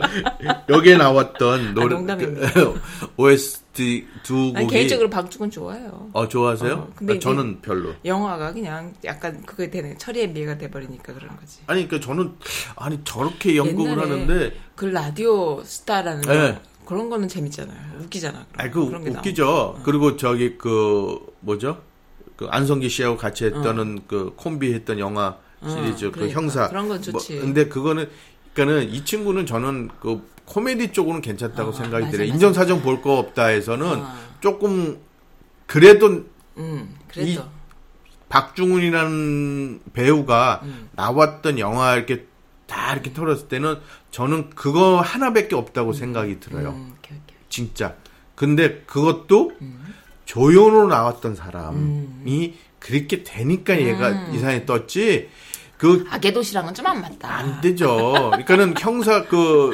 여기에 0.70 0.98
나왔던 0.98 1.74
노래 1.74 1.96
아. 1.96 2.16
그, 2.18 2.80
OST 3.18 4.08
두난 4.24 4.64
곡이 4.64 4.68
개인적으로 4.76 5.10
방축은 5.10 5.50
좋아해요. 5.50 6.10
어 6.14 6.28
좋아하세요? 6.28 6.74
어, 6.74 6.92
근데 6.96 7.16
아, 7.16 7.20
저는 7.20 7.62
별로. 7.62 7.94
영화가 8.06 8.54
그냥 8.54 8.94
약간 9.04 9.42
그게 9.46 9.70
되는 9.72 9.98
처리의 9.98 10.30
미가 10.30 10.58
돼 10.58 10.70
버리니까 10.70 11.14
그런 11.14 11.36
거지. 11.38 11.60
아니 11.68 11.88
그러니까 11.88 12.06
저는 12.06 12.34
아니 12.76 13.00
저렇게 13.04 13.56
연극을 13.58 14.00
하는데 14.00 14.54
그 14.76 14.86
라디오 14.86 15.64
스타라는 15.64 16.22
네. 16.22 16.54
거, 16.54 16.62
그런 16.86 17.10
거는 17.10 17.28
재밌잖아요. 17.28 17.78
웃기잖아. 18.04 18.46
그런 18.52 18.62
아니 18.62 18.72
거. 18.72 18.80
그 18.82 18.88
그런 18.88 19.04
게 19.06 19.10
웃기죠. 19.12 19.46
나오고. 19.46 19.80
그리고 19.84 20.18
저기 20.18 20.58
그 20.58 21.18
뭐죠? 21.40 21.82
그 22.42 22.48
안성기 22.50 22.90
씨하고 22.90 23.18
같이 23.18 23.46
했던 23.46 24.02
그 24.08 24.34
콤비 24.36 24.74
했던 24.74 24.98
영화 24.98 25.38
시리즈 25.64 26.06
그 26.10 26.14
그러니까. 26.14 26.42
형사. 26.42 26.70
그런 26.70 26.88
건 26.88 27.00
좋지. 27.00 27.36
뭐, 27.36 27.42
근데 27.44 27.68
그거는 27.68 28.10
그러니까는 28.56 28.92
이 28.92 29.06
친구는 29.06 29.46
저는 29.46 29.90
그 30.00 30.28
코미디 30.46 30.92
쪽으로는 30.92 31.22
괜찮다고 31.22 31.70
어, 31.70 31.72
생각이 31.72 32.06
맞아, 32.06 32.12
들어요. 32.12 32.28
맞아. 32.28 32.34
인정사정 32.34 32.82
볼거 32.82 33.20
없다에서는 33.20 33.86
어. 33.86 34.14
조금 34.40 34.98
그래도 35.68 36.26
음, 36.58 36.96
그래도. 37.08 37.44
박중훈이라는 38.30 39.82
배우가 39.94 40.62
음. 40.64 40.90
나왔던 40.94 41.60
영화 41.60 41.96
이렇게 41.96 42.26
다 42.66 42.94
이렇게 42.94 43.14
털었을 43.14 43.50
때는 43.50 43.76
저는 44.10 44.50
그거 44.50 45.00
하나밖에 45.00 45.54
없다고 45.54 45.94
생각이 45.94 46.40
들어요. 46.40 46.70
음, 46.70 46.96
오케이, 46.98 47.20
오케이. 47.20 47.38
진짜. 47.50 47.94
근데 48.34 48.82
그것도 48.88 49.52
음. 49.62 49.81
조연으로 50.32 50.88
나왔던 50.88 51.36
사람이 51.36 52.54
그렇게 52.80 53.22
되니까 53.24 53.78
얘가 53.80 54.10
음. 54.10 54.32
이상하게 54.34 54.66
떴지. 54.66 55.30
그 55.78 56.06
악의 56.10 56.32
도시랑은 56.34 56.74
좀 56.74 56.88
안 56.88 57.02
맞다. 57.02 57.30
안 57.36 57.60
되죠. 57.60 58.14
그러니까는 58.32 58.74
형사 58.80 59.26
그 59.26 59.72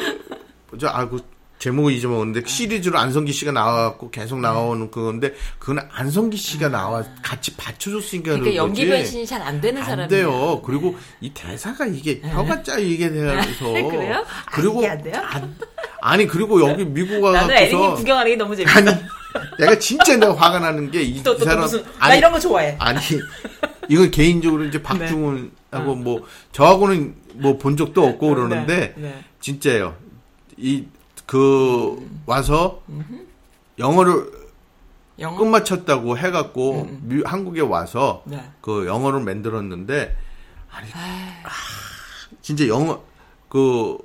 뭐죠? 0.71 0.87
아그 0.87 1.19
제목을 1.59 1.91
잊어먹었는데 1.93 2.41
시리즈로 2.47 2.97
안성기 2.97 3.31
씨가 3.33 3.51
나와갖고 3.51 4.09
계속 4.09 4.39
나오는 4.39 4.89
그건데 4.89 5.33
그건 5.59 5.87
안성기 5.91 6.37
씨가 6.37 6.69
나와 6.69 7.03
같이 7.21 7.55
받쳐줬으니까 7.55 8.33
음. 8.35 8.39
그러니까 8.39 8.55
연기. 8.55 8.87
변신이 8.87 9.27
잘 9.27 9.41
안 9.43 9.61
되는 9.61 9.79
안 9.81 9.85
사람이에요. 9.87 10.07
돼요. 10.09 10.61
그리고 10.65 10.95
이 11.21 11.31
대사가 11.35 11.85
이게 11.85 12.19
혀가 12.23 12.63
짜 12.63 12.77
이게 12.81 13.11
돼서 13.11 13.65
그래요? 13.89 14.25
아, 14.27 14.45
그리고 14.51 14.87
안 14.87 15.03
돼요? 15.03 15.21
아니 16.01 16.25
그리고 16.25 16.67
여기 16.67 16.83
미국 16.83 17.31
나는 17.31 17.55
에릭님 17.55 17.75
와갖고서 17.79 17.95
구경하는 18.01 18.31
게 18.31 18.35
너무 18.37 18.55
재밌어. 18.55 18.81
아니 19.33 19.49
내가 19.59 19.77
진짜 19.79 20.15
내가 20.17 20.33
화가 20.35 20.59
나는 20.59 20.89
게이 20.91 21.23
또, 21.23 21.33
또, 21.33 21.39
또 21.39 21.45
사람 21.45 21.61
무슨, 21.61 21.83
나 21.99 22.15
이런 22.15 22.31
거 22.31 22.39
좋아해. 22.39 22.75
아니 22.79 22.99
이건 23.89 24.11
개인적으로 24.11 24.63
이제 24.65 24.81
박중훈하고 24.81 25.95
뭐 25.95 26.25
저하고는 26.51 27.15
뭐 27.35 27.57
본 27.57 27.77
적도 27.77 28.05
없고 28.05 28.29
그러는데 28.29 28.93
네, 28.95 29.01
네. 29.01 29.23
진짜예요. 29.41 29.95
이 30.57 30.85
그 31.27 32.09
와서 32.25 32.81
영어를 33.79 34.31
영어? 35.19 35.37
끝마쳤다고 35.37 36.17
해갖고 36.17 36.87
미- 37.01 37.21
한국에 37.25 37.59
와서 37.59 38.23
네. 38.25 38.41
그 38.61 38.85
영어를 38.87 39.19
만들었는데 39.19 40.15
아니 40.71 40.89
아, 40.93 41.49
진짜 42.41 42.65
영어 42.69 43.03
그 43.49 43.97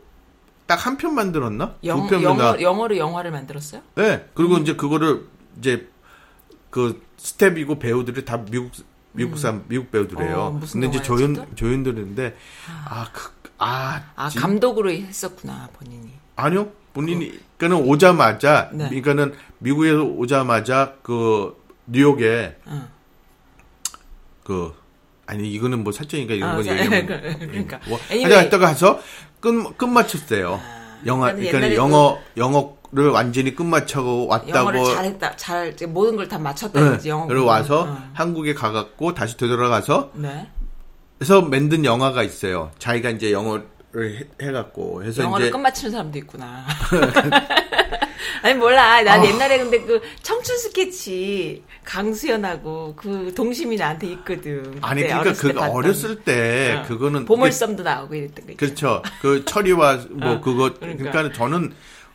딱 0.66 0.86
한 0.86 0.96
편 0.96 1.14
만들었나? 1.14 1.74
영, 1.84 2.06
두 2.06 2.22
영어, 2.22 2.60
영어로 2.60 2.96
영화를 2.96 3.30
만들었어요? 3.30 3.82
네. 3.96 4.28
그리고 4.34 4.58
이제 4.58 4.74
그거를 4.76 5.26
이제 5.58 5.88
그 6.70 7.02
스텝이고 7.16 7.78
배우들이 7.78 8.24
다 8.24 8.38
미국 8.50 8.70
미국 9.12 9.36
사람 9.38 9.64
미국 9.68 9.90
배우들이에요. 9.90 10.36
어, 10.40 10.50
무슨 10.50 10.80
근데 10.80 10.96
이제 10.96 11.02
조연 11.04 11.46
조연들인데 11.54 12.36
아 12.86 13.06
그 13.12 13.42
아 13.64 14.02
아, 14.16 14.28
감독으로 14.28 14.90
했었구나, 14.90 15.68
본인이. 15.74 16.10
아니요. 16.34 16.72
본인이 16.94 17.30
그 17.58 17.64
러니까는 17.66 17.88
오자마자 17.88 18.70
네. 18.72 18.88
그러니까는 18.88 19.34
미국에서 19.58 20.02
오자마자 20.02 20.94
그 21.02 21.56
뉴욕에 21.86 22.56
응. 22.66 22.88
그 24.42 24.72
아니 25.26 25.48
이거는 25.52 25.84
뭐 25.84 25.92
사적이니까 25.92 26.34
이런 26.34 26.50
아, 26.50 26.54
건 26.56 26.64
자, 26.64 26.72
얘기하면 26.72 27.06
그러니까. 27.38 27.80
뭐 27.88 27.98
Anyway. 28.10 28.36
하여튼 28.36 28.58
가서 28.58 29.00
끝 29.42 29.76
끝마쳤어요. 29.76 30.58
영화 31.04 31.32
그러니까 31.34 31.74
영어 31.74 32.16
영어를 32.36 33.10
완전히 33.12 33.54
끝마치고 33.54 34.28
왔다고 34.28 34.50
영어를 34.56 34.84
잘했다, 34.94 35.36
잘, 35.36 35.74
모든 35.88 36.16
걸 36.16 36.28
다 36.28 36.38
맞췄다, 36.38 36.98
네. 36.98 37.08
영어. 37.08 37.26
그리고. 37.26 37.46
와서 37.46 37.82
어. 37.82 37.98
한국에 38.14 38.54
가갖고 38.54 39.12
다시 39.12 39.36
되돌아가서 39.36 40.12
네. 40.14 40.48
해서 41.20 41.42
만든 41.42 41.84
영화가 41.84 42.22
있어요. 42.22 42.70
자기가 42.78 43.10
이제 43.10 43.32
영어를 43.32 43.66
해, 43.96 44.46
해갖고 44.46 45.02
해서 45.04 45.24
영어를 45.24 45.46
이제 45.46 45.50
끝마치는 45.52 45.90
사람도 45.90 46.18
있구나. 46.18 46.64
아니 48.42 48.54
몰라. 48.54 49.02
난 49.02 49.20
아. 49.20 49.24
옛날에 49.26 49.58
근데 49.58 49.80
그 49.80 50.00
청춘 50.22 50.58
스케치 50.58 51.62
강수연하고 51.84 52.94
그 52.96 53.32
동심이 53.34 53.76
나한테 53.76 54.08
있거든. 54.08 54.78
아니 54.82 55.02
그러니까 55.02 55.20
어렸을 55.30 55.52
그. 55.54 55.60
어렸을 55.60 56.22
때 56.22 56.80
어. 56.82 56.86
그거는 56.86 57.24
보물섬도 57.24 57.82
나오고 57.82 58.14
이랬던 58.14 58.46
거 58.46 58.52
있죠. 58.52 58.58
그렇죠. 58.58 59.02
그 59.20 59.44
처리와 59.44 60.00
뭐 60.10 60.32
어, 60.32 60.40
그거 60.40 60.72
그러니까. 60.74 61.10
그러니까 61.10 61.36
저는 61.36 61.72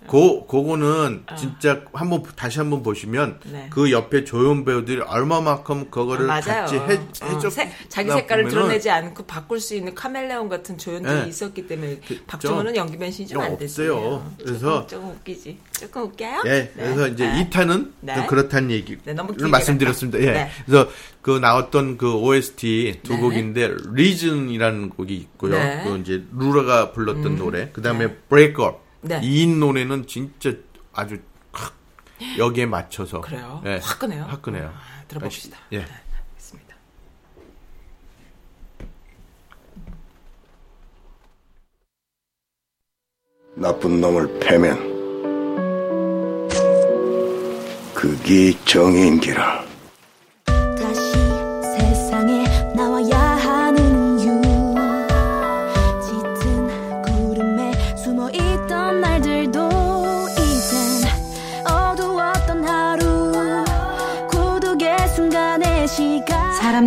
고 0.07 0.47
그거는 0.47 1.25
진짜 1.37 1.81
한번 1.93 2.23
다시 2.35 2.59
한번 2.59 2.81
보시면 2.81 3.39
네. 3.51 3.67
그 3.69 3.91
옆에 3.91 4.23
조연 4.23 4.63
배우들이 4.65 5.01
얼마만큼 5.01 5.89
그거를 5.91 6.25
맞아요. 6.25 6.41
같이 6.41 6.75
해 6.77 6.93
어, 7.23 7.25
해줬 7.27 7.51
세- 7.51 7.71
자기 7.89 8.09
색깔을 8.09 8.47
드러내지 8.47 8.89
않고 8.89 9.25
바꿀 9.25 9.59
수 9.59 9.75
있는 9.75 9.93
카멜레온 9.93 10.47
같은 10.49 10.77
조연들이 10.77 11.13
네. 11.23 11.27
있었기 11.27 11.67
때문에 11.67 11.99
그- 12.07 12.19
박정은은 12.25 12.75
연기 12.75 12.97
변신이 12.97 13.27
좀 13.27 13.41
안. 13.41 13.57
됐어요. 13.57 14.25
그래서- 14.41 14.87
조금, 14.87 14.87
조금 14.87 15.09
웃기지. 15.17 15.57
조금 15.71 16.03
웃겨요? 16.03 16.43
예, 16.45 16.49
네. 16.49 16.71
그래서 16.75 17.07
이제 17.09 17.27
네. 17.27 17.49
2탄은 17.49 17.91
네. 18.01 18.25
그렇다는 18.27 18.71
얘기를 18.71 19.01
네, 19.03 19.13
말씀드렸습니다. 19.49 20.19
예. 20.19 20.25
네. 20.31 20.49
그래서 20.65 20.89
그 21.21 21.37
나왔던 21.37 21.97
그 21.97 22.13
OST 22.13 23.01
두 23.03 23.13
네. 23.15 23.19
곡인데 23.19 23.71
리즌이라는 23.93 24.89
곡이 24.91 25.13
있고요. 25.15 25.55
네. 25.55 25.83
그 25.83 25.97
이제 25.99 26.23
루라가 26.33 26.91
불렀던 26.93 27.35
노래. 27.35 27.69
그다음에 27.71 28.05
Up. 28.05 28.15
네. 29.01 29.19
이 29.23 29.45
노래는 29.47 30.07
진짜 30.07 30.51
아주 30.93 31.19
확 31.51 31.73
여기에 32.37 32.65
맞춰서 32.65 33.21
그래요? 33.21 33.61
예. 33.65 33.79
화끈해요? 33.81 34.23
화끈해요. 34.23 34.67
아, 34.67 35.03
들어봅시다. 35.07 35.57
예. 35.71 35.79
네, 35.79 35.85
알겠습니다. 36.29 36.75
나쁜 43.55 44.01
놈을 44.01 44.39
패면 44.39 44.97
그게 47.93 48.53
정의인기라 48.65 49.66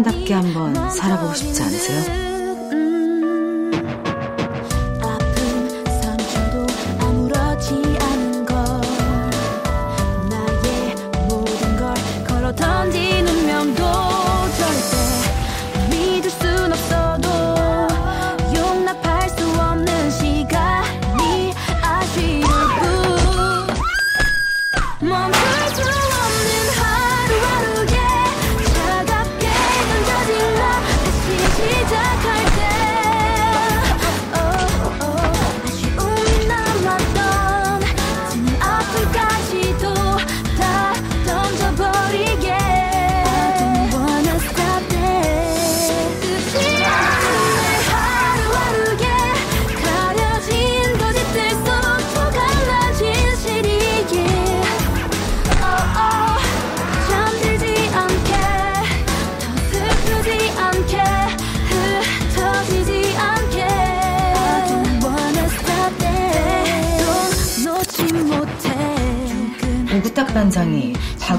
사람답게 0.00 0.34
한번 0.34 0.90
살아보고 0.90 1.34
싶지 1.34 1.62
않으세요? 1.62 2.29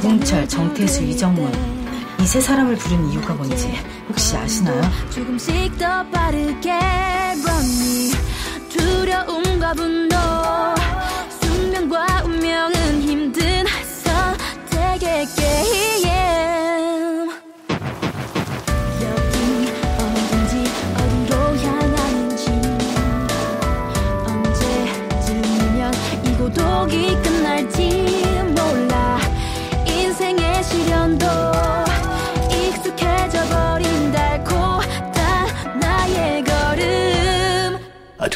박웅철, 0.01 0.47
정태수, 0.47 1.03
이정문. 1.03 1.51
이 2.21 2.25
세 2.25 2.39
사람을 2.39 2.75
부른 2.75 3.09
이유가 3.11 3.33
뭔지 3.33 3.71
혹시 4.07 4.35
아시나요? 4.37 4.81
조금씩 5.09 5.77
더 5.77 6.03
빠르게 6.09 6.71
runny 6.71 8.11
두려움과 8.69 9.73
분노. 9.73 10.15
숙명과 11.41 12.23
운명은 12.25 13.01
힘든 13.01 13.65
선택의 14.03 15.27
게임. 15.35 15.90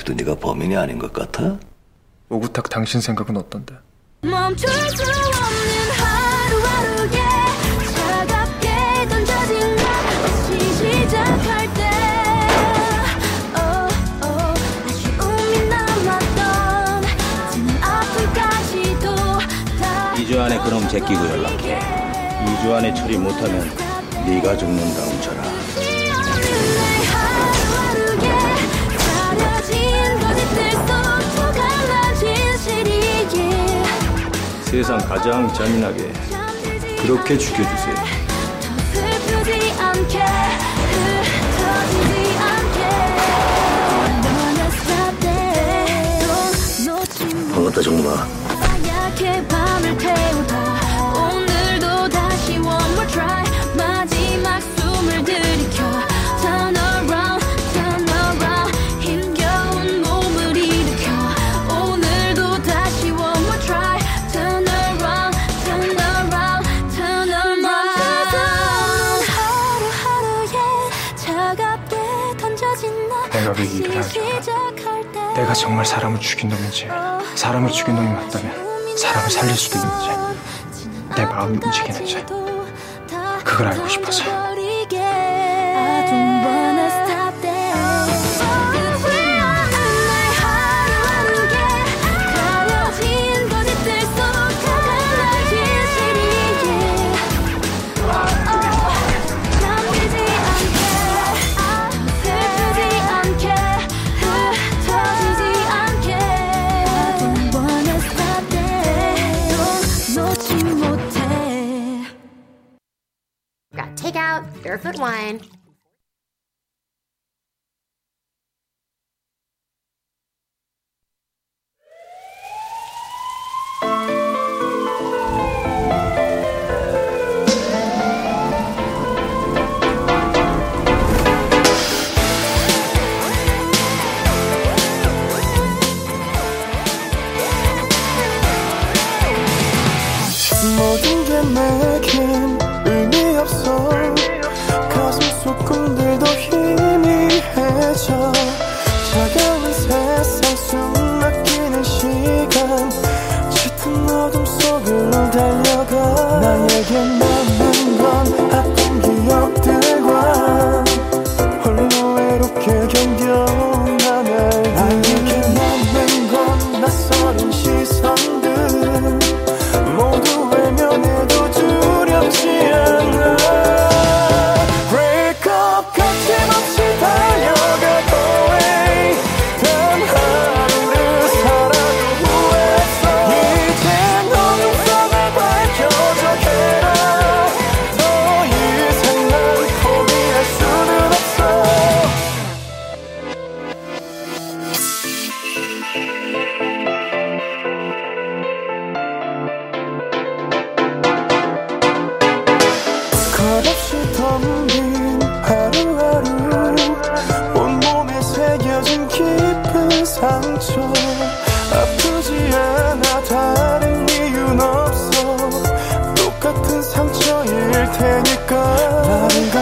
아직도 0.06 0.14
네가 0.14 0.36
범인이 0.36 0.78
아닌 0.78 1.00
것 1.00 1.12
같아? 1.12 1.58
오구탁 2.30 2.70
당신 2.70 3.02
생각은 3.02 3.36
어떤데? 3.38 3.76
멈출 4.22 4.70
수 4.70 5.02
없는 5.04 5.92
하루하루에 5.98 7.20
차갑게 7.96 9.10
던져진 9.10 9.76
것 9.76 9.84
다시 10.22 10.74
시작할 10.76 11.74
때 11.74 11.90
어, 13.56 13.88
어, 14.22 14.54
아쉬움이 14.86 15.70
남았던 15.70 17.02
지난 17.52 17.84
아픔까지도 17.84 19.16
2주 20.24 20.40
안에 20.40 20.60
그럼 20.60 20.88
제끼고 20.88 21.26
연락해 21.30 21.80
2주 22.46 22.72
안에 22.74 22.94
처리 22.94 23.18
못하면 23.18 23.68
네가 24.26 24.56
죽는다 24.56 25.04
운철아 25.04 25.55
세상 34.66 34.98
가장 34.98 35.52
잔인하게 35.54 36.12
그렇게 37.02 37.38
죽여주세요. 37.38 37.96
어, 46.92 47.54
반갑다 47.54 47.82
정마. 47.82 48.45
내가 75.36 75.54
정말 75.54 75.86
사람을 75.86 76.20
죽인 76.20 76.50
놈인지 76.50 76.88
사람을 77.36 77.70
죽인 77.72 77.96
놈이 77.96 78.08
맞다면 78.08 78.98
사람을 78.98 79.30
살릴 79.30 79.56
수도 79.56 79.78
있는지. 79.78 80.10
내 81.16 81.26
마음이 81.26 81.60
움직이는지. 81.64 82.26
그걸 83.44 83.68
알고 83.68 83.88
싶어서. 83.88 84.35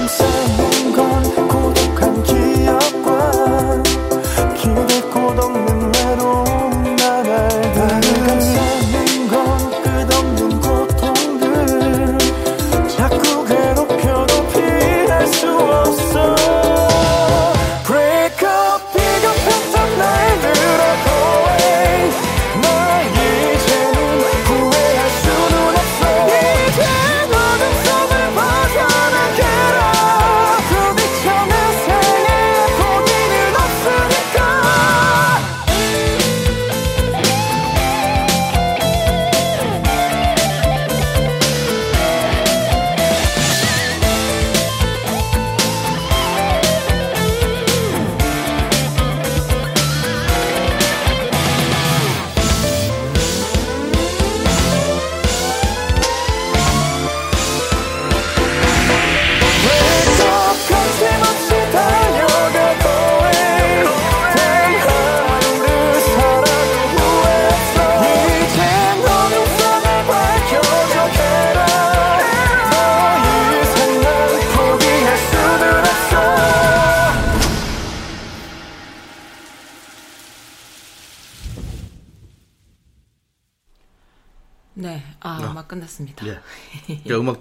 some 0.07 0.09
sun. 0.09 0.42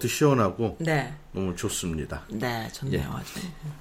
음악도 0.03 0.07
시원하고 0.07 0.77
네. 0.79 1.13
너무 1.31 1.55
좋습니다. 1.55 2.23
네, 2.29 2.67
좋네요. 2.73 2.99
예. 2.99 3.03
아주. 3.03 3.39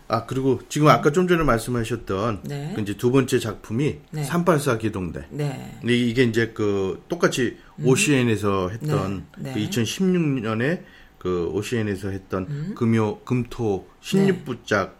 아 0.08 0.26
그리고 0.26 0.60
지금 0.68 0.88
아까 0.88 1.10
좀 1.10 1.28
전에 1.28 1.42
말씀하셨던 1.42 2.42
네. 2.44 2.72
그 2.74 2.80
이제 2.80 2.96
두 2.96 3.10
번째 3.10 3.38
작품이 3.38 3.98
네. 4.10 4.24
384 4.24 4.78
기동대. 4.78 5.26
네. 5.30 5.76
근데 5.80 5.96
이게 5.96 6.22
이제 6.22 6.52
그 6.54 7.02
똑같이 7.08 7.58
오시엔에서 7.82 8.70
했던 8.70 9.26
네. 9.36 9.52
그 9.52 9.58
네. 9.58 9.68
2016년에 9.68 10.82
그 11.18 11.48
오시엔에서 11.52 12.08
했던 12.10 12.46
음. 12.48 12.74
금요 12.76 13.20
금토 13.20 13.88
신입부작 14.00 14.98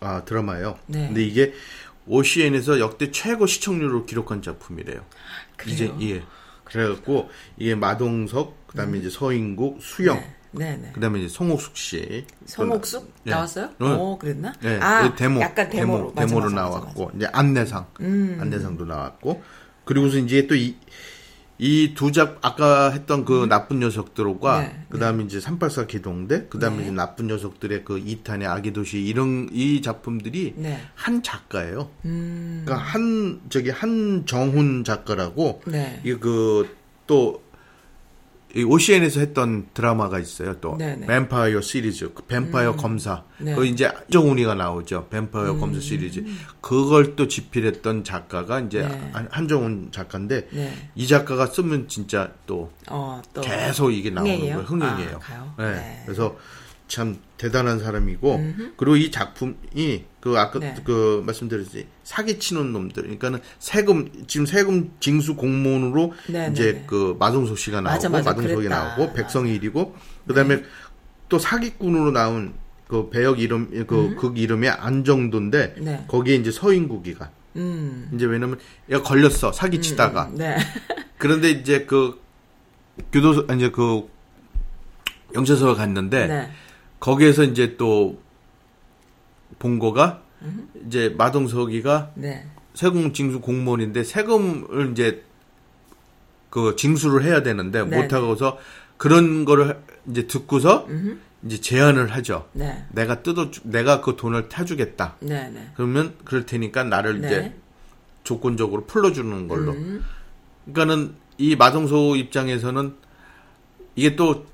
아, 0.00 0.24
드라마예요. 0.24 0.78
네. 0.86 1.06
근데 1.06 1.22
이게 1.22 1.52
오시엔에서 2.06 2.80
역대 2.80 3.10
최고 3.10 3.46
시청률을 3.46 4.06
기록한 4.06 4.42
작품이래요. 4.42 5.04
그래요? 5.56 5.74
이제 5.74 5.92
예. 6.00 6.22
그래갖고 6.64 7.30
이게 7.56 7.74
마동석 7.74 8.66
그다음에 8.66 8.98
이제 8.98 9.08
서인국 9.08 9.80
수영 9.80 10.18
네. 10.18 10.34
네, 10.56 10.76
네. 10.76 10.90
그다음에 10.92 11.20
이제 11.20 11.28
송옥숙 11.28 11.76
씨 11.76 12.24
성옥숙 12.46 13.12
예. 13.26 13.30
나왔어요? 13.30 13.66
어. 13.80 13.86
어, 13.86 14.18
그랬나? 14.18 14.52
네, 14.60 14.78
아, 14.80 15.08
그 15.08 15.16
데모, 15.16 15.40
약간 15.40 15.68
데모로. 15.68 16.12
맞아, 16.14 16.26
데모로 16.26 16.50
맞아, 16.50 16.62
맞아, 16.62 16.78
나왔고 16.78 17.10
이제 17.16 17.26
안내상, 17.32 17.86
음. 18.00 18.38
안내상도 18.40 18.84
나왔고 18.84 19.42
그리고서 19.84 20.18
이제 20.18 20.46
또 20.46 20.54
이 20.54 20.74
이 21.56 21.94
두 21.94 22.10
작 22.10 22.38
아까 22.42 22.90
했던 22.90 23.24
그 23.24 23.46
나쁜 23.48 23.78
녀석들과 23.78 24.58
음. 24.58 24.62
네, 24.64 24.86
그다음에 24.88 25.22
이제 25.22 25.38
384 25.38 25.86
기동대 25.86 26.46
그다음에 26.48 26.78
네. 26.78 26.82
이제 26.82 26.90
나쁜 26.90 27.28
녀석들의 27.28 27.84
그 27.84 28.02
2탄의 28.02 28.46
아기 28.46 28.72
도시 28.72 29.00
이런 29.00 29.48
이 29.52 29.80
작품들이 29.80 30.54
네. 30.56 30.80
한 30.96 31.22
작가예요. 31.22 31.90
음. 32.06 32.62
그러니까 32.64 32.84
한 32.84 33.40
저기 33.50 33.70
한정훈 33.70 34.82
작가라고 34.82 35.62
네. 35.66 36.00
이게 36.02 36.18
그또 36.18 37.43
오시엔에서 38.62 39.20
했던 39.20 39.66
드라마가 39.74 40.18
있어요. 40.20 40.60
또 40.60 40.76
네네. 40.76 41.06
뱀파이어 41.06 41.60
시리즈, 41.60 42.12
그 42.14 42.22
뱀파이어 42.24 42.76
검사. 42.76 43.24
네. 43.38 43.52
음. 43.52 43.56
그 43.56 43.66
이제 43.66 43.90
정훈이가 44.12 44.54
나오죠. 44.54 45.08
뱀파이어 45.10 45.56
검사 45.56 45.80
시리즈. 45.80 46.24
그걸 46.60 47.16
또 47.16 47.26
집필했던 47.26 48.04
작가가 48.04 48.60
이제 48.60 48.82
네. 48.82 49.10
한- 49.12 49.28
한정훈 49.30 49.88
작가인데 49.90 50.48
네. 50.52 50.72
이 50.94 51.06
작가가 51.06 51.46
쓰면 51.46 51.88
진짜 51.88 52.30
또 52.46 52.70
어, 52.88 53.20
또. 53.32 53.40
계속 53.40 53.90
이게 53.90 54.10
나오는? 54.10 54.38
거예요. 54.38 54.58
흥행이에요. 54.58 55.20
아? 55.30 55.54
네. 55.58 55.72
네. 55.72 56.02
그래서 56.04 56.36
참 56.86 57.16
대단한 57.38 57.80
사람이고 57.80 58.44
그리고 58.76 58.96
이 58.96 59.10
작품이 59.10 60.04
그 60.24 60.38
아까 60.38 60.58
네. 60.58 60.74
그 60.84 61.22
말씀드렸지 61.26 61.86
사기 62.02 62.38
치는 62.38 62.72
놈들 62.72 63.02
그러니까는 63.02 63.40
세금 63.58 64.10
지금 64.26 64.46
세금 64.46 64.90
징수 64.98 65.36
공무원으로 65.36 66.14
네, 66.30 66.48
이제 66.50 66.64
네, 66.64 66.72
네. 66.78 66.84
그 66.86 67.14
마동석 67.20 67.58
씨가 67.58 67.82
나오고 67.82 67.94
맞아, 67.94 68.08
맞아. 68.08 68.30
마동석이 68.30 68.54
그랬다. 68.54 68.96
나오고 68.96 69.12
백성이 69.12 69.54
일이고 69.56 69.94
그다음에 70.26 70.62
또 71.28 71.38
사기꾼으로 71.38 72.12
나온 72.12 72.54
그 72.88 73.10
배역 73.10 73.38
이름 73.38 73.68
그극 73.86 74.38
이름이 74.38 74.66
안정도인데 74.66 75.74
네. 75.76 76.04
거기에 76.08 76.36
이제 76.36 76.50
서인국이가 76.50 77.30
음. 77.56 78.10
이제 78.14 78.24
왜냐면 78.24 78.58
얘가 78.90 79.02
걸렸어 79.02 79.52
사기 79.52 79.82
치다가 79.82 80.30
네. 80.32 80.56
그런데 81.18 81.50
이제 81.50 81.84
그 81.84 82.18
교도소 83.12 83.44
아니, 83.48 83.60
이제 83.60 83.70
그 83.70 84.08
영재소에 85.34 85.74
갔는데 85.74 86.26
네. 86.28 86.50
거기에서 86.98 87.44
이제 87.44 87.76
또 87.76 88.23
본 89.64 89.78
거가 89.78 90.20
이제 90.86 91.14
마동석이가 91.16 92.12
네. 92.16 92.46
세금 92.74 93.14
징수 93.14 93.40
공무원인데 93.40 94.04
세금을 94.04 94.90
이제 94.92 95.24
그 96.50 96.76
징수를 96.76 97.24
해야 97.24 97.42
되는데 97.42 97.82
네, 97.82 97.96
못 98.02 98.12
하고서 98.12 98.58
그런 98.98 99.46
거를 99.46 99.80
이제 100.10 100.26
듣고서 100.26 100.86
이제 101.46 101.58
제안을 101.62 102.08
하죠. 102.12 102.46
네. 102.52 102.84
내가 102.92 103.22
뜯어 103.22 103.50
주- 103.50 103.62
내가 103.64 104.02
그 104.02 104.16
돈을 104.16 104.50
타주겠다. 104.50 105.16
네, 105.20 105.48
네. 105.48 105.70
그러면 105.76 106.14
그럴 106.26 106.44
테니까 106.44 106.84
나를 106.84 107.22
네. 107.22 107.26
이제 107.26 107.54
조건적으로 108.22 108.84
풀어주는 108.84 109.48
걸로. 109.48 109.72
음. 109.72 110.04
그러니까는 110.66 111.14
이 111.38 111.56
마동석 111.56 112.18
입장에서는 112.18 112.94
이게 113.96 114.14
또 114.14 114.44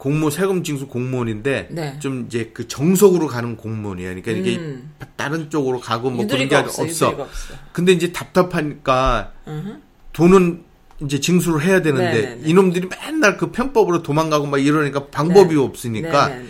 공무 0.00 0.30
세금 0.30 0.64
징수 0.64 0.88
공무원인데 0.88 1.68
네. 1.70 1.98
좀 1.98 2.24
이제 2.26 2.52
그 2.54 2.66
정석으로 2.66 3.26
가는 3.26 3.58
공무원이에요. 3.58 4.08
그러니까 4.08 4.30
이게 4.32 4.56
음. 4.56 4.94
다른 5.14 5.50
쪽으로 5.50 5.78
가고 5.78 6.08
뭐 6.08 6.26
그런 6.26 6.48
게 6.48 6.56
없어, 6.56 6.84
없어. 6.84 7.28
근데 7.72 7.92
이제 7.92 8.10
답답하니까 8.10 9.32
음흠. 9.46 9.78
돈은 10.14 10.64
이제 11.02 11.20
징수를 11.20 11.62
해야 11.62 11.82
되는데 11.82 12.22
네네네. 12.22 12.48
이놈들이 12.48 12.88
맨날 12.88 13.36
그 13.36 13.52
편법으로 13.52 14.02
도망가고 14.02 14.46
막 14.46 14.56
이러니까 14.56 15.08
방법이 15.08 15.54
네. 15.54 15.60
없으니까 15.60 16.28
네네네. 16.28 16.48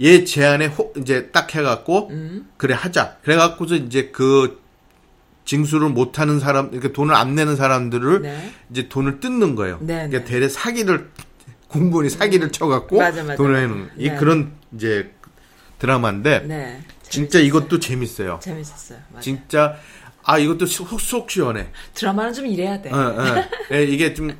얘 0.00 0.24
제안에 0.24 0.66
호, 0.68 0.94
이제 0.96 1.28
딱 1.32 1.54
해갖고 1.54 2.08
음. 2.08 2.48
그래 2.56 2.72
하자. 2.72 3.18
그래갖고서 3.22 3.74
이제 3.74 4.08
그 4.10 4.58
징수를 5.44 5.90
못하는 5.90 6.40
사람, 6.40 6.70
그러니까 6.70 6.94
돈을 6.94 7.14
안 7.14 7.34
내는 7.34 7.56
사람들을 7.56 8.22
네. 8.22 8.52
이제 8.70 8.88
돈을 8.88 9.20
뜯는 9.20 9.54
거예요. 9.54 9.80
네네. 9.80 10.08
그러니까 10.08 10.24
대래 10.24 10.48
사기를 10.48 11.10
공무원이 11.68 12.10
사기를 12.10 12.52
쳐갖고 12.52 12.98
맞아, 12.98 13.22
맞아, 13.22 13.36
돈을. 13.36 13.54
내는 13.54 13.90
이 13.96 14.08
네. 14.08 14.16
그런 14.16 14.52
이제 14.74 15.12
드라마인데 15.78 16.40
네. 16.40 16.80
진짜 17.02 17.38
이것도 17.38 17.78
재밌어요. 17.80 18.40
재밌었어요. 18.42 18.98
맞아. 19.10 19.20
진짜 19.20 19.76
아 20.24 20.38
이것도 20.38 20.66
속, 20.66 21.00
속 21.00 21.30
시원해. 21.30 21.68
드라마는 21.94 22.32
좀 22.32 22.46
이래야 22.46 22.80
돼. 22.82 22.90
어, 22.90 22.96
어. 22.96 23.44
예, 23.72 23.84
이게 23.84 24.14
좀 24.14 24.36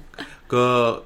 그 0.49 1.05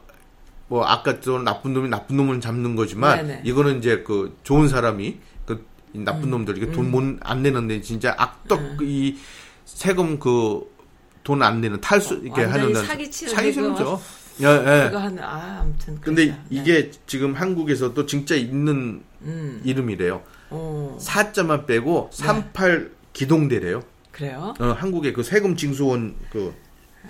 뭐 0.69 0.85
아까 0.85 1.19
또 1.19 1.41
나쁜 1.43 1.73
놈이 1.75 1.89
나쁜 1.89 2.17
놈을 2.17 2.41
잡는 2.41 2.77
거지만 2.77 3.27
네네. 3.27 3.43
이거는 3.45 3.79
이제 3.79 4.05
그 4.07 4.39
좋은 4.45 4.69
사람이 4.69 5.19
그 5.45 5.67
나쁜 5.95 6.25
음. 6.25 6.31
놈들 6.31 6.59
이게 6.59 6.71
돈못안 6.71 7.43
내는데 7.43 7.81
진짜 7.81 8.15
악덕 8.17 8.81
이 8.83 9.19
세금 9.65 10.19
그 10.21 10.71
돈 11.25 11.43
안 11.43 11.61
내는 11.61 11.81
탈수 11.81 12.21
이렇게 12.23 12.45
어, 12.45 12.49
하는 12.51 12.73
사기치는 12.75 13.35
사기치는죠. 13.35 14.01
예, 14.41 14.85
그거 14.89 14.99
예. 14.99 15.03
하는 15.03 15.23
아 15.23 15.61
아무튼. 15.61 16.01
근데 16.01 16.27
그러자. 16.27 16.43
네. 16.49 16.57
이게 16.61 16.91
지금 17.07 17.35
한국에서도 17.35 18.07
진짜 18.07 18.35
있는 18.35 19.03
음. 19.23 19.61
이름이래요. 19.65 20.23
어, 20.51 20.99
4자만 21.01 21.67
빼고 21.67 22.11
38 22.13 22.91
기동대래요. 23.13 23.83
그래요? 24.11 24.55
어, 24.59 24.65
한국의 24.67 25.13
그 25.13 25.23
세금 25.23 25.57
징수원 25.57 26.15
그 26.31 26.55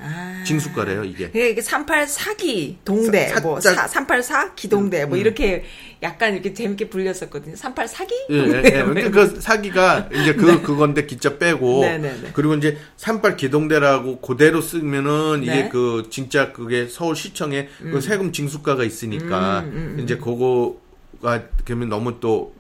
아. 0.02 0.42
징수과래요, 0.46 1.04
이게. 1.04 1.30
이게 1.34 1.60
38 1.60 2.06
사기 2.06 2.78
동대 2.84 3.28
사- 3.28 3.40
뭐 3.40 3.60
사- 3.60 3.74
사, 3.74 3.86
384 3.86 4.54
기동대 4.54 5.04
뭐 5.06 5.16
음. 5.16 5.20
이렇게 5.20 5.64
약간 6.02 6.32
이렇게 6.32 6.54
재밌게 6.54 6.88
불렸었거든요. 6.88 7.56
38 7.56 7.86
사기? 7.88 8.14
예, 8.30 8.36
예, 8.36 8.62
예. 8.64 8.70
그러니까 8.84 9.10
그 9.10 9.40
사기가 9.40 10.08
이제 10.14 10.34
그 10.34 10.62
그건데 10.62 11.04
기자 11.06 11.36
빼고 11.38 11.82
네, 11.82 11.98
네, 11.98 12.12
네. 12.22 12.30
그리고 12.32 12.54
이제 12.54 12.78
38 12.96 13.36
기동대라고 13.36 14.20
그대로 14.20 14.60
쓰면은 14.62 15.42
이게 15.42 15.52
네. 15.64 15.68
그 15.68 16.08
진짜 16.10 16.52
그게 16.52 16.86
서울시청에 16.86 17.68
그 17.78 18.00
세금 18.00 18.32
징수과가 18.32 18.82
있으니까 18.84 19.60
음, 19.60 19.64
음, 19.66 19.94
음. 19.98 20.00
이제 20.02 20.16
그거가 20.16 21.44
그러면 21.64 21.88
너무 21.90 22.18
또 22.20 22.54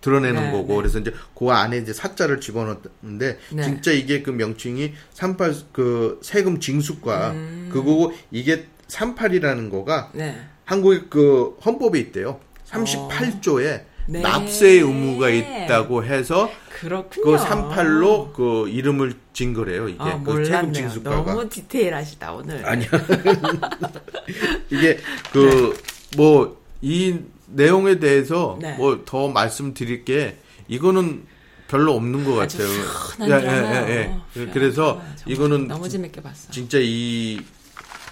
드러내는 0.00 0.42
네, 0.44 0.52
거고 0.52 0.68
네. 0.68 0.76
그래서 0.76 0.98
이제 0.98 1.12
그 1.36 1.50
안에 1.50 1.78
이제 1.78 1.92
사자를 1.92 2.40
집어넣는데 2.40 3.38
네. 3.50 3.62
진짜 3.62 3.92
이게 3.92 4.22
그 4.22 4.30
명칭이 4.30 4.92
38 5.14 5.54
그 5.72 6.20
세금 6.22 6.60
징수과 6.60 7.30
음. 7.32 7.68
그거고 7.72 8.12
이게 8.30 8.66
38이라는 8.88 9.70
거가 9.70 10.10
네. 10.14 10.38
한국의 10.64 11.04
그 11.10 11.56
헌법에 11.64 11.98
있대요. 11.98 12.40
38조에 12.68 13.82
네. 14.06 14.20
납세 14.22 14.68
의무가 14.80 15.28
있다고 15.28 16.04
해서 16.04 16.50
그렇군요. 16.80 17.24
그 17.24 17.36
38로 17.36 18.32
그 18.32 18.68
이름을 18.68 19.14
진 19.32 19.52
거래요. 19.52 19.88
이게 19.88 19.98
아, 20.00 20.22
그 20.22 20.44
세금. 20.44 20.72
징수과가 20.72 21.32
너무 21.34 21.48
디테일하시다 21.48 22.32
오늘. 22.32 22.64
아니야. 22.66 22.88
이게 24.70 24.98
그 25.32 25.74
뭐 26.16 26.58
이 26.80 27.18
내용에 27.50 27.98
대해서 27.98 28.58
네. 28.60 28.76
뭐더 28.76 29.28
말씀드릴 29.28 30.04
게 30.04 30.38
이거는 30.68 31.24
별로 31.68 31.94
없는 31.94 32.24
것 32.24 32.38
아주 32.40 32.58
같아요. 32.58 32.72
시원한 32.72 33.40
드라마예요. 33.40 33.88
예. 33.90 34.02
시원한 34.32 34.54
그래서 34.54 34.82
드라마예요. 34.94 35.16
정말 35.16 35.32
이거는 35.34 35.68
너무 35.68 35.88
재밌게 35.88 36.22
봤어. 36.22 36.50
진짜 36.50 36.78
이 36.80 37.40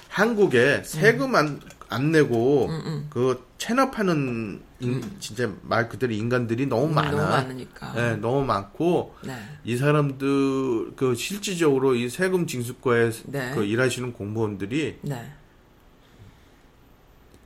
한국에 0.08 0.82
세금 0.84 1.34
안, 1.34 1.60
안 1.88 2.10
내고 2.12 2.66
음, 2.68 3.06
그 3.10 3.44
체납하는 3.58 4.60
인- 4.80 5.02
진짜 5.20 5.50
말 5.62 5.88
그대로 5.88 6.12
인간들이 6.12 6.66
너무 6.66 6.86
음, 6.86 6.94
많아. 6.94 7.10
너무 7.10 7.22
많으니까. 7.22 7.94
예, 7.96 8.16
너무 8.16 8.44
많고 8.44 9.14
네. 9.24 9.34
이 9.64 9.76
사람들 9.76 10.92
그 10.96 11.14
실질적으로 11.14 11.94
이 11.94 12.08
세금 12.08 12.46
징수과에 12.46 13.10
네. 13.26 13.52
그 13.54 13.64
일하시는 13.64 14.12
공무원들이 14.12 14.98
네. 15.02 15.32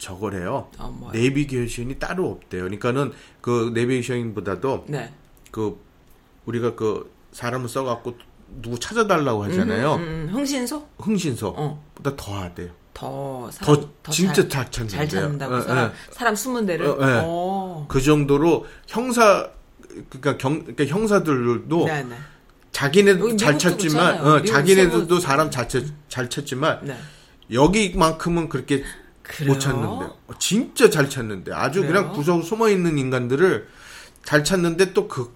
저거래요. 0.00 0.68
어, 0.78 0.88
뭐요? 0.88 1.12
내비게이션이 1.12 1.98
따로 1.98 2.30
없대요. 2.30 2.62
그러니까는 2.62 3.12
그 3.40 3.70
내비게이션보다도 3.74 4.86
네. 4.88 5.12
그 5.50 5.78
우리가 6.46 6.74
그 6.74 7.12
사람을 7.32 7.68
써갖고 7.68 8.16
누구 8.62 8.80
찾아달라고 8.80 9.44
하잖아요. 9.44 9.94
음, 9.94 10.00
음, 10.00 10.28
음. 10.28 10.34
흥신소? 10.34 10.86
흥신소 10.98 11.54
어. 11.56 11.84
보다 11.94 12.16
더 12.16 12.34
하대요. 12.34 12.70
더 12.94 13.50
사람, 13.52 13.86
더 14.02 14.10
진짜 14.10 14.48
잘 14.48 14.70
찾는데요. 14.70 14.98
잘 14.98 15.08
찾는다고 15.08 15.56
예, 15.56 15.60
사람, 15.60 15.84
예. 15.86 15.92
사람 16.12 16.34
숨은 16.34 16.66
데를. 16.66 16.86
어, 16.86 16.98
예. 17.00 17.24
오. 17.24 17.84
그 17.86 18.00
정도로 18.00 18.66
형사 18.88 19.50
그러니까 20.08 20.38
경 20.38 20.60
그러니까 20.60 20.86
형사들도 20.86 21.84
네, 21.86 22.02
네. 22.02 22.16
자기네도 22.72 23.36
잘 23.36 23.58
찾지만. 23.58 24.26
어, 24.26 24.42
자기네들도 24.42 25.20
사람 25.20 25.50
잘, 25.50 25.68
찾, 25.68 25.84
잘 26.08 26.28
찾지만 26.30 26.80
네. 26.84 26.96
여기만큼은 27.52 28.48
그렇게 28.48 28.82
그래요? 29.30 29.52
못 29.52 29.58
찾는데 29.58 30.04
어, 30.04 30.38
진짜 30.38 30.90
잘 30.90 31.08
찾는데 31.08 31.52
아주 31.52 31.80
그냥 31.80 32.04
그래요? 32.04 32.12
구석 32.12 32.42
숨어 32.44 32.68
있는 32.68 32.98
인간들을 32.98 33.68
잘 34.24 34.44
찾는데 34.44 34.92
또 34.92 35.08
그 35.08 35.34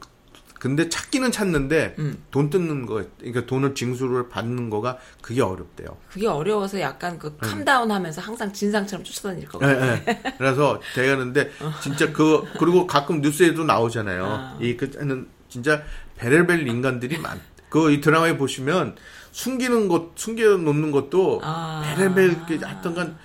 근데 0.64 0.88
찾기는 0.88 1.30
찾는데 1.30 1.94
음. 1.98 2.24
돈 2.30 2.48
뜯는 2.48 2.86
거 2.86 3.04
그러니까 3.18 3.44
돈을 3.44 3.74
징수를 3.74 4.30
받는 4.30 4.70
거가 4.70 4.96
그게 5.20 5.42
어렵대요. 5.42 5.98
그게 6.10 6.26
어려워서 6.26 6.80
약간 6.80 7.18
그 7.18 7.36
캄다운 7.36 7.90
하면서 7.90 8.22
항상 8.22 8.50
진상처럼 8.50 9.04
쫓아다닐 9.04 9.46
것 9.46 9.60
예, 9.60 9.66
같아요. 9.74 10.02
예. 10.08 10.22
그래서 10.38 10.80
대가는데 10.94 11.50
진짜 11.82 12.10
그 12.14 12.44
그리고 12.58 12.86
가끔 12.86 13.20
뉴스에도 13.20 13.62
나오잖아요. 13.64 14.24
아. 14.24 14.58
이 14.58 14.74
그는 14.74 15.28
진짜 15.50 15.82
베렐벨 16.16 16.66
인간들이 16.66 17.18
많. 17.18 17.38
그이 17.68 18.00
드라마에 18.00 18.38
보시면 18.38 18.96
숨기는 19.32 19.88
것 19.88 20.12
숨겨 20.14 20.56
놓는 20.56 20.92
것도 20.92 21.42
아. 21.44 21.82
베렐벨 21.94 22.46
그 22.46 22.58
하여튼간 22.64 23.18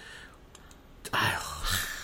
아휴 1.12 1.40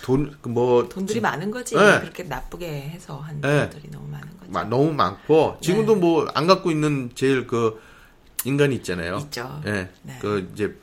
돈 0.03 0.36
뭐 0.43 0.88
돈들이 0.88 1.20
많은 1.20 1.49
거지. 1.51 1.76
네. 1.76 1.99
그렇게 1.99 2.24
나쁘게 2.24 2.89
해서 2.89 3.18
한 3.20 3.41
네. 3.41 3.70
돈들이 3.70 3.91
너무 3.91 4.08
많은 4.10 4.28
거지. 4.39 4.51
마- 4.51 4.64
너무 4.64 4.93
많고 4.93 5.58
지금도 5.62 5.95
네. 5.95 5.99
뭐 6.01 6.28
안 6.36 6.45
갖고 6.47 6.70
있는 6.72 7.10
제일 7.16 7.47
그 7.47 7.82
인간이 8.43 8.76
있잖아요. 8.76 9.18
있죠. 9.26 9.62
예. 9.66 9.89
네. 10.03 10.18
그 10.22 10.47
이제 10.53 10.76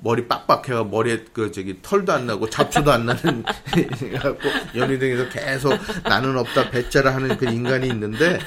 머리 0.00 0.26
빡빡해가 0.26 0.84
머리에 0.84 1.24
그 1.32 1.50
저기 1.52 1.78
털도 1.80 2.12
안 2.12 2.26
나고 2.26 2.50
잡초도 2.50 2.90
안 2.92 3.06
나는 3.06 3.44
갖고 4.20 4.48
연희등에서 4.74 5.28
계속 5.30 5.72
나는 6.02 6.36
없다 6.36 6.70
배짜라 6.70 7.14
하는 7.14 7.36
그 7.38 7.46
인간이 7.48 7.86
있는데 7.88 8.38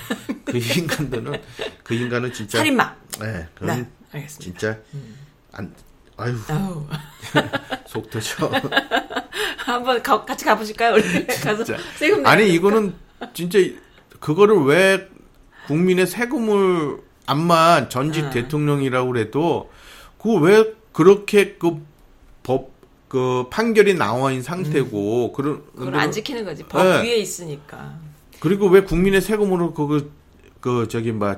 그 0.46 0.58
인간들은 0.58 1.42
그 1.84 1.94
인간은 1.96 2.34
진짜 2.34 2.58
살인마. 2.60 2.96
예. 3.24 3.48
네, 3.62 3.88
알겠습니다. 4.12 4.38
진짜 4.40 4.78
안 5.54 5.74
아유. 6.18 6.36
속 7.88 8.10
터져. 8.10 8.52
한번 9.58 10.02
가- 10.04 10.24
같이 10.26 10.46
가보실까요? 10.46 10.96
우리 10.96 11.26
가서. 11.42 11.64
세금 11.96 12.26
아니. 12.26 12.52
이거는 12.54 12.94
진짜 13.34 13.60
그거를 14.20 14.64
왜 14.64 15.08
국민의 15.68 16.08
세금을 16.08 17.00
암만 17.26 17.90
전직 17.90 18.26
네. 18.26 18.30
대통령이라고 18.32 19.12
그래도 19.12 19.70
그 20.20 20.36
왜 20.40 20.74
그렇게 20.94 21.54
그 21.56 21.80
법 22.44 22.76
그 23.08 23.46
판결이 23.50 23.94
나와 23.94 24.32
있는 24.32 24.44
상태고 24.44 25.32
그런 25.32 25.54
음. 25.56 25.64
그걸 25.78 25.96
안 25.96 26.12
지키는 26.12 26.44
거지. 26.44 26.64
법 26.64 26.84
네. 26.84 27.04
위에 27.04 27.16
있으니까. 27.18 27.98
그리고 28.42 28.68
왜 28.68 28.82
국민의 28.82 29.22
세금으로 29.22 29.74
그거 29.74 30.02
그 30.60 30.88
저기 30.90 31.14
뭐 31.14 31.36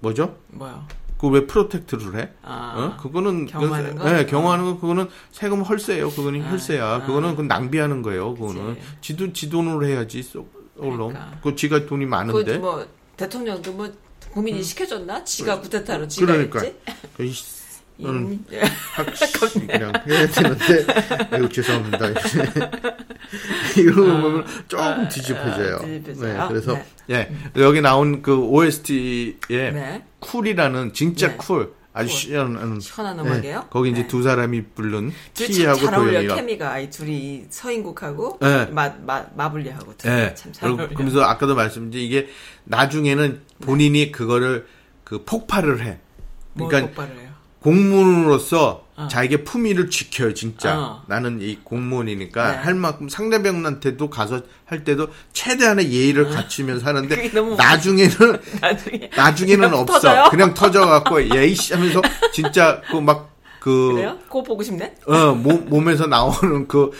뭐죠? 0.00 0.36
뭐요? 0.48 0.84
그왜 1.30 1.46
프로텍트를 1.46 2.20
해? 2.20 2.30
아, 2.42 2.74
어? 2.76 3.02
그거는 3.02 3.46
경호하는 3.46 3.96
거? 3.96 4.04
네, 4.04 4.26
경호하는 4.26 4.64
거 4.64 4.78
그거는 4.78 5.08
세금 5.32 5.62
헐세예요. 5.62 6.10
그거는 6.10 6.42
아, 6.42 6.50
혈세야. 6.50 6.86
아. 6.86 7.06
그거는 7.06 7.34
그 7.36 7.42
낭비하는 7.42 8.02
거예요. 8.02 8.34
그거는 8.34 8.74
그치. 8.74 8.86
지돈 9.00 9.32
지돈으로 9.32 9.86
해야지. 9.86 10.22
쏙 10.22 10.52
얼렁. 10.78 10.96
그러니까. 10.96 11.38
그 11.42 11.56
지가 11.56 11.86
돈이 11.86 12.04
많은데. 12.04 12.58
그뭐 12.58 12.86
대통령도 13.16 13.72
뭐 13.72 13.90
국민이 14.32 14.62
시켜줬나? 14.62 15.24
지가 15.24 15.60
구테타로 15.60 16.08
지가 16.08 16.26
그러니까. 16.26 16.60
했지? 16.60 17.63
음, 18.00 18.44
예. 18.52 18.62
확실히 18.94 19.66
그냥 19.68 19.92
해야 20.08 20.26
되는데 20.26 20.86
아이고 21.30 21.48
죄송합니다. 21.48 22.06
이런 23.76 23.94
거 23.94 24.20
보면 24.20 24.46
조금 24.66 25.08
뒤집혀져요. 25.08 25.76
아, 25.76 25.78
뒤집혀져요? 25.78 26.38
네, 26.38 26.48
그래서 26.48 26.74
네. 26.74 26.84
예 27.10 27.62
여기 27.62 27.80
나온 27.80 28.22
그 28.22 28.36
OST에 28.36 29.36
네. 29.48 30.04
cool이라는 30.18 30.92
진짜 30.92 31.28
네. 31.28 31.36
cool 31.36 31.74
아주 31.92 32.08
cool. 32.08 32.16
시원한 32.18 32.80
시원한 32.80 33.18
예, 33.18 33.20
음악이에요? 33.28 33.66
거기 33.70 33.90
이제 33.90 34.02
네. 34.02 34.08
두 34.08 34.24
사람이 34.24 34.62
부른 34.74 35.12
어울려 35.38 35.90
도영이가 35.90 36.34
케미가 36.34 36.78
이 36.80 36.90
둘이 36.90 37.46
서인국하고 37.48 38.38
네. 38.42 38.66
마, 38.66 38.92
마, 39.06 39.24
마블리하고 39.36 39.96
둘이 39.96 40.12
예. 40.12 40.34
참잘 40.34 40.70
어울려. 40.70 40.88
그러면서 40.88 41.22
아까도 41.22 41.54
말씀드린 41.54 42.04
이게 42.04 42.28
나중에는 42.64 43.42
본인이 43.60 44.10
그거를 44.10 44.66
그 45.04 45.22
폭발을 45.24 45.84
해. 45.84 45.98
뭘 46.54 46.70
그러니까? 46.70 47.02
공무원으로서 47.64 48.84
어. 48.96 49.08
자기의 49.10 49.42
품위를 49.42 49.88
지켜요, 49.90 50.34
진짜. 50.34 50.78
어. 50.78 51.02
나는 51.06 51.40
이 51.40 51.58
공무원이니까 51.64 52.52
네. 52.52 52.58
할 52.58 52.74
만큼 52.74 53.08
상대방한테도 53.08 54.10
가서 54.10 54.42
할 54.66 54.84
때도 54.84 55.08
최대한의 55.32 55.90
예의를 55.90 56.30
갖추면서 56.30 56.86
하는데 56.86 57.12
어. 57.12 57.16
그게 57.16 57.32
너무 57.32 57.56
나중에는 57.56 58.40
나중에 58.60 59.10
나중에는 59.16 59.74
없어. 59.74 59.84
터져요? 59.94 60.28
그냥 60.30 60.52
터져 60.52 60.84
갖고 60.86 61.22
예이씨 61.34 61.72
하면서 61.72 62.02
진짜 62.32 62.82
그막 62.90 63.30
그 63.60 63.92
그래요? 63.94 64.18
그거 64.26 64.42
보고 64.42 64.62
싶네? 64.62 64.94
어, 65.06 65.32
몸, 65.32 65.64
몸에서 65.70 66.06
나오는 66.06 66.68
그, 66.68 66.90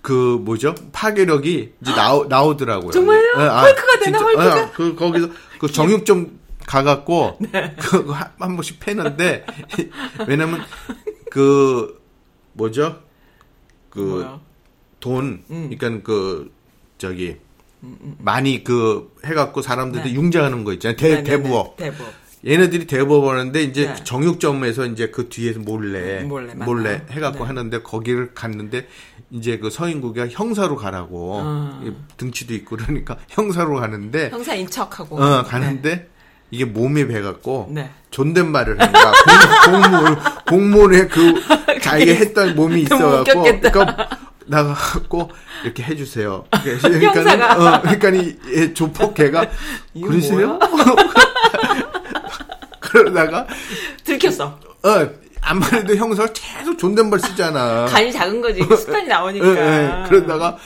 그, 0.00 0.38
뭐죠? 0.40 0.76
파괴력이 0.92 1.72
이제 1.82 1.92
나오, 1.92 2.24
나오더라고요. 2.26 2.92
정말요? 2.92 3.32
예, 3.38 3.42
헐크가 3.42 3.98
되나, 3.98 4.18
진짜, 4.18 4.24
헐크가? 4.24 4.58
예, 4.60 4.68
그, 4.74 4.94
거기서, 4.94 5.28
그 5.58 5.66
정육점 5.66 6.38
가갖고, 6.66 7.38
네. 7.52 7.74
그, 7.78 8.10
한, 8.10 8.32
한 8.38 8.56
번씩 8.56 8.80
패는데, 8.80 9.44
왜냐면, 10.26 10.60
그, 11.30 12.02
뭐죠? 12.52 13.00
그, 13.90 14.00
뭐요? 14.00 14.40
돈, 15.00 15.44
음. 15.50 15.70
그러니까 15.76 16.02
그, 16.04 16.52
저기, 16.98 17.36
많이 18.18 18.64
그, 18.64 19.12
해갖고 19.24 19.62
사람들한테 19.62 20.10
네. 20.10 20.16
융자하는 20.16 20.64
거 20.64 20.72
있잖아요. 20.74 20.96
대, 20.96 21.08
네네네. 21.08 21.24
대부업. 21.24 21.76
대부업. 21.76 22.24
얘네들이 22.46 22.86
대부업 22.86 23.24
하는데 23.24 23.62
이제 23.62 23.86
네. 23.86 24.04
정육점에서 24.04 24.86
이제 24.86 25.08
그 25.08 25.28
뒤에서 25.28 25.60
몰래 25.60 26.22
몰래. 26.24 26.52
몰래 26.54 27.02
해갖고 27.10 27.38
네. 27.38 27.44
하는데 27.44 27.82
거기를 27.82 28.34
갔는데 28.34 28.86
이제 29.30 29.58
그 29.58 29.70
서인국이가 29.70 30.28
형사로 30.28 30.76
가라고 30.76 31.40
어. 31.42 31.82
이 31.84 31.92
등치도 32.18 32.52
있고 32.54 32.76
그러니까 32.76 33.16
형사로 33.30 33.76
가는데 33.76 34.28
형사인 34.30 34.68
척하고. 34.68 35.20
어 35.20 35.42
가는데 35.42 36.10
이게 36.54 36.64
몸에 36.64 37.08
배갖고 37.08 37.66
네. 37.70 37.90
존댓말을 38.10 38.80
하는 38.80 38.92
거야 38.92 39.12
공, 39.64 39.82
공무원 39.82 40.18
공무원의 40.46 41.08
그 41.08 41.34
자기가 41.82 42.12
했던 42.12 42.54
몸이 42.54 42.82
있어갖고. 42.82 43.42
그러니까 43.42 44.08
나가갖고 44.46 45.30
이렇게 45.64 45.82
해주세요. 45.82 46.44
형사가. 46.52 47.52
어, 47.54 47.80
그러니까 47.80 48.10
이얘 48.10 48.72
조폭 48.72 49.14
걔가? 49.14 49.48
뭐야? 49.94 50.58
그러다가 52.78 53.46
들켰어. 54.04 54.56
어, 54.84 55.08
해도 55.72 55.96
형사 55.96 56.24
계속 56.26 56.78
존댓말 56.78 57.18
쓰잖아. 57.18 57.86
간이 57.86 58.12
작은 58.12 58.40
거지. 58.40 58.60
그 58.60 58.76
습관이 58.76 59.08
나오니까. 59.08 59.46
예, 59.46 60.04
예. 60.04 60.08
그러다가 60.08 60.56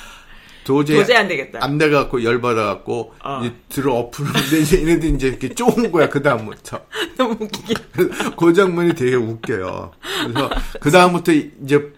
도저히, 0.69 0.99
도저히 0.99 1.17
안 1.17 1.29
되겠다. 1.29 1.59
안 1.63 1.79
돼갖고 1.79 2.23
열받아갖고 2.23 3.15
어. 3.25 3.41
이제 3.43 3.55
들어 3.71 3.95
엎으는데 3.95 4.61
이제 4.61 4.81
얘네들 4.83 5.15
이제 5.15 5.29
이렇게 5.29 5.49
쪼은 5.49 5.91
거야 5.91 6.09
그 6.11 6.23
다음부터. 6.23 6.81
너무 7.17 7.37
웃기게. 7.41 7.75
그 8.37 8.53
장면이 8.53 8.95
되게 8.95 9.17
웃겨요. 9.17 9.93
그래서 10.25 10.51
그 10.81 10.91
다음부터 10.91 11.33
이제 11.33 11.93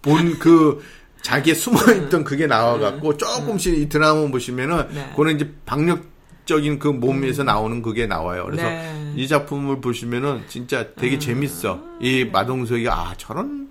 본 0.00 0.38
그 0.38 0.82
자기의 1.20 1.56
숨어있던 1.56 2.24
그게 2.24 2.46
나와갖고 2.46 3.16
조금씩 3.16 3.76
이 3.78 3.88
드라마 3.88 4.26
보시면은 4.28 4.88
네. 4.94 5.08
그거는 5.10 5.34
이제 5.36 5.52
박력 5.66 6.04
적인 6.46 6.78
그 6.78 6.88
몸에서 6.88 7.42
나오는 7.42 7.82
그게 7.82 8.06
나와요. 8.06 8.44
그래서 8.46 8.62
네. 8.62 9.12
이 9.16 9.28
작품을 9.28 9.82
보시면은 9.82 10.44
진짜 10.48 10.86
되게 10.94 11.18
재밌어. 11.18 11.82
이 12.00 12.24
마동석이가 12.24 12.94
아 12.94 13.14
저런 13.18 13.68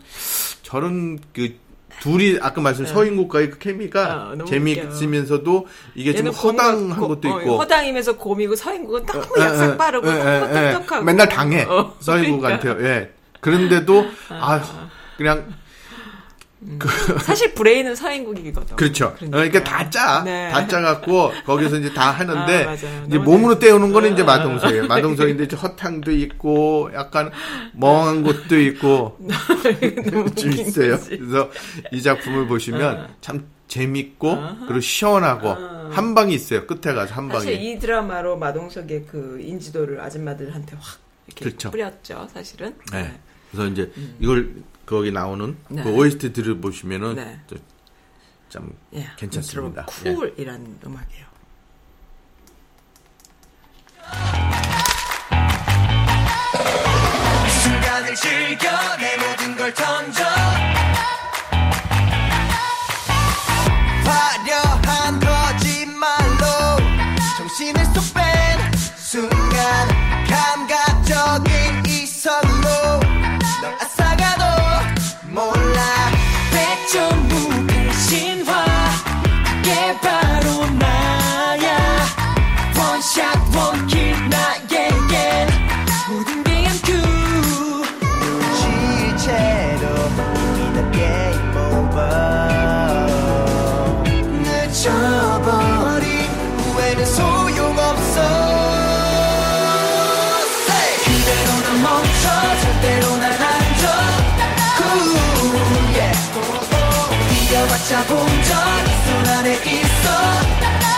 저런 0.61 1.17
그 1.33 1.55
둘이 1.99 2.37
아까 2.41 2.61
말씀 2.61 2.85
서인국과의 2.85 3.49
그 3.51 3.57
케미가 3.59 4.03
네. 4.05 4.11
어, 4.11 4.35
너무 4.35 4.45
재미있으면서도 4.49 5.67
이게 5.95 6.13
좀 6.13 6.27
허당한 6.27 6.89
고- 6.95 7.07
것도 7.09 7.33
어, 7.33 7.39
있고 7.41 7.57
허당이면서 7.57 8.15
곰이고 8.17 8.55
서인국은 8.55 9.05
너무 9.05 9.25
예, 9.37 9.41
약삭 9.41 9.73
예, 9.73 9.77
빠르고 9.77 10.07
예, 10.07 10.11
너무 10.13 10.29
예, 10.29 10.67
예. 10.67 10.73
똑똑하고 10.73 11.05
맨날 11.05 11.27
당해 11.29 11.63
어, 11.63 11.95
서인국한테 11.99 12.73
그러니까. 12.73 12.89
예 12.89 13.11
그런데도 13.41 14.05
아휴 14.29 14.61
그냥 15.17 15.45
사실 17.23 17.53
브레인은 17.53 17.95
서인국이거든. 17.95 18.75
그렇죠 18.75 19.15
그러니까 19.19 19.63
다 19.63 19.89
짜 19.89 20.21
네. 20.25 20.49
다 20.49 20.67
짜갖고 20.67 21.31
거기서 21.45 21.77
이제 21.77 21.93
다 21.93 22.11
하는데 22.11 22.65
아. 22.65 22.73
이제 23.07 23.17
몸으로 23.17 23.57
때우는 23.57 23.93
거는 23.93 24.13
이제 24.13 24.21
어. 24.23 24.25
마동석이에요 24.25 24.87
마동석인데 24.87 25.45
이제 25.45 25.55
허탕도 25.55 26.11
있고 26.11 26.89
약간 26.93 27.31
멍한 27.73 28.23
것도 28.23 28.59
있고 28.59 29.17
좀 30.35 30.51
있어요. 30.51 30.97
그래서 31.07 31.49
이 31.91 32.01
작품을 32.01 32.47
보시면 32.47 32.97
어. 32.97 33.07
참 33.21 33.47
재밌고 33.69 34.37
그리고 34.67 34.79
시원하고 34.81 35.49
한 35.91 36.13
방이 36.15 36.33
있어요 36.33 36.65
끝에 36.67 36.93
가서 36.93 37.13
한 37.13 37.29
사실 37.29 37.53
방이 37.53 37.71
이 37.71 37.79
드라마로 37.79 38.37
마동석의 38.37 39.05
그 39.09 39.39
인지도를 39.41 40.01
아줌마들한테 40.01 40.75
확 40.79 40.99
이렇게 41.27 41.45
그렇죠. 41.45 41.71
뿌렸죠. 41.71 42.27
사실은. 42.33 42.75
네. 42.91 43.13
그래서 43.51 43.69
이제 43.69 43.91
이걸 44.19 44.53
거기 44.87 45.11
나오는 45.11 45.57
네. 45.67 45.83
그 45.83 45.93
OST 45.93 46.31
들어보시면은 46.31 47.15
네. 47.15 47.39
또참 48.49 48.73
예, 48.93 49.05
괜찮습니다. 49.17 49.85
예. 50.05 50.13
쿨이라는 50.13 50.79
음악이에요. 50.85 51.27
순간을 57.63 58.15
즐겨 58.15 58.69
내 58.97 59.17
모든 59.17 59.57
걸 59.57 59.73
던져 59.73 60.36
뛰어봤자 107.87 108.03
본전 108.05 108.27
손 109.05 109.27
안에 109.33 109.53
있어 109.53 110.07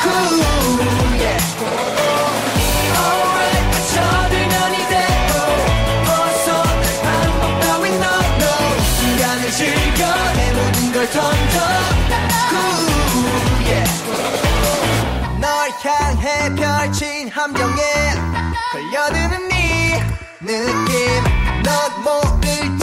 Cool, 0.02 0.42
yeah. 1.20 1.46
저들면 3.94 4.74
이대로 4.74 5.34
벗어날 6.06 6.82
방법 7.04 7.42
따윈 7.62 7.94
no, 7.94 8.06
순간을 9.00 9.52
즐겨 9.52 10.02
내 10.34 10.54
모든 10.54 10.92
걸 10.92 11.10
던져 11.12 11.56
Cool, 12.50 12.90
yeah. 13.66 13.90
널 15.40 15.48
향해 15.84 16.56
펼친 16.56 17.30
함정에 17.30 17.82
걸려드는 18.72 19.48
네 19.50 20.04
느낌 20.42 21.24
넌 21.64 22.04
모를 22.04 22.79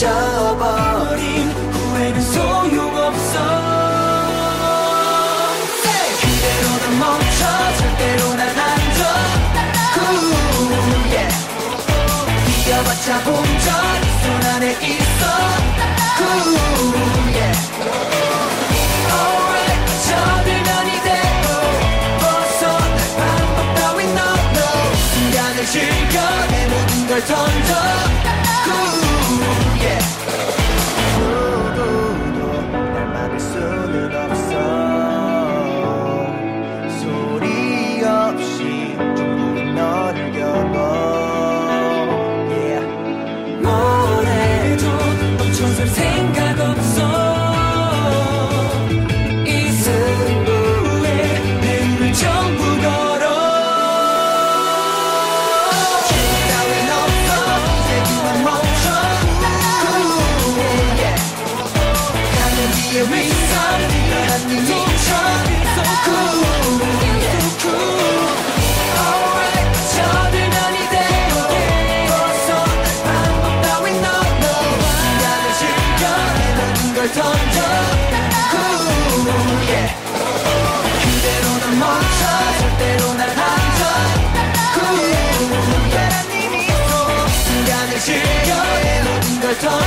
늦어버린 0.00 1.50
후회는 1.50 2.22
소용없어. 2.22 3.38
그대로 6.22 6.68
난 6.80 6.98
멈춰 6.98 7.40
절대로 7.76 8.34
난 8.34 8.48
앉아 8.48 9.00
Cool. 9.92 10.32
뛰어봤자 12.64 13.08
본전 13.24 13.68
손 14.22 14.50
안에 14.54 14.72
있어. 14.72 15.22
Cool, 16.16 16.56
yeah. 17.34 17.58
Alright, 19.12 19.84
저들면 20.08 20.68
이대로 20.88 21.46
벗어날 22.20 22.96
방법 23.18 23.58
따윈 23.74 24.08
no, 24.08 24.24
no 24.24 24.64
순간을 25.12 25.58
즐겨 25.66 26.16
내 26.48 26.54
모든 26.68 27.06
걸 27.06 27.12
던져. 27.26 27.70
Cool, 28.64 29.09
내 89.50 89.56
모든 89.56 89.68
걸 89.68 89.80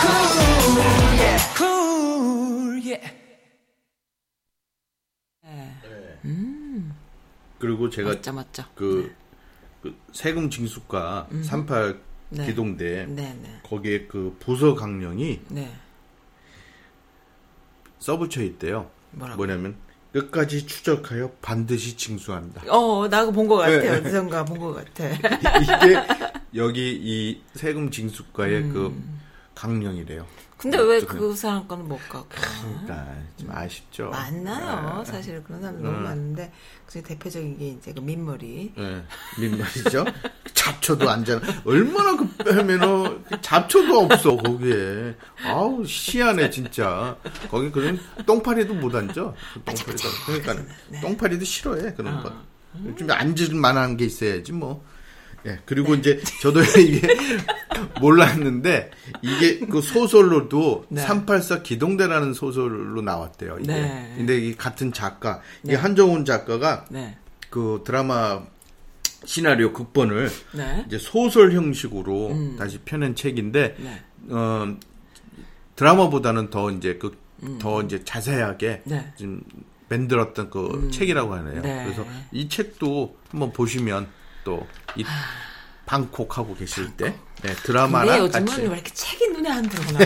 던져 0.00 0.44
Cool, 0.54 1.18
yeah 1.18 1.54
Cool, 1.56 2.86
yeah 2.86 3.14
그리고 7.58 7.90
제가 7.90 8.10
맞죠, 8.10 8.32
맞죠. 8.32 8.64
그, 8.74 9.12
그 9.82 9.96
세금 10.12 10.50
징수과 10.50 11.28
38 11.42 12.00
네. 12.30 12.46
기동대 12.46 13.06
네, 13.06 13.34
네. 13.42 13.60
거기에 13.64 14.06
그 14.06 14.36
부서 14.38 14.74
강령이 14.74 15.40
네. 15.48 15.74
써붙여 17.98 18.42
있대요. 18.42 18.90
뭐라고? 19.12 19.38
뭐냐면 19.38 19.76
끝까지 20.14 20.64
추적하여 20.66 21.32
반드시 21.42 21.96
징수한다. 21.96 22.62
어, 22.68 23.08
나 23.08 23.20
그거 23.20 23.32
본것 23.32 23.58
같아요. 23.58 23.80
네. 23.80 23.88
어디선가 23.98 24.44
본 24.44 24.60
것 24.60 24.72
같아. 24.74 25.08
이게 25.60 26.00
여기 26.54 26.92
이 27.02 27.40
세금 27.54 27.90
징수과의 27.90 28.62
그 28.68 28.94
강령이래요. 29.56 30.24
음. 30.54 30.58
근데 30.58 30.78
왜. 30.78 31.00
그 31.00 31.34
사람 31.34 31.66
거는 31.68 31.88
못 31.88 31.98
갖고? 32.08 32.28
그러니까 32.30 33.06
좀 33.36 33.50
아쉽죠. 33.50 34.08
많나요? 34.10 35.02
네. 35.04 35.04
사실 35.10 35.42
그런 35.42 35.60
사람 35.60 35.82
너무 35.82 35.96
음. 35.98 36.02
많은데 36.04 36.52
그 36.86 37.02
대표적인 37.02 37.58
게 37.58 37.68
이제 37.68 37.92
그 37.92 38.00
민머리. 38.00 38.72
예, 38.78 39.04
민말이죠. 39.38 40.04
잡초도 40.54 41.08
안 41.10 41.24
잖아. 41.24 41.40
얼마나 41.64 42.16
급하면은 42.16 43.24
잡초도 43.42 44.00
없어 44.00 44.36
거기에. 44.36 45.14
아우 45.44 45.82
희한해 45.86 46.50
진짜. 46.50 47.16
거기 47.50 47.70
그런 47.70 47.98
똥파리도 48.24 48.74
못 48.74 48.94
앉아. 48.94 49.34
그 49.54 49.62
똥파리도. 49.64 50.08
그러니까 50.26 50.54
네. 50.88 51.00
똥파리도 51.00 51.44
싫어해 51.44 51.94
그런 51.94 52.18
어. 52.18 52.22
거. 52.22 52.32
좀 52.96 53.10
앉을 53.10 53.54
만한 53.54 53.96
게 53.96 54.04
있어야지 54.06 54.52
뭐. 54.52 54.84
예, 55.46 55.58
그리고 55.64 55.94
이제 55.94 56.20
저도 56.40 56.60
이게 56.80 57.08
몰랐는데 58.00 58.90
이게 59.22 59.58
그 59.66 59.80
소설로도 59.80 60.86
네. 60.88 61.02
384 61.02 61.62
기동대라는 61.62 62.32
소설로 62.32 63.02
나왔대요. 63.02 63.58
이게. 63.60 63.72
네. 63.72 64.14
근데 64.16 64.38
이 64.38 64.54
같은 64.54 64.92
작가, 64.92 65.40
이 65.64 65.68
네. 65.68 65.74
한정훈 65.74 66.24
작가가 66.24 66.84
네. 66.90 67.16
그 67.50 67.82
드라마 67.84 68.42
시나리오 69.24 69.72
극본을 69.72 70.30
네. 70.54 70.84
이제 70.86 70.98
소설 70.98 71.52
형식으로 71.52 72.28
음. 72.28 72.56
다시 72.58 72.78
펴낸 72.84 73.14
책인데 73.14 73.76
네. 73.78 74.02
어 74.30 74.76
드라마보다는 75.76 76.50
더 76.50 76.70
이제 76.70 76.98
그더 76.98 77.82
이제 77.82 78.02
자세하게 78.04 78.82
음. 78.86 78.90
네. 78.90 79.12
좀 79.16 79.42
만들었던 79.88 80.50
그 80.50 80.88
책이라고 80.92 81.34
하네요. 81.34 81.62
네. 81.62 81.84
그래서 81.84 82.04
이 82.32 82.48
책도 82.48 83.16
한번 83.30 83.52
보시면 83.52 84.08
또 84.44 84.66
이 84.96 85.04
방콕 85.86 86.38
하고 86.38 86.54
계실 86.54 86.96
때 86.96 87.14
네, 87.42 87.52
드라마랑 87.56 88.18
요즘은 88.20 88.46
같이 88.46 88.60
왜 88.62 88.66
이렇게 88.66 88.90
책이 88.94 89.28
눈에 89.28 89.50
안 89.50 89.68
들어오나? 89.68 89.98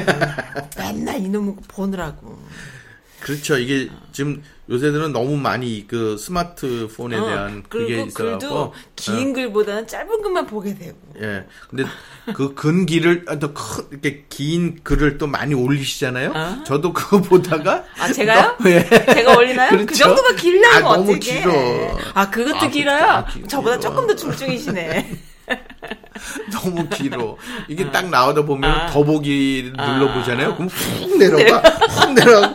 맨날 0.77 1.21
이놈 1.21 1.55
보느라고. 1.69 2.43
그렇죠. 3.21 3.57
이게 3.59 3.89
지금 4.13 4.43
요새들은 4.71 5.13
너무 5.13 5.37
많이 5.39 5.87
그 5.89 6.19
스마트폰에 6.19 7.17
어, 7.17 7.25
대한 7.27 7.63
그게 7.69 8.03
있어갖고 8.03 8.39
글도 8.39 8.73
긴 8.97 9.31
어, 9.31 9.33
글보다는 9.33 9.87
짧은 9.87 10.23
글만 10.23 10.47
보게 10.47 10.75
되고. 10.75 10.97
예. 11.23 11.47
근데 11.71 11.85
그근 12.35 12.85
길을 12.85 13.25
아, 13.29 13.37
또 13.39 13.55
큰, 13.55 13.85
이렇게 13.93 14.25
긴 14.29 14.79
글을 14.83 15.17
또 15.17 15.27
많이 15.27 15.55
올리시잖아요. 15.55 16.33
어? 16.35 16.65
저도 16.65 16.93
그거 16.93 17.21
보다가 17.23 17.85
아, 17.99 18.13
제가요? 18.13 18.57
너- 18.61 18.71
예. 18.71 18.85
제가 18.89 19.37
올리나요? 19.39 19.71
그 19.71 19.87
그렇죠? 19.87 20.05
정도면 20.05 20.37
길려면 20.37 20.77
아, 20.77 20.81
너무 20.97 21.11
어떻게? 21.13 21.41
길어. 21.41 21.99
아, 22.13 22.29
그것도 22.31 22.57
아, 22.57 22.69
길어요? 22.69 23.05
아, 23.05 23.25
기- 23.25 23.43
저보다 23.49 23.79
길어. 23.79 23.81
조금 23.91 24.07
더 24.07 24.15
중증이시네. 24.17 25.11
너무 26.53 26.89
길어. 26.89 27.37
이게 27.69 27.91
딱 27.91 28.09
나오다 28.09 28.43
보면 28.43 28.71
아. 28.71 28.87
더보기 28.91 29.73
아. 29.77 29.93
눌러보잖아요. 29.99 30.55
그럼 30.55 30.69
훅 30.69 31.19
내려가. 31.19 31.59
훅 31.61 32.13
내려가. 32.15 32.55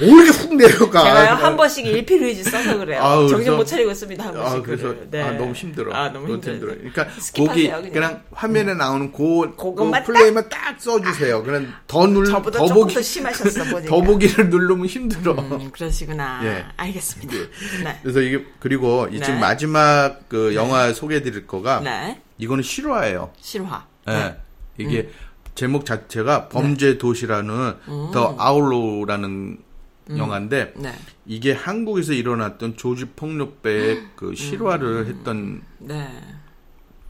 왜 0.00 0.06
이렇게 0.06 0.30
훅 0.30 0.54
내려가. 0.54 1.02
제가요, 1.02 1.34
한 1.34 1.56
번씩 1.56 1.86
일필의지 1.86 2.44
써서 2.44 2.78
그래요. 2.78 3.00
정신 3.02 3.36
그래서- 3.38 3.56
못 3.56 3.64
차리고 3.64 3.90
있습니다, 3.90 4.24
한 4.24 4.32
번씩. 4.34 4.58
아, 4.58 4.62
그래서. 4.62 4.94
네. 5.10 5.22
아, 5.22 5.32
너무 5.32 5.52
힘들어. 5.52 5.92
아, 5.92 6.12
너무 6.12 6.34
힘들어요. 6.34 6.76
그러니까 6.76 7.06
거기 7.34 7.66
그냥. 7.68 7.90
그냥, 7.92 8.22
화면에 8.32 8.74
나오는 8.74 9.10
그, 9.10 9.56
그것만 9.56 10.04
그 10.04 10.12
플레이만 10.12 10.48
딱 10.48 10.80
써주세요. 10.80 11.42
그냥 11.42 11.72
더 11.88 12.06
눌, 12.06 12.26
저보다 12.26 12.60
더 12.60 12.66
조금 12.68 12.82
보기, 12.82 12.94
더 12.94 13.02
심하셨어, 13.02 13.64
보니까. 13.64 13.88
더 13.90 14.00
보기를 14.00 14.50
누르면 14.50 14.86
힘들어. 14.86 15.32
음, 15.32 15.70
그러시구나. 15.72 16.40
예. 16.44 16.64
알겠습니다. 16.76 17.34
네. 17.82 17.98
그래서 18.02 18.20
이게 18.20 18.44
그리고 18.60 19.08
이 19.10 19.18
지금 19.18 19.34
네. 19.34 19.40
마지막 19.40 20.28
그 20.28 20.54
영화 20.54 20.92
소개해드릴 20.92 21.48
거가 21.48 21.80
네. 21.80 22.20
이거는 22.38 22.62
실화예요. 22.62 23.32
실화. 23.40 23.84
예. 24.08 24.12
네. 24.12 24.40
이게 24.78 25.10
제목 25.54 25.84
자체가 25.84 26.48
범죄 26.48 26.98
도시라는 26.98 27.74
음. 27.88 28.10
더 28.12 28.36
아울로라는 28.38 29.58
영화인데 30.16 30.72
네. 30.76 30.92
이게 31.26 31.52
한국에서 31.52 32.12
일어났던 32.14 32.76
조지 32.76 33.04
폭력배의 33.04 34.02
그 34.16 34.34
실화를 34.34 35.06
했던 35.06 35.62
네. 35.78 36.08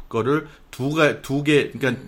거를 0.08 0.48
두가 0.70 1.20
두개 1.22 1.70
그러니까 1.70 2.02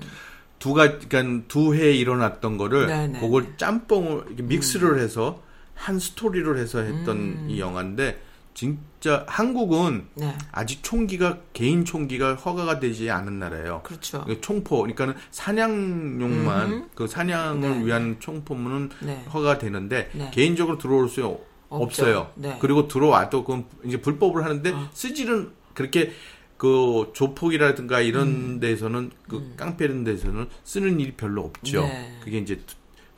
두가 0.58 0.98
그러니까 0.98 1.44
두 1.46 1.74
해 1.74 1.92
일어났던 1.92 2.56
거를 2.56 2.82
음. 2.84 2.88
네네. 2.88 3.20
그걸 3.20 3.56
짬뽕을 3.56 4.24
이렇게 4.28 4.42
믹스를 4.42 4.98
해서 4.98 5.42
한 5.74 5.98
스토리를 5.98 6.56
해서 6.58 6.80
했던 6.80 7.16
음. 7.16 7.46
이 7.48 7.60
영화인데 7.60 8.20
진짜 8.60 9.24
한국은 9.26 10.06
네. 10.14 10.36
아직 10.52 10.82
총기가 10.82 11.38
개인 11.54 11.86
총기가 11.86 12.34
허가가 12.34 12.78
되지 12.78 13.10
않은 13.10 13.38
나라예요. 13.38 13.80
그렇죠. 13.84 14.22
그 14.26 14.38
총포, 14.42 14.80
그러니까는 14.80 15.14
사냥용만 15.30 16.72
음흠. 16.72 16.88
그 16.94 17.06
사냥을 17.06 17.78
네. 17.78 17.86
위한 17.86 18.16
총포문은 18.20 18.90
네. 19.00 19.24
허가가 19.32 19.56
되는데 19.56 20.10
네. 20.12 20.30
개인적으로 20.34 20.76
들어올 20.76 21.08
수 21.08 21.24
없죠. 21.24 21.42
없어요. 21.70 22.30
네. 22.34 22.58
그리고 22.60 22.86
들어와도 22.86 23.44
그건 23.44 23.64
이제 23.82 23.98
불법을 23.98 24.44
하는데 24.44 24.74
쓰지는 24.92 25.52
그렇게 25.72 26.12
그 26.58 27.10
조폭이라든가 27.14 28.02
이런 28.02 28.28
음. 28.28 28.60
데서는 28.60 29.10
그 29.26 29.54
깡패 29.56 29.86
이런 29.86 30.04
데서는 30.04 30.48
쓰는 30.64 31.00
일이 31.00 31.12
별로 31.12 31.44
없죠. 31.44 31.80
네. 31.80 32.18
그게 32.22 32.36
이제 32.36 32.60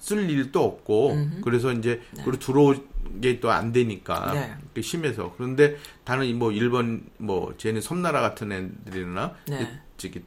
쓸 0.02 0.28
일도 0.28 0.62
없고 0.64 1.12
음흠. 1.12 1.40
그래서 1.42 1.72
이제 1.72 2.00
그리고 2.16 2.36
들어오게 2.40 3.38
또 3.40 3.50
안 3.52 3.70
되니까 3.72 4.32
네. 4.74 4.82
심해서 4.82 5.32
그런데 5.36 5.76
다른 6.02 6.36
뭐 6.38 6.50
일본 6.50 7.04
뭐 7.18 7.54
쟤네 7.56 7.80
섬나라 7.80 8.20
같은 8.20 8.50
애들이나 8.50 9.34
네. 9.46 9.58
그 9.60 9.66
저기 9.96 10.22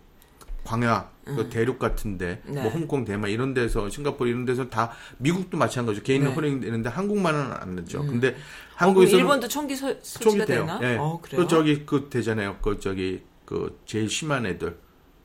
광야 0.63 1.09
그 1.25 1.49
대륙 1.49 1.77
같은데 1.77 2.41
네. 2.45 2.61
뭐 2.61 2.71
홍콩 2.71 3.03
대만 3.03 3.29
이런 3.29 3.53
데서 3.53 3.89
싱가포르 3.89 4.29
이런 4.29 4.45
데서 4.45 4.69
다 4.69 4.91
미국도 5.17 5.57
마찬가지죠 5.57 6.03
개인은 6.05 6.27
네. 6.27 6.33
음. 6.33 6.39
허용되는데 6.41 6.89
한국만은 6.89 7.51
안 7.51 7.75
되죠 7.75 7.99
근데 8.05 8.29
한국 8.75 9.01
한국에서는 9.01 9.19
일본도 9.19 9.47
총기 9.49 9.75
소, 9.75 9.99
총기 10.01 10.45
돼요 10.45 10.65
되나? 10.65 10.79
예. 10.83 10.95
어, 10.95 11.19
그래요? 11.21 11.41
그 11.41 11.47
저기 11.49 11.85
그 11.85 12.07
되잖아요 12.09 12.55
그 12.61 12.79
저기 12.79 13.23
그 13.43 13.77
제일 13.85 14.09
심한 14.09 14.45
애들 14.45 14.77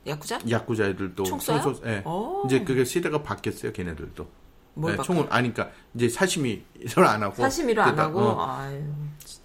야쿠자? 0.05 0.39
야구자 0.49 0.87
애들도 0.89 1.23
총 1.23 1.39
쏴요? 1.39 1.63
총 1.63 1.73
쏘- 1.73 1.87
예. 1.87 2.03
오. 2.05 2.43
이제 2.45 2.63
그게 2.65 2.83
시대가 2.83 3.23
바뀌었어요 3.23 3.71
걔네들도 3.71 4.40
뭘 4.73 4.93
예, 4.93 4.97
바꿔요? 4.97 5.05
총을 5.17 5.27
아니까 5.29 5.69
이제 5.93 6.07
사시미를 6.09 7.05
안 7.05 7.23
하고 7.23 7.35
사시미로 7.35 7.81
안 7.81 7.95
그러니까, 7.95 8.03
하고 8.21 8.39
어. 8.39 8.57
아유, 8.59 8.81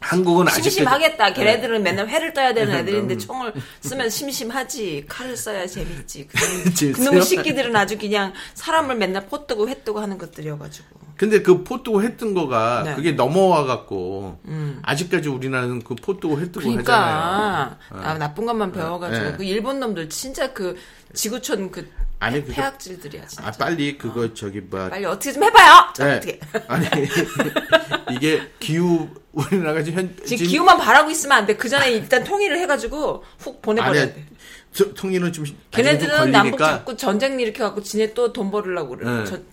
한국은 0.01 0.47
아직 0.49 0.63
심심하겠다. 0.63 1.33
걔네들은 1.33 1.83
맨날 1.83 2.07
회를 2.09 2.33
떠야 2.33 2.55
되는 2.55 2.73
음. 2.75 2.79
애들인데 2.79 3.19
총을 3.19 3.53
쓰면 3.81 4.11
심심하지. 4.11 5.07
칼을 5.09 5.37
써야 5.37 5.67
재밌지. 5.67 6.29
재밌어요? 6.75 6.93
그놈, 6.93 7.11
그놈 7.11 7.23
새끼들은 7.23 7.75
아주 7.75 7.99
그냥 7.99 8.33
사람을 8.55 8.97
맨날 8.97 9.27
포 9.27 9.47
뜨고 9.47 9.69
회 9.69 9.75
뜨고 9.83 10.01
하는 10.01 10.19
것들이어가지고. 10.19 11.07
근데 11.17 11.41
그 11.41 11.65
포 11.65 11.83
뜨고 11.83 12.03
했던 12.03 12.35
거가 12.35 12.83
네. 12.85 12.95
그게 12.95 13.13
넘어와 13.13 13.65
갖고 13.65 14.39
음. 14.45 14.81
아직까지 14.83 15.31
우리나라는 15.31 15.83
그 15.83 15.95
포 15.97 16.21
뜨고 16.21 16.39
했뜨고 16.41 16.61
그러니까 16.61 16.93
하잖아요. 16.95 17.77
아, 18.07 18.13
어. 18.13 18.19
나쁜 18.19 18.45
것만 18.45 18.71
배워가지고 18.73 19.25
네. 19.31 19.37
그 19.39 19.45
일본 19.45 19.81
놈들 19.81 20.11
진짜 20.11 20.53
그 20.53 20.77
지구촌 21.15 21.71
그 21.71 21.89
아니, 22.19 22.41
그거- 22.41 22.55
폐악질들이야 22.55 23.27
진짜. 23.27 23.47
아 23.47 23.51
빨리 23.53 23.99
그거 23.99 24.33
저기 24.33 24.61
뭐 24.61 24.89
빨리 24.89 25.05
어떻게 25.05 25.33
좀 25.33 25.45
해봐요. 25.45 25.93
자, 25.95 26.05
네. 26.07 26.17
어떻게. 26.17 26.41
아니 26.69 26.87
이게 28.13 28.51
기후 28.59 29.09
우리나라가 29.33 29.83
지금 29.83 29.99
현 30.01 30.17
지금 30.25 30.47
기후만 30.47 30.79
바라고 30.79 31.11
있으면 31.11 31.37
안 31.39 31.47
돼. 31.47 31.57
그 31.57 31.69
전에 31.69 31.91
일단 31.93 32.25
통일을 32.25 32.59
해가지고 32.59 33.23
훅 33.39 33.61
보내버려야 33.63 34.03
아니, 34.05 34.15
돼. 34.15 34.27
저- 34.73 34.93
통일은 34.95 35.33
좀 35.33 35.45
걔네들은 35.71 36.31
남북 36.31 36.59
자꾸 36.59 36.97
전쟁 36.97 37.39
일으켜갖고 37.39 37.83
지네 37.83 38.15
또 38.15 38.33
돈 38.33 38.51
벌으려고 38.51 38.97
그래. 38.97 39.11
네. 39.11 39.25
또돈 39.25 39.47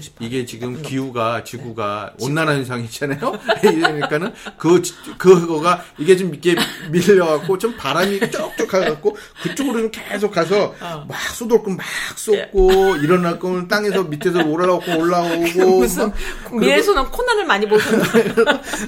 싶어. 0.00 0.24
이게 0.24 0.44
지금 0.44 0.74
놈. 0.74 0.82
기후가 0.82 1.44
지구가 1.44 2.14
온난화 2.20 2.52
현상이잖아요. 2.52 3.38
이러니까는 3.64 4.32
그 4.56 4.80
그거가 5.18 5.82
이게 5.98 6.16
좀 6.16 6.28
이렇게 6.34 6.56
밀려갖고 6.90 7.58
좀 7.58 7.76
바람이 7.76 8.20
쪽쪽 8.30 8.68
가갖고 8.68 9.16
그쪽으로 9.42 9.80
좀 9.80 9.90
계속 9.90 10.30
가서 10.30 10.74
어. 10.80 11.06
막 11.08 11.18
쏟을 11.34 11.62
거막 11.62 11.80
쏟고 12.16 12.96
일어날 13.02 13.38
거면 13.38 13.68
땅에서 13.68 14.04
밑에서 14.04 14.44
올라오고 14.44 14.98
올라오고 14.98 15.78
무슨 15.80 16.08
막 16.44 16.56
미래소는 16.56 17.04
코난을 17.10 17.44
많이 17.46 17.66
보셨나? 17.68 18.04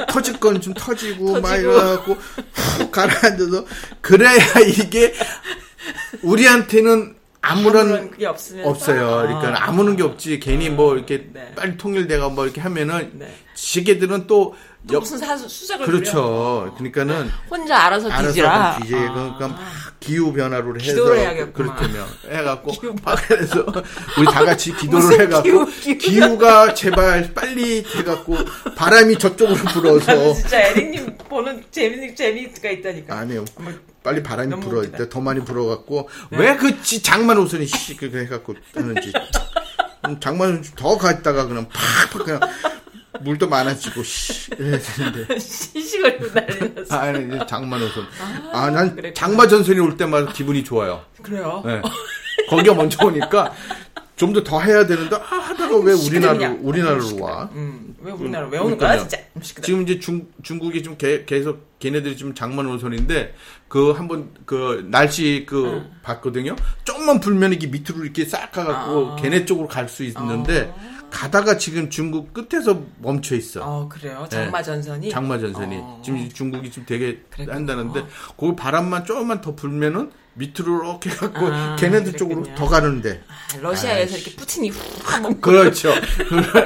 터질 0.08 0.38
건 0.38 0.60
좀 0.60 0.74
터지고, 0.74 1.40
막 1.40 1.48
터지고. 1.50 1.70
이래갖고 1.72 2.16
훅 2.52 2.92
가라앉아서 2.92 3.64
그래야 4.02 4.36
이게 4.66 5.14
우리한테는 6.22 7.14
아무런 7.42 7.86
아무런 7.88 8.10
그게 8.10 8.26
없으면서? 8.26 8.68
없어요. 8.70 9.26
그러니까 9.26 9.66
아무런 9.68 9.96
게 9.96 10.02
없지. 10.02 10.38
괜히 10.40 10.68
뭐 10.68 10.94
이렇게 10.94 11.28
네. 11.32 11.52
빨리 11.56 11.76
통일돼가 11.76 12.28
뭐 12.28 12.44
이렇게 12.44 12.60
하면은 12.60 13.12
네. 13.14 13.34
지게들은 13.54 14.26
또, 14.26 14.54
또 14.86 14.94
옆- 14.94 15.00
무슨 15.00 15.18
사수, 15.18 15.48
수작을. 15.48 15.86
그렇죠. 15.86 16.72
그러니까는 16.76 17.30
혼자 17.50 17.76
알아서 17.78 18.08
뒤지라. 18.08 18.78
뒤지 18.80 18.92
그러니까 18.92 19.48
막 19.48 19.58
기후 20.00 20.32
변화를 20.32 20.80
해서. 20.80 21.04
그렇다면 21.52 22.06
해갖고 22.30 22.72
그래서 23.26 23.66
우리 24.18 24.26
다 24.26 24.44
같이 24.44 24.72
기도를 24.76 25.20
해갖고 25.20 25.42
기후, 25.42 25.66
기후. 25.80 25.98
기후가 25.98 26.74
제발 26.74 27.32
빨리 27.34 27.82
돼갖고 27.82 28.36
바람이 28.76 29.18
저쪽으로 29.18 29.56
불어서 29.56 30.34
진짜 30.34 30.60
에릭님 30.60 31.16
보는 31.28 31.64
재미, 31.70 32.14
재미가 32.14 32.70
있다니까. 32.70 33.18
아니요. 33.18 33.44
빨리 34.02 34.22
바람이 34.22 34.60
불어. 34.60 34.80
웃기다. 34.80 35.08
더 35.08 35.20
많이 35.20 35.44
불어갖고 35.44 36.08
왜그 36.30 36.82
장만 37.02 37.38
옷을 37.38 37.66
씨 37.66 37.96
그렇게 37.96 38.20
해갖고 38.20 38.54
하는지. 38.74 39.12
음, 40.06 40.18
장만 40.20 40.58
옷 40.58 40.64
더 40.76 40.96
갔다가 40.96 41.46
그냥 41.46 41.68
팍팍 42.10 42.24
그냥 42.26 42.40
물도 43.20 43.48
많아지고 43.48 44.02
씨 44.02 44.50
이래야 44.58 44.78
되는데. 44.78 45.38
시식을 45.38 46.32
났어. 46.74 46.94
아, 46.96 47.00
아니, 47.00 47.38
장만 47.46 47.82
옷은. 47.82 48.02
아, 48.52 48.70
난 48.70 48.94
그랬구나. 48.96 49.14
장마 49.14 49.46
전선이 49.46 49.78
올 49.80 49.96
때마다 49.96 50.32
기분이 50.32 50.64
좋아요. 50.64 51.04
그래요? 51.22 51.62
네. 51.66 51.82
거기가 52.48 52.74
먼저 52.74 53.04
오니까 53.06 53.52
좀 54.20 54.32
더 54.34 54.44
더 54.44 54.60
해야 54.60 54.86
되는데 54.86 55.16
아, 55.16 55.18
하다가 55.36 55.78
왜 55.78 55.92
우리나라로 55.94 56.38
그냥. 56.38 56.58
우리나라로 56.62 57.20
와? 57.20 57.48
음, 57.54 57.94
왜 58.02 58.12
우리나라 58.12 58.46
왜 58.48 58.58
오는 58.58 58.76
거야. 58.76 58.98
진짜? 58.98 59.16
음, 59.34 59.40
시끄러워. 59.42 59.64
지금 59.66 59.82
이제 59.82 59.98
중 59.98 60.26
중국이 60.42 60.82
좀 60.82 60.96
개- 60.98 61.24
계속 61.24 61.78
걔네들이 61.78 62.16
좀 62.18 62.34
장만 62.34 62.66
오선인데 62.66 63.34
그 63.68 63.92
한번 63.92 64.30
그 64.44 64.86
날씨 64.90 65.46
그 65.48 65.82
봤거든요. 66.02 66.54
조금만 66.84 67.20
불면 67.20 67.54
이게 67.54 67.66
밑으로 67.66 68.04
이렇게 68.04 68.26
싹 68.26 68.52
가갖고 68.52 69.12
아. 69.12 69.16
걔네 69.16 69.46
쪽으로 69.46 69.66
갈 69.68 69.88
수 69.88 70.04
있는데 70.04 70.70
가다가 71.10 71.58
지금 71.58 71.90
중국 71.90 72.32
끝에서 72.32 72.82
멈춰 72.98 73.34
있어. 73.36 73.60
어, 73.62 73.88
그래요? 73.88 74.26
장마 74.30 74.62
전선이? 74.62 75.06
네. 75.06 75.12
장마 75.12 75.38
전선이 75.38 75.76
어. 75.78 76.02
지금 76.04 76.28
중국이 76.32 76.70
지금 76.70 76.86
되게 76.86 77.20
그랬군요. 77.30 77.52
한다는데 77.56 78.04
그 78.38 78.54
바람만 78.54 79.04
조금만 79.04 79.40
더 79.40 79.54
불면은 79.54 80.10
밑으로 80.34 80.84
이렇게 80.84 81.10
갖고 81.10 81.46
아, 81.48 81.76
걔네들 81.76 82.12
그랬군요. 82.12 82.16
쪽으로 82.42 82.54
더 82.54 82.66
가는데 82.66 83.22
아, 83.28 83.56
러시아에서 83.60 84.16
이렇게 84.16 84.36
푸틴이 84.36 84.70
훅 84.70 85.40
그렇죠. 85.40 85.92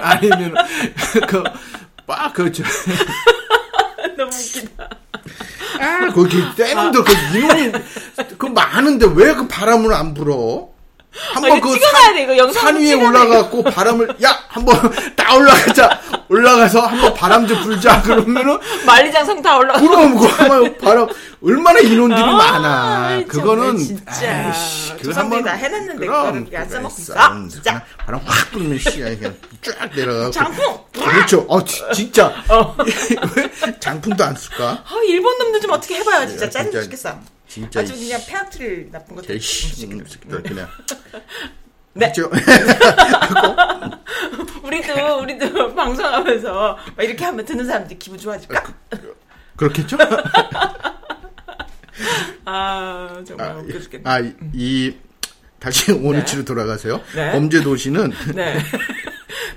아니면 0.02 0.54
그막 2.06 2.34
그렇죠. 2.34 2.62
너무 4.16 4.30
웃기다. 4.30 4.88
아, 5.80 6.08
거기 6.12 6.36
떼놈들 6.56 7.02
그 7.04 7.12
이놈이 7.36 7.72
그 8.38 8.46
많은데 8.46 9.06
왜 9.14 9.34
그 9.34 9.48
바람을 9.48 9.92
안 9.92 10.14
불어? 10.14 10.73
한번 11.32 11.52
아, 11.52 11.60
그 11.60 11.72
찍어놔야 11.72 12.12
돼, 12.14 12.22
이거 12.24 12.36
영상으로 12.36 12.72
산 12.74 12.80
위에 12.82 12.92
올라가고 12.94 13.62
바람을 13.64 14.16
야 14.24 14.38
한번 14.48 14.76
다 15.16 15.34
올라가자 15.34 16.00
올라가서 16.28 16.80
한번 16.80 17.14
바람 17.14 17.46
좀 17.46 17.60
불자 17.62 18.02
그러면은 18.02 18.58
만리장성 18.86 19.40
다 19.42 19.56
올라가. 19.58 19.80
그럼 19.80 20.18
그러면 20.18 20.78
바람 20.78 21.06
얼마나 21.42 21.78
인원들이 21.80 22.20
아, 22.20 22.26
많아. 22.32 23.08
정말 23.08 23.26
그거는 23.26 23.76
진짜. 23.78 24.52
그거 24.96 25.04
조상들이 25.04 25.14
한번 25.14 25.44
다 25.44 25.52
해냈는데 25.52 26.06
그럼, 26.06 26.44
그래, 26.46 26.66
써먹고 26.68 26.94
있어. 26.98 27.12
쌈, 27.14 27.48
진짜. 27.48 27.82
바람 27.98 28.20
확 28.24 28.50
불면 28.52 28.78
씨야 28.78 29.06
그냥 29.16 29.34
쫙 29.62 29.90
내려가고. 29.94 30.30
장풍! 30.30 30.78
그렇죠. 30.94 31.44
어 31.48 31.62
지- 31.64 31.82
진짜 31.92 32.32
왜 33.36 33.78
장풍도 33.80 34.24
안 34.24 34.34
쓸까? 34.34 34.64
아, 34.84 34.90
일본 35.06 35.36
놈들 35.38 35.60
좀 35.60 35.70
어떻게 35.72 35.96
해봐요. 35.96 36.26
진짜 36.26 36.46
야, 36.46 36.50
짜증 36.50 36.72
죽겠어. 36.82 37.18
진짜 37.46 37.80
아주 37.80 37.92
이 37.94 38.06
그냥 38.08 38.20
폐악트를 38.26 38.90
나쁜 38.90 39.16
것들. 39.16 39.34
개씨 39.34 39.86
음, 39.86 40.04
새끼들 40.06 40.42
그냥. 40.42 40.68
네. 41.96 42.10
그렇죠. 42.12 42.30
우리도, 44.64 45.18
우리도 45.20 45.74
방송하면서 45.74 46.78
막 46.96 47.02
이렇게 47.04 47.24
하면 47.24 47.44
듣는 47.44 47.66
사람들이 47.66 47.98
기분 47.98 48.18
좋아질까? 48.18 48.74
그 49.56 49.64
렇겠죠? 49.66 49.96
아, 52.44 53.22
정말 53.26 53.56
웃겨 53.58 53.80
죽겠네. 53.80 54.10
아, 54.10 54.20
이, 54.20 54.34
이- 54.52 54.96
다시 55.64 55.92
원위치로 55.96 56.44
돌아가세요. 56.44 57.00
네. 57.16 57.32
범죄 57.32 57.62
도시는 57.62 58.12
네. 58.36 58.58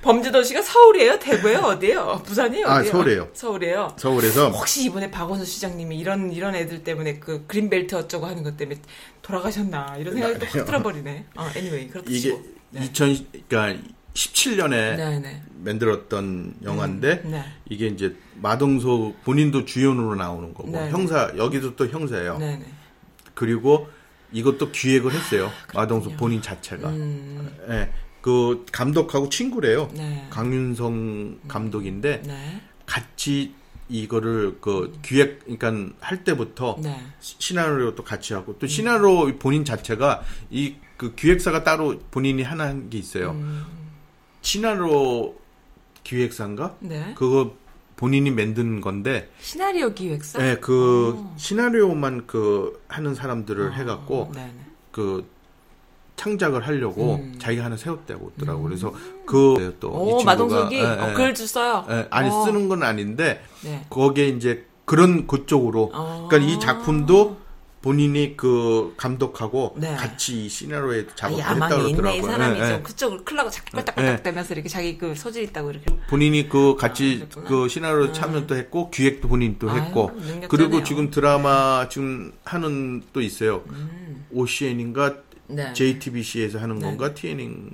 범죄 0.02 0.32
도시가 0.32 0.62
서울이에요? 0.62 1.20
대구예요? 1.20 1.60
어디예요? 1.60 2.22
부산이에요? 2.26 2.66
아, 2.66 2.78
어디예요? 2.78 2.92
서울이에요. 2.94 3.30
서울이에요. 3.34 3.96
서울에서 3.98 4.50
혹시 4.52 4.86
이번에 4.86 5.12
박원순 5.12 5.46
시장님이 5.46 5.98
이런 6.00 6.32
이런 6.32 6.56
애들 6.56 6.86
때문에 6.86 7.20
그 7.20 7.44
그린벨트 7.46 7.94
어쩌고 7.96 8.26
하는 8.26 8.42
것 8.44 8.56
때문에 8.56 8.80
돌아가셨나 9.22 9.98
이런 10.00 10.14
생각이 10.14 10.40
또확 10.40 10.66
들어버리네. 10.66 11.26
어, 11.36 11.50
anyway 11.58 11.90
그렇다 11.90 12.10
이게 12.10 12.20
치고. 12.20 12.44
네. 12.70 12.86
2000 12.86 13.18
그러니까 13.50 13.84
17년에 14.14 14.70
네, 14.70 15.20
네. 15.20 15.42
만들었던 15.64 16.56
영화인데 16.64 17.22
음, 17.26 17.32
네. 17.32 17.44
이게 17.70 17.88
이제 17.88 18.16
마동석 18.36 19.24
본인도 19.26 19.66
주연으로 19.66 20.16
나오는 20.16 20.54
거고 20.54 20.70
네, 20.72 20.86
네. 20.86 20.90
형사 20.90 21.34
여기도 21.36 21.76
또 21.76 21.86
형사예요. 21.86 22.38
네네. 22.38 22.66
그리고 23.34 23.90
이것도 24.32 24.72
기획을 24.72 25.12
했어요. 25.14 25.52
마동석 25.74 26.18
본인 26.18 26.42
자체가. 26.42 26.88
아, 26.88 26.92
음, 26.92 27.56
예. 27.70 27.92
그 28.22 28.66
감독하고 28.72 29.30
친구래요. 29.30 29.90
네. 29.94 30.28
강윤성 30.30 31.40
감독인데 31.48 32.24
네. 32.26 32.62
같이 32.86 33.54
이거를 33.90 34.58
그 34.60 34.92
기획 35.02 35.46
그러니까 35.46 35.94
할 36.02 36.26
때부터 36.26 36.76
네. 36.82 37.00
시- 37.22 37.36
시나리오도 37.40 38.04
같이 38.04 38.34
하고 38.34 38.58
또 38.60 38.68
시나리오 38.68 39.38
본인 39.38 39.64
자체가 39.64 40.24
이 40.52 40.76
그 40.98 41.14
기획사가 41.14 41.64
따로 41.64 42.00
본인이 42.10 42.42
하나 42.42 42.64
한 42.66 42.90
게 42.90 42.98
있어요. 42.98 43.30
음. 43.32 43.64
시나리오 44.42 45.36
기획사인가? 46.04 46.76
네. 46.80 47.14
그거 47.16 47.56
본인이 47.98 48.32
만든 48.32 48.80
건데 48.80 49.30
시나리오 49.42 49.94
기획사? 49.94 50.42
예, 50.48 50.58
그 50.62 51.16
어. 51.18 51.34
시나리오만 51.36 52.28
그 52.28 52.82
하는 52.88 53.14
사람들을 53.16 53.76
해 53.76 53.84
갖고 53.84 54.32
네네. 54.34 54.54
그 54.92 55.28
창작을 56.16 56.66
하려고 56.66 57.16
음. 57.16 57.36
자기가 57.40 57.66
하나 57.66 57.76
세웠다고 57.76 58.32
했더라고. 58.32 58.64
그래서 58.64 58.94
그또이 59.26 60.14
오, 60.14 60.24
마동석이 60.24 60.78
예, 60.78 60.84
어, 60.84 61.10
예. 61.10 61.14
글도 61.14 61.46
써요. 61.46 61.86
예, 61.90 62.08
아니 62.12 62.30
어. 62.30 62.46
쓰는 62.46 62.70
건 62.70 62.84
아닌데 62.84 63.42
네. 63.64 63.86
거기에 63.90 64.30
이제 64.30 64.66
그런 64.86 65.28
그쪽으로 65.28 65.92
어. 65.94 66.28
그러니까 66.30 66.52
이 66.52 66.60
작품도 66.60 67.38
본인이 67.88 68.36
그 68.36 68.94
감독하고 68.98 69.76
네. 69.78 69.96
같이 69.96 70.46
이 70.46 70.50
시나리오에 70.50 71.06
아, 71.10 71.16
작업을 71.16 71.42
했다고 71.42 71.56
야망이 71.56 71.90
있네 71.90 71.90
이 71.90 71.96
그러더라고요. 71.96 72.32
사람이 72.32 72.60
예, 72.60 72.64
예. 72.64 72.70
좀 72.74 72.84
그쪽을 72.84 73.24
클라고 73.24 73.50
자꾸 73.50 73.78
예. 73.78 73.78
껄딱껄딱대면서 73.78 74.54
이렇게 74.56 74.68
자기 74.68 74.98
그 74.98 75.16
소질 75.16 75.44
있다고 75.44 75.72
이렇게 75.72 75.96
본인이 76.10 76.50
그 76.50 76.76
같이 76.76 77.26
아. 77.34 77.44
그 77.44 77.70
시나리오 77.70 78.12
참여도 78.12 78.58
했고 78.58 78.92
기획도 78.92 79.30
본인 79.30 79.58
또 79.58 79.70
아유, 79.72 79.80
했고 79.80 80.12
능력자네요. 80.16 80.50
그리고 80.50 80.84
지금 80.84 81.10
드라마 81.10 81.88
지금 81.88 82.34
하는 82.44 83.04
또 83.14 83.22
있어요. 83.22 83.64
음. 83.70 84.26
OCN인가 84.34 85.22
네. 85.48 85.72
JTBC에서 85.72 86.60
하는 86.60 86.80
네. 86.80 86.88
건가 86.88 87.14
TN인 87.14 87.70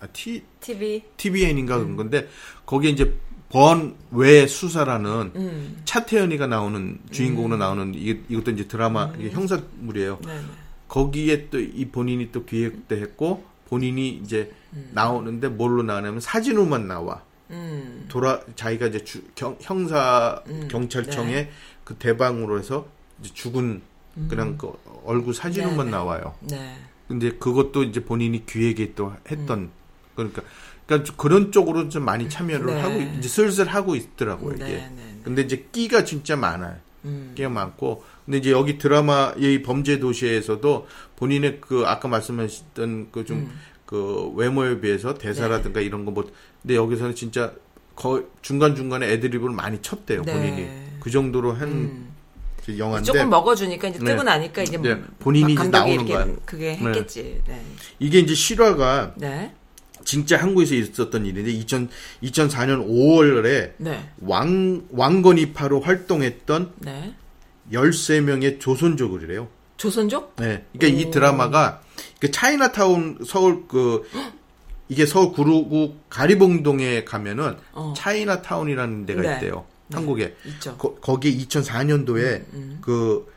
아 0.00 0.06
T 0.06 0.44
TV 0.60 1.02
TVN인가 1.18 1.76
그런 1.76 1.94
건데 1.94 2.26
거기에 2.64 2.90
이제 2.90 3.14
번외 3.50 4.46
수사라는 4.46 5.32
음. 5.36 5.80
차태현이가 5.84 6.46
나오는 6.46 6.98
주인공으로 7.10 7.56
나오는 7.56 7.94
이, 7.94 8.20
이것도 8.28 8.50
이제 8.50 8.68
드라마 8.68 9.12
이게 9.18 9.30
형사물이에요. 9.30 10.20
네네. 10.24 10.40
거기에 10.88 11.48
또 11.48 11.58
이 11.58 11.86
본인이 11.86 12.30
또 12.32 12.44
기획도 12.44 12.96
했고 12.96 13.44
본인이 13.68 14.08
이제 14.10 14.52
나오는데 14.92 15.48
뭘로 15.48 15.82
나오냐면 15.82 16.20
사진으로만 16.20 16.88
나와. 16.88 17.22
음. 17.50 18.04
돌아 18.08 18.40
자기가 18.56 18.88
이제 18.88 19.04
주, 19.04 19.22
경, 19.34 19.56
형사 19.60 20.42
음, 20.48 20.68
경찰청에 20.70 21.32
네. 21.32 21.50
그 21.84 21.94
대방으로 21.94 22.58
해서 22.58 22.86
죽은 23.22 23.80
그냥 24.28 24.58
그 24.58 24.72
얼굴 25.04 25.32
사진으로만 25.32 25.86
음. 25.86 25.90
네네. 25.90 25.90
나와요. 25.90 26.34
네. 26.40 26.76
근데 27.06 27.30
그것도 27.32 27.84
이제 27.84 28.04
본인이 28.04 28.44
기획에 28.44 28.92
또 28.94 29.14
했던 29.30 29.70
그러니까 30.14 30.42
그러니까 30.88 31.06
좀 31.06 31.16
그런 31.18 31.52
쪽으로 31.52 31.88
좀 31.90 32.04
많이 32.04 32.28
참여를 32.30 32.66
네. 32.74 32.80
하고 32.80 33.00
있- 33.00 33.18
이제 33.18 33.28
슬슬 33.28 33.66
하고 33.68 33.94
있더라고요 33.94 34.54
이게. 34.54 34.64
네, 34.64 34.90
네. 34.96 35.20
근데 35.22 35.42
이제 35.42 35.66
끼가 35.70 36.04
진짜 36.04 36.34
많아요. 36.34 36.76
음. 37.04 37.32
끼가 37.36 37.50
많고 37.50 38.02
근데 38.24 38.38
이제 38.38 38.50
여기 38.50 38.78
드라마 38.78 39.32
이 39.36 39.62
범죄 39.62 39.98
도시에서도 40.00 40.88
본인의 41.16 41.58
그 41.60 41.84
아까 41.86 42.08
말씀하셨던 42.08 43.08
그 43.12 43.24
좀그 43.26 44.32
외모에 44.34 44.80
비해서 44.80 45.14
대사라든가 45.14 45.80
이런 45.80 46.04
거 46.06 46.10
뭐 46.10 46.28
근데 46.62 46.74
여기서는 46.74 47.14
진짜 47.14 47.52
거 47.94 48.24
중간 48.42 48.74
중간에 48.74 49.10
애드립을 49.12 49.50
많이 49.50 49.80
쳤대요 49.82 50.22
네. 50.22 50.32
본인이 50.32 50.68
그 51.00 51.10
정도로 51.10 51.52
한 51.52 51.68
음. 51.68 52.08
그 52.64 52.78
영화인데 52.78 53.04
조금 53.12 53.28
먹어주니까 53.30 53.88
이제 53.88 53.98
네. 53.98 54.04
뜨고 54.06 54.22
나니까 54.22 54.62
이제 54.62 54.78
네. 54.78 54.94
뭐 54.94 55.04
본인이 55.18 55.54
막 55.54 55.62
이제 55.62 55.70
나오는 55.70 56.06
거야. 56.06 56.26
그게 56.44 56.76
네. 56.76 56.86
했겠지. 56.86 57.42
네. 57.46 57.62
이게 57.98 58.18
이제 58.20 58.34
실화가 58.34 59.12
네. 59.16 59.54
진짜 60.08 60.38
한국에서 60.38 60.74
있었던 60.74 61.26
일인데 61.26 61.50
2000, 61.50 61.90
2004년 62.22 62.88
5월에 62.88 63.72
네. 63.76 64.08
왕 64.22 64.86
왕건이파로 64.90 65.82
활동했던 65.82 66.72
네. 66.78 67.14
13명의 67.70 68.58
조선족이래요. 68.58 69.48
조선족? 69.76 70.36
네. 70.36 70.64
그러니까 70.72 70.98
이 70.98 71.10
드라마가 71.10 71.82
그 72.20 72.30
차이나타운 72.30 73.18
서울 73.26 73.68
그 73.68 74.08
이게 74.88 75.04
서울 75.04 75.30
구로구 75.32 75.96
가리봉동에 76.08 77.04
가면은 77.04 77.58
어. 77.72 77.92
차이나타운이라는 77.94 79.04
데가 79.04 79.20
네. 79.20 79.34
있대요. 79.34 79.66
네. 79.88 79.96
한국에. 79.96 80.34
있죠. 80.46 80.74
거, 80.78 80.94
거기에 80.94 81.36
2004년도에 81.36 82.44
음. 82.54 82.78
그 82.80 83.30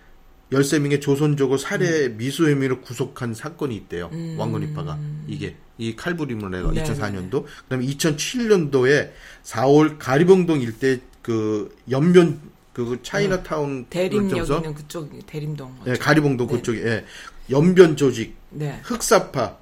13명의 0.52 1.02
조선족을 1.02 1.58
살해 1.58 2.10
미수 2.10 2.50
혐의로 2.52 2.82
구속한 2.82 3.34
사건이 3.34 3.76
있대요. 3.76 4.10
음. 4.12 4.36
왕건이파가. 4.38 5.00
이게 5.28 5.56
이 5.78 5.96
칼부림을 5.96 6.52
내가 6.52 6.72
네, 6.72 6.84
2004년도. 6.84 7.44
그 7.44 7.48
다음에 7.70 7.86
2007년도에 7.88 9.12
4월 9.44 9.96
가리봉동 9.98 10.62
일대 10.62 11.00
그 11.22 11.76
연변 11.90 12.40
그 12.74 13.00
차이나타운 13.04 13.86
대림 13.90 14.24
그쪽에서 14.30 14.56
여기 14.56 14.64
있는 14.68 14.76
그쪽 14.76 15.26
대림동. 15.26 15.78
예, 15.88 15.94
가리봉동 15.94 16.48
네. 16.48 16.54
그쪽에 16.56 16.86
예, 16.86 17.06
연변 17.50 17.96
조직 17.96 18.36
네. 18.50 18.80
흑사파 18.84 19.58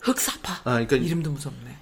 흑사파. 0.00 0.52
아, 0.64 0.72
그러니까 0.74 0.96
이- 0.96 1.06
이름도 1.06 1.30
무섭네. 1.32 1.76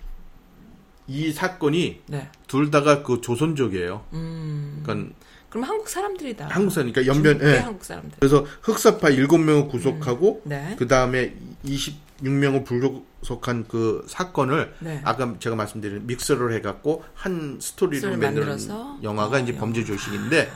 이 1.08 1.32
사건이 1.32 2.00
네. 2.08 2.28
둘 2.48 2.70
다가 2.70 3.02
그 3.02 3.20
조선족이에요. 3.20 4.04
음. 4.14 4.80
그러니까 4.82 5.14
그럼 5.56 5.64
한국 5.64 5.88
사람들이다. 5.88 6.48
한국 6.50 6.70
사람, 6.70 6.92
그러니까 6.92 7.14
연변, 7.14 7.40
예. 7.48 7.58
한국 7.60 7.82
사람들. 7.82 8.18
그래서 8.20 8.44
흑사파 8.60 9.08
7명을 9.08 9.70
구속하고 9.70 10.42
네. 10.44 10.76
그 10.78 10.86
다음에 10.86 11.34
26명을 11.64 12.66
불구속한 12.66 13.64
그 13.66 14.04
사건을 14.06 14.74
네. 14.80 15.00
아까 15.02 15.34
제가 15.38 15.56
말씀드린 15.56 16.06
믹서를 16.06 16.52
해 16.52 16.60
갖고 16.60 17.04
한 17.14 17.58
스토리를 17.58 18.18
만드는? 18.18 19.02
영화가 19.02 19.36
어, 19.38 19.40
이제 19.40 19.52
영화. 19.52 19.60
범죄 19.60 19.82
조식인데 19.82 20.52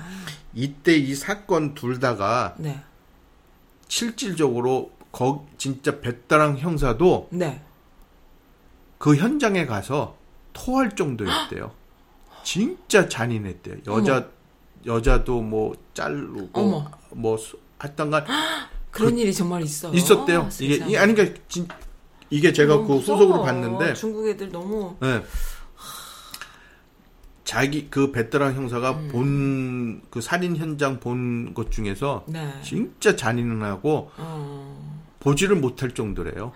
이때 0.52 0.94
이 0.94 1.14
사건 1.14 1.74
둘 1.74 1.98
다가 1.98 2.56
네. 2.58 2.82
실질적으로 3.88 4.92
거 5.12 5.46
진짜 5.56 6.00
배따랑 6.00 6.58
형사도 6.58 7.28
네. 7.32 7.62
그 8.98 9.16
현장에 9.16 9.64
가서 9.64 10.18
토할 10.52 10.94
정도였대요. 10.94 11.72
진짜 12.44 13.08
잔인했대요. 13.08 13.78
여자 13.86 14.28
여자도 14.86 15.42
뭐 15.42 15.74
자르고 15.94 16.48
어머. 16.52 16.90
뭐 17.10 17.36
수- 17.36 17.58
하여튼간 17.78 18.24
그런 18.90 19.16
일이 19.18 19.32
정말 19.32 19.62
있어. 19.62 19.92
있었대요. 19.92 20.42
아, 20.42 20.50
이게. 20.60 20.76
이- 20.86 20.96
아니 20.96 21.14
그러니까 21.14 21.38
진, 21.48 21.66
이게 22.30 22.52
제가 22.52 22.78
그. 22.78 22.96
후속으로 22.96 23.42
봤는데 23.42 23.94
중국 23.94 24.28
애들 24.28 24.50
너무 24.50 24.96
예. 25.02 25.22
자기 27.44 27.88
그 27.90 28.12
베테랑 28.12 28.54
형사가 28.54 28.90
음. 28.92 29.08
본그 29.08 30.20
살인 30.20 30.56
현장 30.56 31.00
본 31.00 31.52
것 31.54 31.70
중에서 31.72 32.24
네. 32.28 32.52
진짜 32.62 33.16
잔인하고 33.16 34.10
어. 34.16 35.00
보지를 35.18 35.56
못할 35.56 35.90
정도래요. 35.92 36.52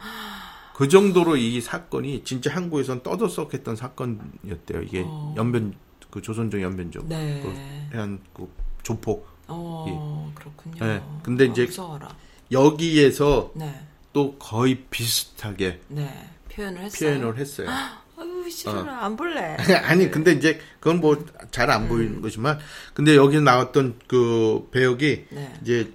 그 0.76 0.88
정도로 0.88 1.36
이 1.36 1.60
사건이 1.60 2.22
진짜 2.24 2.55
한국에선 2.55 3.02
떠들썩했던 3.02 3.74
사건이었대요. 3.76 4.82
이게 4.82 5.02
어. 5.06 5.34
연변 5.36 5.74
그 6.15 6.23
조선족 6.23 6.62
연변족 6.62 7.09
네. 7.09 7.41
그 7.43 7.97
해안 7.97 8.20
그 8.32 8.49
조폭. 8.85 9.27
어, 9.49 10.31
그렇군요. 10.36 10.77
예. 10.86 11.03
근데 11.24 11.43
아, 11.45 11.47
이제 11.49 11.65
무서워라. 11.65 12.09
여기에서 12.53 13.51
네. 13.57 13.85
또 14.12 14.36
거의 14.39 14.77
비슷하게 14.91 15.81
네. 15.89 16.31
표현을 16.53 16.82
했어요. 16.82 17.19
표현을 17.19 17.36
했어요. 17.36 17.69
아유, 18.16 18.49
싫어라. 18.49 18.93
어. 18.93 19.05
안 19.07 19.16
볼래. 19.16 19.57
아니 19.82 20.09
근데 20.09 20.31
이제 20.31 20.61
그건 20.78 21.01
뭐 21.01 21.16
잘 21.51 21.69
안 21.69 21.89
보이는 21.89 22.20
거지만 22.23 22.61
근데 22.95 23.16
여기 23.16 23.41
나왔던 23.41 23.99
그 24.07 24.69
배역이 24.70 25.27
네. 25.31 25.59
이제 25.62 25.93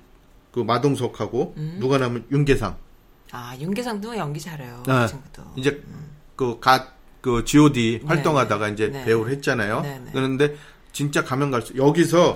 그 0.51 0.59
마동석하고 0.59 1.53
음. 1.55 1.77
누가 1.79 1.97
나면 1.97 2.25
윤계상 2.29 2.75
아, 3.31 3.55
윤계상도 3.57 4.17
연기 4.17 4.41
잘해요. 4.41 4.83
아, 4.87 5.03
그 5.05 5.07
친구도. 5.11 5.43
이제 5.55 5.81
그갓 6.35 6.98
그 7.21 7.43
G.O.D 7.43 7.99
네, 8.01 8.07
활동하다가 8.07 8.67
네. 8.67 8.73
이제 8.73 8.87
네. 8.87 9.05
배우를 9.05 9.31
했잖아요. 9.33 9.81
네, 9.81 9.99
네. 10.03 10.11
그런데 10.13 10.55
진짜 10.91 11.23
가면 11.23 11.51
갈수록 11.51 11.87
여기서 11.87 12.35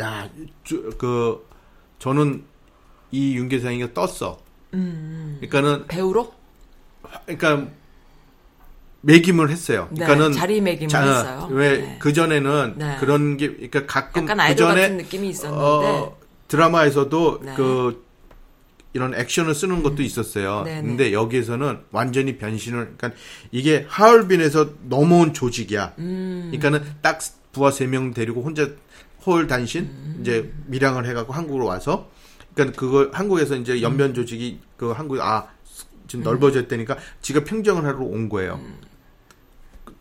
야 0.00 0.28
그 0.98 1.46
저는 1.98 2.44
이 3.10 3.36
윤계상이가 3.36 3.94
떴어. 3.94 4.38
음. 4.74 5.38
그러니까는 5.40 5.86
배우로? 5.86 6.32
그러니까 7.24 7.70
매김을 9.02 9.50
했어요. 9.50 9.88
네, 9.92 10.04
그러니까는 10.04 10.32
자리매김을 10.32 10.94
했어요. 10.94 11.48
왜 11.50 11.78
네. 11.78 11.96
그 12.00 12.12
전에는 12.12 12.74
네. 12.76 12.96
그런 12.98 13.36
게 13.36 13.52
그러니까 13.52 13.86
가끔 13.86 14.26
그 14.26 14.56
전에 14.56 14.88
느낌이 14.88 15.28
있었는데. 15.28 15.64
어, 15.64 16.16
드라마에서도 16.48 17.40
네. 17.42 17.54
그 17.56 18.05
이런 18.96 19.14
액션을 19.14 19.54
쓰는 19.54 19.82
것도 19.82 20.02
있었어요. 20.02 20.62
네, 20.64 20.80
네. 20.80 20.88
근데 20.88 21.12
여기에서는 21.12 21.80
완전히 21.90 22.38
변신을 22.38 22.94
그러니까 22.96 23.12
이게 23.52 23.84
하얼빈에서 23.88 24.70
넘어온 24.84 25.34
조직이야. 25.34 25.92
음. 25.98 26.48
그러니까는 26.50 26.94
딱 27.02 27.20
부하 27.52 27.70
세 27.70 27.86
명 27.86 28.14
데리고 28.14 28.42
혼자 28.42 28.68
홀 29.26 29.46
단신 29.46 29.84
음. 29.84 30.18
이제 30.20 30.50
밀양을 30.66 31.06
해 31.06 31.12
갖고 31.12 31.34
한국으로 31.34 31.66
와서 31.66 32.10
그러니까 32.54 32.80
그걸 32.80 33.10
한국에서 33.12 33.56
이제 33.56 33.82
연변 33.82 34.14
조직이 34.14 34.60
그 34.78 34.92
한국 34.92 35.20
아 35.20 35.48
지금 36.08 36.24
넓어졌다니까 36.24 36.96
지가 37.20 37.44
평정을 37.44 37.84
하러 37.84 37.98
온 38.00 38.28
거예요. 38.30 38.58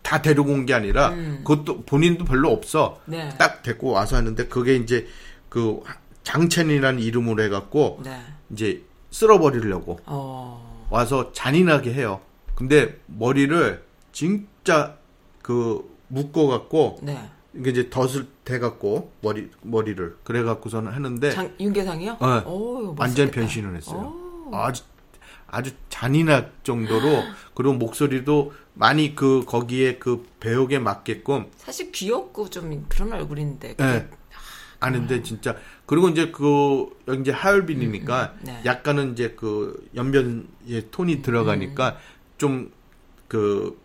다 0.03 0.21
데리고 0.21 0.51
온 0.53 0.65
게 0.65 0.73
아니라 0.73 1.09
음. 1.09 1.41
그것도 1.43 1.83
본인도 1.83 2.23
별로 2.25 2.49
없어. 2.51 3.01
네. 3.05 3.27
딱 3.37 3.61
데리고 3.61 3.89
와서 3.91 4.15
하는데 4.15 4.47
그게 4.47 4.75
이제 4.77 5.05
그 5.49 5.79
장첸이라는 6.23 7.01
이름으로 7.01 7.43
해갖고 7.43 8.01
네. 8.05 8.19
이제 8.51 8.83
쓸어버리려고 9.11 9.99
어. 10.05 10.87
와서 10.89 11.31
잔인하게 11.31 11.93
해요. 11.93 12.21
근데 12.55 12.99
머리를 13.07 13.83
진짜 14.11 14.97
그 15.41 15.89
묶어갖고 16.07 16.99
네. 17.01 17.29
이게 17.53 17.69
이제 17.71 17.89
덫을 17.89 18.27
대갖고 18.43 19.11
머리 19.21 19.49
머리를 19.61 20.17
그래갖고서는 20.23 20.91
하는데 20.91 21.31
장, 21.31 21.53
윤계상이요? 21.59 22.17
네. 22.19 22.27
오, 22.45 22.95
완전 22.97 23.25
멋있겠다. 23.27 23.31
변신을 23.31 23.75
했어요. 23.77 24.13
아주 24.53 24.83
아주 25.47 25.71
잔인할 25.89 26.51
정도로 26.63 27.23
그리고 27.55 27.73
목소리도 27.73 28.53
많이 28.73 29.15
그 29.15 29.43
거기에 29.45 29.97
그 29.97 30.25
배역에 30.39 30.79
맞게끔 30.79 31.47
사실 31.57 31.91
귀엽고 31.91 32.49
좀 32.49 32.85
그런 32.89 33.13
얼굴인데. 33.13 33.75
그게 33.75 33.83
예. 33.89 34.09
아는데 34.85 35.21
진짜 35.23 35.55
그리고 35.85 36.09
이제 36.09 36.31
그 36.31 36.87
이제 37.19 37.31
하얼빈이니까 37.31 38.33
음, 38.39 38.45
네. 38.45 38.61
약간은 38.65 39.13
이제 39.13 39.35
그 39.37 39.87
연변의 39.95 40.87
톤이 40.91 41.21
들어가니까 41.21 41.97
좀그 42.37 43.83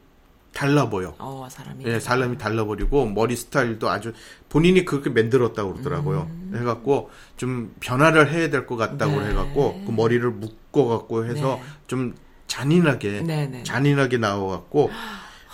달라 0.52 0.88
보여. 0.90 1.14
어, 1.18 1.46
사람이. 1.48 1.84
예, 1.86 2.00
사람이 2.00 2.36
달라 2.36 2.64
버리고 2.64 3.06
머리 3.06 3.36
스타일도 3.36 3.88
아주 3.88 4.12
본인이 4.48 4.84
그렇게 4.84 5.08
만들었다고 5.10 5.74
그러더라고요. 5.74 6.28
해갖고 6.54 7.10
좀 7.36 7.72
변화를 7.80 8.30
해야 8.32 8.50
될 8.50 8.66
것 8.66 8.76
같다고 8.76 9.14
음. 9.14 9.20
네. 9.20 9.30
해갖고 9.30 9.82
그 9.86 9.92
머리를 9.92 10.28
묶어 10.30 10.86
갖고 10.86 11.24
해서 11.24 11.56
네. 11.56 11.62
좀 11.86 12.14
잔인하게 12.48 13.22
네, 13.22 13.46
네. 13.46 13.62
잔인하게 13.62 14.18
나와갖고 14.18 14.90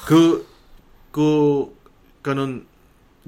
그, 0.07 0.47
그, 1.13 1.77
그니까는, 2.23 2.67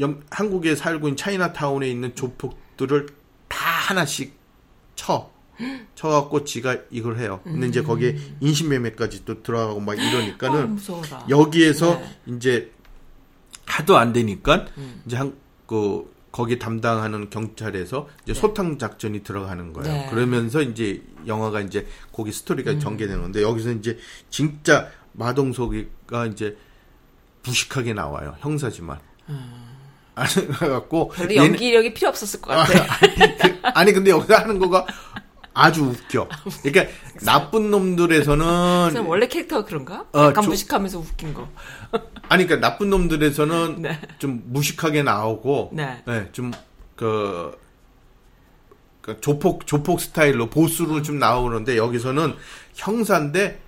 연- 0.00 0.22
한국에 0.30 0.74
살고 0.74 1.08
있는 1.08 1.16
차이나타운에 1.16 1.88
있는 1.88 2.14
조폭들을 2.14 3.06
다 3.48 3.58
하나씩 3.88 4.36
쳐. 4.94 5.30
쳐갖고 5.96 6.44
지가 6.44 6.76
이걸 6.90 7.18
해요. 7.18 7.40
근데 7.42 7.66
이제 7.66 7.82
거기에 7.82 8.16
인신매매까지 8.40 9.24
또 9.24 9.42
들어가고 9.42 9.80
막 9.80 9.94
음. 9.94 9.98
어, 9.98 10.02
이러니까는 10.02 10.74
무서워라. 10.76 11.26
여기에서 11.28 11.98
네. 11.98 12.18
이제 12.36 12.72
하도 13.66 13.96
안 13.96 14.12
되니까 14.12 14.66
음. 14.78 15.02
이제 15.04 15.16
한, 15.16 15.34
그, 15.66 16.16
거기 16.30 16.60
담당하는 16.60 17.28
경찰에서 17.30 18.08
이제 18.22 18.34
소탕 18.34 18.78
작전이 18.78 19.24
들어가는 19.24 19.72
거예요. 19.72 19.92
네. 19.92 20.06
그러면서 20.10 20.62
이제 20.62 21.02
영화가 21.26 21.62
이제 21.62 21.86
거기 22.12 22.30
스토리가 22.30 22.78
전개되는 22.78 23.20
건데 23.20 23.42
여기서 23.42 23.72
이제 23.72 23.98
진짜 24.30 24.88
마동석이가 25.14 26.26
이제 26.26 26.56
무식하게 27.44 27.94
나와요. 27.94 28.36
형사지만. 28.38 29.00
아 29.26 29.67
니, 30.26 30.46
그래갖고. 30.48 31.08
별로 31.08 31.34
연기력이 31.34 31.94
필요 31.94 32.08
없었을 32.08 32.40
것 32.40 32.50
같아요. 32.52 32.82
아니, 33.74 33.92
근데 33.92 34.10
여기서 34.10 34.34
하는 34.34 34.58
거가 34.58 34.86
아주 35.54 35.84
웃겨. 35.84 36.28
그러니까 36.62 36.92
나쁜 37.24 37.70
놈들에서는. 37.70 39.04
원래 39.06 39.26
캐릭터가 39.28 39.64
그런가? 39.64 40.06
어, 40.12 40.26
약간 40.26 40.44
조- 40.44 40.50
무식하면서 40.50 40.98
웃긴 40.98 41.34
거. 41.34 41.48
아니, 42.28 42.46
그러니까 42.46 42.68
나쁜 42.68 42.90
놈들에서는 42.90 43.82
네. 43.82 44.00
좀 44.18 44.42
무식하게 44.46 45.02
나오고. 45.02 45.70
네. 45.74 46.02
좀, 46.32 46.52
그, 46.96 47.56
그 49.00 49.20
조폭, 49.20 49.66
조폭 49.66 50.00
스타일로 50.00 50.50
보수로 50.50 51.02
좀 51.02 51.18
나오는데 51.18 51.76
여기서는 51.76 52.34
형사인데 52.74 53.60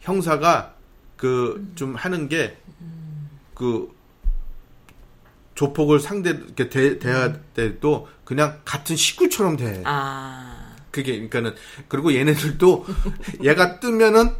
형사가 0.00 0.74
그 1.16 1.66
좀 1.74 1.94
하는 1.96 2.28
게그 2.28 3.88
조폭을 5.58 5.98
상대 5.98 6.30
이렇게 6.30 6.68
대, 6.68 7.00
대할 7.00 7.40
때도 7.52 8.06
그냥 8.22 8.60
같은 8.64 8.94
식구처럼 8.94 9.56
대. 9.56 9.82
아. 9.84 10.76
그게 10.92 11.14
그러니까는 11.14 11.56
그리고 11.88 12.14
얘네들도 12.14 12.86
얘가 13.42 13.80
뜨면은 13.80 14.36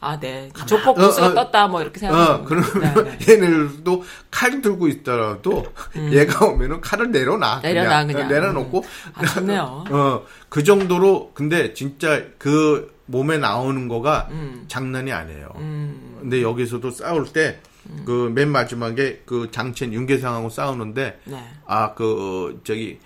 아, 0.00 0.20
네. 0.20 0.50
조폭 0.66 0.98
어, 0.98 1.06
보스가 1.06 1.28
어, 1.28 1.34
떴다, 1.34 1.66
뭐, 1.66 1.80
이렇게 1.80 1.98
생각하고. 1.98 2.42
어, 2.42 2.44
그러면 2.44 3.18
얘네들도 3.26 4.04
칼 4.30 4.60
들고 4.60 4.88
있더라도 4.88 5.64
얘가 6.12 6.44
오면은 6.44 6.82
칼을 6.82 7.10
내려놔. 7.10 7.56
음. 7.56 7.62
내려놔, 7.62 8.04
그냥. 8.04 8.28
내려놓고. 8.28 8.84
아, 9.14 9.24
좋네요. 9.24 9.84
어, 9.88 10.26
그 10.50 10.62
정도로, 10.62 11.30
근데 11.32 11.72
진짜 11.72 12.22
그 12.36 12.94
몸에 13.06 13.38
나오는 13.38 13.88
거가 13.88 14.28
음. 14.30 14.66
장난이 14.68 15.10
아니에요. 15.10 15.48
음. 15.56 16.18
근데 16.20 16.42
여기서도 16.42 16.90
싸울 16.90 17.24
때, 17.32 17.62
그 18.04 18.30
맨 18.30 18.48
마지막에 18.50 19.22
그 19.26 19.50
장첸 19.50 19.92
윤계상하고 19.92 20.48
싸우는데, 20.48 21.20
네. 21.24 21.50
아, 21.66 21.94
그, 21.94 22.60
저기, 22.64 22.98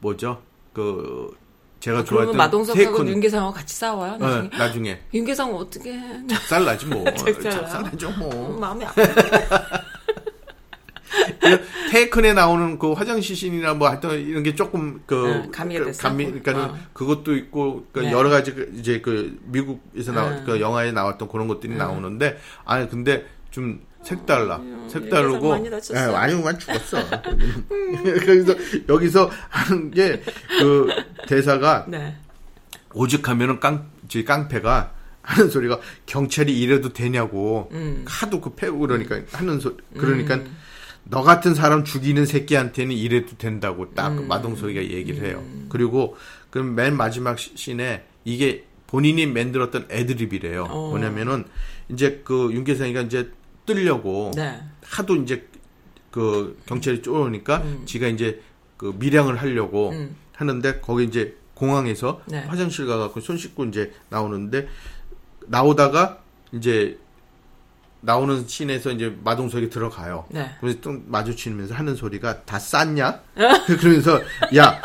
뭐죠? 0.00 0.42
그, 0.72 1.34
제가 1.80 2.00
아, 2.00 2.04
좋아했던 2.04 2.36
마동석하고 2.36 2.98
테이큰- 3.04 3.08
윤계상하고 3.08 3.52
같이 3.54 3.74
싸워요? 3.76 4.16
나중에? 4.16 4.46
어, 4.52 4.58
나중에. 4.58 5.00
윤계상 5.14 5.54
어떻게 5.54 5.92
해? 5.92 6.26
작살나지 6.26 6.86
뭐. 6.86 7.04
작살나. 7.14 7.50
작살나죠 7.50 8.10
뭐. 8.12 8.58
마음이 8.58 8.84
아파. 8.84 9.02
테이큰에 11.90 12.32
나오는 12.32 12.78
그 12.78 12.92
화장실 12.92 13.36
씬이나 13.36 13.74
뭐 13.74 13.88
하여튼 13.88 14.20
이런 14.20 14.42
게 14.42 14.54
조금 14.54 15.00
그 15.06 15.42
응, 15.44 15.50
가미가 15.50 15.84
됐어? 15.86 16.02
감미 16.02 16.24
그러니까는 16.26 16.60
어. 16.60 16.78
그것도 16.92 17.36
있고 17.36 17.86
그 17.92 18.00
네. 18.00 18.12
여러 18.12 18.28
가지 18.28 18.52
그 18.54 18.72
이제 18.76 19.00
그 19.00 19.38
미국에서 19.44 20.12
나온 20.12 20.32
응. 20.32 20.44
그 20.44 20.60
영화에 20.60 20.92
나왔던 20.92 21.28
그런 21.28 21.48
것들이 21.48 21.72
응. 21.72 21.78
나오는데 21.78 22.38
아니 22.64 22.88
근데 22.88 23.26
좀 23.50 23.80
색달라 24.02 24.60
색다르고 24.88 25.48
많이 25.48 25.68
다쳤어. 25.68 26.00
예, 26.00 26.12
많이 26.12 26.40
많이 26.40 26.58
죽었어 26.58 26.98
그래서 28.20 28.54
여기서 28.88 29.30
하는 29.48 29.90
게 29.90 30.22
그 30.60 30.88
대사가 31.26 31.84
네. 31.88 32.16
오죽하면은 32.94 33.60
깡, 33.60 33.90
저 34.08 34.22
깡패가 34.24 34.92
하는 35.22 35.50
소리가 35.50 35.80
경찰이 36.06 36.58
이래도 36.60 36.92
되냐고 36.92 37.68
음. 37.72 38.04
하도 38.06 38.40
그 38.40 38.54
패고 38.54 38.78
그러니까 38.78 39.20
하는 39.32 39.58
소 39.58 39.76
그러니까 39.98 40.40
너 41.08 41.22
같은 41.22 41.54
사람 41.54 41.84
죽이는 41.84 42.26
새끼한테는 42.26 42.94
이래도 42.94 43.36
된다고 43.36 43.92
딱 43.94 44.08
음. 44.18 44.28
마동석이가 44.28 44.82
얘기를 44.82 45.24
해요. 45.28 45.42
그리고 45.68 46.16
그럼 46.50 46.74
맨 46.74 46.96
마지막 46.96 47.38
시- 47.38 47.56
씬에 47.56 48.04
이게 48.24 48.64
본인이 48.86 49.26
만들었던 49.26 49.86
애드립이래요. 49.90 50.64
어. 50.64 50.90
뭐냐면은 50.90 51.44
이제 51.88 52.22
그 52.24 52.52
윤계상이가 52.52 53.02
이제 53.02 53.30
뜨려고 53.66 54.32
네. 54.34 54.60
하도 54.82 55.16
이제 55.16 55.46
그 56.10 56.58
경찰이 56.66 57.02
쫓아오니까 57.02 57.58
음. 57.58 57.82
지가 57.84 58.08
이제 58.08 58.40
그 58.76 58.94
밀항을 58.98 59.36
하려고 59.36 59.90
음. 59.90 60.16
하는데 60.32 60.80
거기 60.80 61.04
이제 61.04 61.36
공항에서 61.54 62.20
네. 62.26 62.40
화장실 62.44 62.86
가갖고 62.86 63.20
손 63.20 63.36
씻고 63.38 63.64
이제 63.66 63.92
나오는데 64.08 64.68
나오다가 65.46 66.20
이제 66.52 66.98
나오는 68.06 68.46
씬에서 68.46 68.92
이제 68.92 69.14
마동석이 69.24 69.68
들어가요. 69.68 70.26
네. 70.30 70.48
그래서 70.60 70.78
또 70.80 70.96
마주치면서 71.06 71.74
하는 71.74 71.96
소리가 71.96 72.44
다 72.44 72.58
쌌냐? 72.58 73.20
그러면서 73.66 74.22
야 74.56 74.80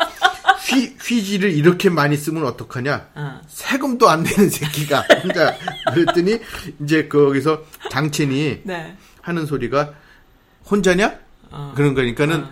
휘, 0.68 0.96
휴지를 1.00 1.52
이렇게 1.52 1.88
많이 1.88 2.16
쓰면 2.16 2.44
어떡하냐? 2.44 3.06
어. 3.14 3.40
세금도 3.46 4.08
안 4.08 4.24
내는 4.24 4.50
새끼가. 4.50 5.06
그러니까 5.06 5.56
그랬더니 5.92 6.40
이제 6.82 7.06
거기서 7.06 7.62
장첸이 7.90 8.62
네. 8.64 8.96
하는 9.20 9.46
소리가 9.46 9.94
혼자냐? 10.68 11.18
어. 11.52 11.72
그런 11.76 11.94
거니까는 11.94 12.44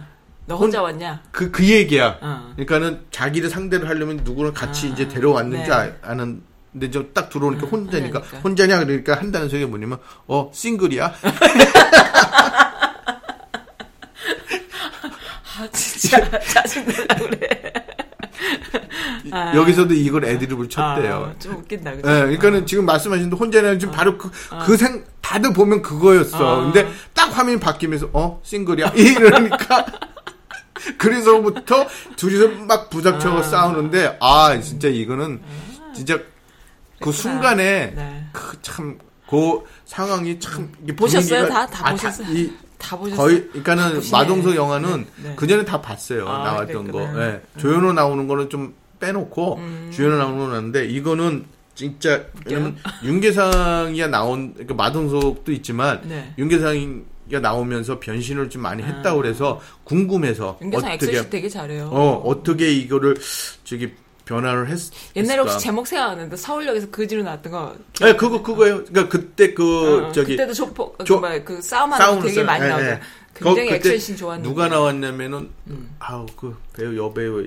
너 0.46 0.56
혼자 0.56 0.82
왔냐? 0.82 1.22
그, 1.32 1.50
그 1.50 1.68
얘기야. 1.68 2.18
어. 2.20 2.52
그러니까는 2.54 3.06
자기를 3.10 3.50
상대로 3.50 3.88
하려면 3.88 4.20
누구랑 4.22 4.54
같이 4.54 4.88
이제 4.88 5.08
데려왔는지 5.08 5.68
네. 5.68 5.74
아, 5.74 5.92
아는, 6.02 6.42
근데 6.72 6.90
좀딱 6.90 7.30
들어오니까 7.30 7.66
혼자니까. 7.66 8.20
혼자니까. 8.20 8.40
혼자냐? 8.40 8.78
그러니까 8.84 9.14
한다는 9.16 9.48
소리가 9.48 9.68
뭐냐면, 9.68 9.98
어, 10.26 10.50
싱글이야? 10.54 11.14
아 15.58 15.68
진짜 15.72 16.30
짜증나 16.40 16.92
그래. 17.18 17.72
아. 19.32 19.54
여기서도 19.54 19.94
이걸 19.94 20.24
애드립을 20.24 20.68
쳤대요. 20.68 21.32
아, 21.34 21.38
좀 21.38 21.56
웃긴다. 21.56 21.96
그죠? 21.96 22.08
예, 22.08 22.20
그러니까는 22.20 22.66
지금 22.66 22.86
말씀하신 22.86 23.32
혼자냐? 23.32 23.78
지금 23.78 23.92
바로 23.92 24.16
그, 24.16 24.30
그 24.64 24.76
생, 24.76 25.04
다들 25.20 25.52
보면 25.52 25.82
그거였어. 25.82 26.60
어. 26.60 26.62
근데 26.64 26.90
딱 27.14 27.36
화면이 27.36 27.60
바뀌면서, 27.60 28.10
어, 28.12 28.40
싱글이야? 28.42 28.92
이러니까. 28.96 29.86
그래서부터 30.96 31.86
둘이서 32.16 32.48
막 32.66 32.88
부닥쳐서 32.90 33.42
싸우는데, 33.42 34.18
아, 34.20 34.58
진짜 34.60 34.88
이거는, 34.88 35.40
진짜 35.94 36.18
그 37.00 37.12
순간에, 37.12 37.92
네. 37.94 38.24
그 38.32 38.56
참, 38.62 38.98
그 39.28 39.60
상황이 39.84 40.38
참, 40.38 40.70
이게 40.82 40.94
보셨어요? 40.94 41.46
분위기가- 41.46 41.48
다? 41.48 41.66
다 41.66 41.88
아, 41.88 41.90
보셨어요? 41.92 42.28
이, 42.32 42.52
다 42.78 42.96
보셨어요? 42.96 43.16
거의, 43.26 43.48
그러니까는. 43.48 44.00
마동석 44.12 44.54
영화는 44.56 45.06
네, 45.22 45.28
네. 45.30 45.34
그 45.36 45.46
전에 45.46 45.64
다 45.64 45.80
봤어요. 45.80 46.28
아, 46.28 46.44
나왔던 46.44 46.90
거. 46.90 46.98
그랬구나. 46.98 47.26
예. 47.26 47.42
조연호 47.58 47.92
나오는 47.92 48.26
거는 48.26 48.48
좀 48.50 48.74
빼놓고 48.98 49.56
음. 49.56 49.90
주연호 49.92 50.16
나오는 50.16 50.38
건 50.38 50.50
나는데 50.52 50.86
이거는 50.86 51.44
진짜 51.74 52.22
왜냐면 52.44 52.76
윤계상이야 53.02 54.08
나온 54.08 54.52
그러니까 54.52 54.74
마동석도 54.74 55.52
있지만 55.52 56.00
네. 56.04 56.34
윤계상이가 56.36 57.40
나오면서 57.40 57.98
변신을 58.00 58.50
좀 58.50 58.62
많이 58.62 58.82
했다고 58.82 59.22
그래서 59.22 59.60
궁금해서 59.84 60.58
아. 60.60 60.64
윤계상 60.64 60.92
어떻게 60.92 61.30
되게 61.30 61.48
잘해요. 61.48 61.88
어 61.92 62.22
어떻게 62.26 62.72
이거를 62.72 63.16
저기 63.64 63.92
변화를 64.30 64.68
했 64.68 64.78
옛날에 65.16 65.40
혹시? 65.40 65.58
제목 65.58 65.86
생각나는데 65.88 66.36
서울역에서 66.36 66.90
그지로 66.90 67.24
나왔던 67.24 67.50
거. 67.52 67.74
네, 68.00 68.14
그거 68.14 68.40
그거예요. 68.40 68.84
그러니까 68.84 69.08
그때 69.08 69.52
그 69.52 70.06
어, 70.06 70.12
저기 70.12 70.36
그때도 70.36 70.54
조폭 70.54 70.98
그, 70.98 71.04
조- 71.04 71.18
뭐야, 71.18 71.42
그 71.42 71.60
싸움하는 71.60 72.16
거 72.16 72.22
되게 72.22 72.34
썰. 72.36 72.44
많이 72.44 72.64
예, 72.64 72.68
나오죠. 72.68 72.86
예. 72.86 73.00
굉장히 73.34 73.68
거- 73.70 73.76
그때 73.76 73.88
액션씬 73.90 74.16
좋았는데. 74.16 74.48
누가 74.48 74.68
나왔냐면은 74.68 75.50
아우 75.98 76.26
그 76.36 76.56
배우 76.76 76.96
여배우 76.96 77.46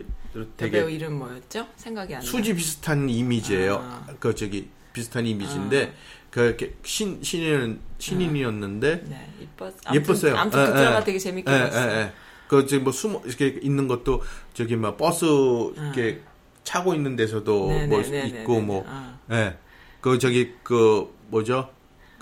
되게 0.58 0.72
배우 0.80 0.90
이름 0.90 1.14
뭐였죠? 1.20 1.66
생각이 1.78 2.16
안 2.16 2.20
나. 2.20 2.26
수지 2.26 2.54
비슷한 2.54 3.08
이미지예요. 3.10 3.76
아. 3.82 4.06
그 4.20 4.36
저기 4.36 4.68
비슷한 4.92 5.26
이미지인데 5.26 5.94
그 6.32 6.42
이렇게 6.42 6.74
신 6.84 7.20
신인 7.24 7.80
신인이었는데 8.00 9.04
네, 9.08 9.30
이뻤. 9.40 9.68
아무튼- 9.86 9.96
예뻤어요. 9.96 10.36
아무튼 10.36 10.66
그 10.66 10.72
예, 10.72 10.76
드라마 10.76 11.00
예. 11.00 11.04
되게 11.06 11.18
재밌게 11.20 11.52
예, 11.54 11.60
봤어요. 11.60 12.10
그 12.50 12.66
저기 12.68 12.84
뭐 12.84 12.92
숨어 12.92 13.22
이렇게 13.26 13.58
있는 13.62 13.88
것도 13.88 14.22
저기 14.54 14.76
뭐 14.76 14.96
버스 14.98 15.26
이렇게 15.26 16.22
차고 16.64 16.94
있는 16.94 17.16
데서도 17.16 17.68
네, 17.70 17.88
뭐 17.88 18.02
네, 18.02 18.10
네, 18.10 18.28
있고 18.28 18.56
네, 18.56 18.62
뭐 18.62 18.86
네. 19.28 19.36
예. 19.38 19.58
그 20.02 20.20
저기 20.20 20.54
그 20.64 21.14
뭐죠? 21.30 21.70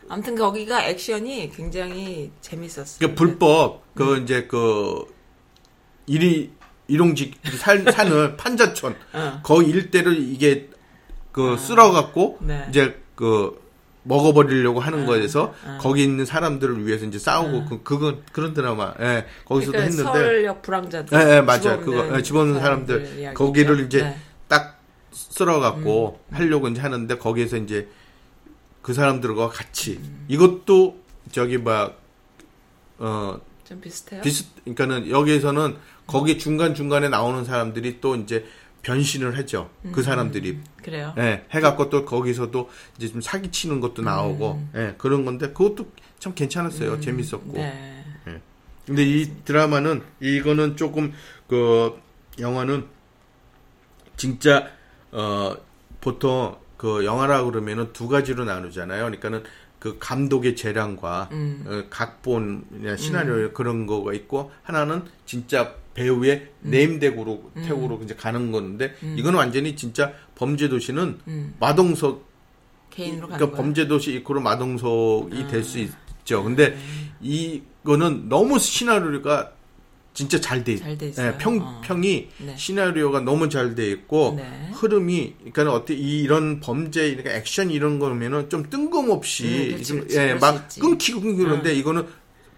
아무튼 0.07 0.35
거기가 0.35 0.85
액션이 0.85 1.51
굉장히 1.51 2.31
재밌었어요. 2.41 2.99
그 2.99 3.15
불법 3.15 3.84
그 3.95 4.18
이제 4.18 4.45
그 4.45 5.05
일이 6.05 6.51
일용직 6.88 7.39
산 7.57 7.85
산을 7.89 8.35
판자촌 8.35 8.95
어. 9.13 9.39
거기 9.43 9.69
일대를 9.69 10.18
이게 10.18 10.69
그 11.31 11.57
쓸어갖고 11.57 12.39
네. 12.41 12.65
이제 12.69 13.01
그 13.15 13.61
먹어버리려고 14.03 14.80
하는 14.80 15.05
거에서 15.05 15.53
어. 15.63 15.77
거기 15.80 16.03
있는 16.03 16.26
사람들을 16.26 16.85
위해서 16.85 17.05
이제 17.05 17.19
싸우고 17.19 17.65
그 17.65 17.84
그건 17.84 18.23
그런 18.31 18.53
드라마 18.53 18.93
예 18.99 19.26
거기서도 19.45 19.77
그러니까 19.77 20.03
했는데 20.03 20.19
서울역 20.19 20.61
불황자들. 20.61 21.18
예, 21.18 21.35
예, 21.35 21.41
맞아요. 21.41 21.80
그거 21.80 22.18
예, 22.18 22.22
집어넣는 22.22 22.59
사람들 22.59 22.95
사람들 22.95 23.22
이야기죠. 23.22 23.43
거기를 23.45 23.80
이제 23.85 24.01
네. 24.03 24.18
딱 24.52 24.82
쓸어갖고 25.14 26.19
하려고 26.30 26.68
이제 26.68 26.82
하는데 26.82 27.18
거기에서 27.18 27.56
이제 27.56 27.88
그 28.82 28.94
사람들과 28.94 29.48
같이 29.48 29.94
음. 29.94 30.26
이것도 30.28 30.99
저기 31.32 31.57
막어 31.57 33.40
좀 33.64 33.80
비슷해요. 33.80 34.22
비슷 34.22 34.53
그러니까는 34.65 35.10
여기에서는 35.10 35.78
거기 36.06 36.38
중간 36.38 36.76
중간에 36.76 37.07
나오는 37.07 37.45
사람들이 37.45 38.02
또 38.02 38.18
이제 38.18 38.45
변신을 38.82 39.38
하죠. 39.38 39.69
음. 39.86 39.94
그 39.94 40.03
사람들이 40.03 40.60
그래요. 40.84 41.14
예, 41.18 41.45
해갖고 41.52 41.90
또 41.90 42.03
거기서도 42.03 42.69
이제 42.98 43.07
좀 43.07 43.22
사기 43.22 43.52
치는 43.52 43.80
것도 43.80 44.02
나오고 44.02 44.68
예, 44.76 44.95
그런 44.98 45.23
건데 45.23 45.53
그것도 45.53 45.90
참 46.19 46.34
괜찮았어요. 46.34 46.99
재밌었고. 46.99 47.52
음. 47.52 47.53
네. 47.53 48.06
예. 48.28 48.41
근데 48.86 49.06
이 49.06 49.32
드라마는 49.45 50.03
이거는 50.19 50.76
조금 50.76 51.14
그 51.48 51.98
영화는 52.38 52.88
진짜 54.22 54.68
어 55.11 55.57
보통 55.99 56.56
그 56.77 57.03
영화라 57.06 57.43
그러면은 57.43 57.91
두 57.91 58.07
가지로 58.07 58.45
나누잖아요. 58.45 58.99
그러니까는 59.06 59.41
그 59.80 59.98
감독의 59.99 60.56
재량과 60.56 61.30
음. 61.31 61.65
어, 61.68 61.84
각본이나 61.89 62.98
시나리오 62.98 63.52
그런 63.52 63.88
거가 63.88 64.14
있고 64.14 64.52
하나는 64.61 65.06
진짜 65.26 65.73
배우의 65.95 66.52
name 66.61 66.94
tag으로 66.94 67.52
태우로 67.65 68.02
이제 68.03 68.14
가는 68.14 68.52
건데 68.52 68.93
이거는 69.02 69.39
완전히 69.39 69.76
진짜 69.76 70.14
범죄도시는 70.35 71.19
음. 71.27 71.56
마동석 71.60 72.23
개인으로 72.91 73.27
가는 73.27 73.38
그러니까. 73.39 73.57
범죄도시 73.57 74.14
equal로 74.18 74.41
마동석이 74.41 75.48
될 75.48 75.61
아. 75.61 75.64
수 75.64 75.80
있죠. 75.80 76.43
근데 76.43 76.69
네. 76.69 76.77
이거는 77.22 78.30
너무 78.30 78.60
시나리오가 78.60 79.53
진짜 80.14 80.40
잘 80.42 80.64
돼. 80.64 80.76
잘돼 80.76 81.08
있어요. 81.10 81.36
평 81.38 81.60
어. 81.62 81.82
평이 81.84 82.28
네. 82.40 82.56
시나리오가 82.58 83.22
너무 83.22 83.48
잘 83.48 83.76
돼 83.76 83.90
있고 83.92 84.34
네. 84.38 84.70
흐름이 84.74 85.36
그러니까 85.54 85.74
어때 85.74 85.94
이- 85.94 86.20
이런 86.22 86.60
범죄 86.60 87.08
이렇게 87.08 87.34
액션 87.34 87.70
이런 87.72 87.98
거면은 87.98 88.50
좀 88.50 88.70
뜬금없이 88.70 89.76
음, 89.78 89.84
좀. 89.84 90.08
예, 90.12 90.34
막. 90.34 90.68
끊기고 90.80 91.22
끊기고 91.22 91.46
그러는데 91.46 91.74
이거는 91.76 92.08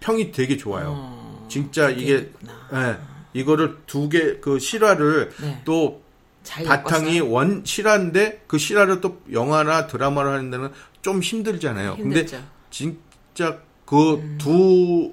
평이 0.00 0.32
되게 0.32 0.56
좋아요. 0.56 0.88
어, 0.96 1.46
진짜 1.48 1.90
이게. 1.90 2.30
예. 2.72 2.96
이거를 3.34 3.78
두 3.86 4.08
개 4.08 4.40
그 4.40 4.58
실화를 4.58 5.30
네. 5.40 5.62
또잘 5.64 6.64
바탕이 6.64 7.18
엮었어요. 7.18 7.30
원 7.32 7.62
실화인데 7.64 8.42
그 8.48 8.58
실화를 8.58 9.00
또 9.00 9.20
영화나 9.32 9.86
드라마로 9.86 10.30
하는 10.30 10.50
데는 10.50 10.70
좀 11.02 11.20
힘들잖아요. 11.20 11.94
힘들죠. 11.98 12.36
근데 12.36 12.48
진짜 12.70 13.58
그두 13.86 15.12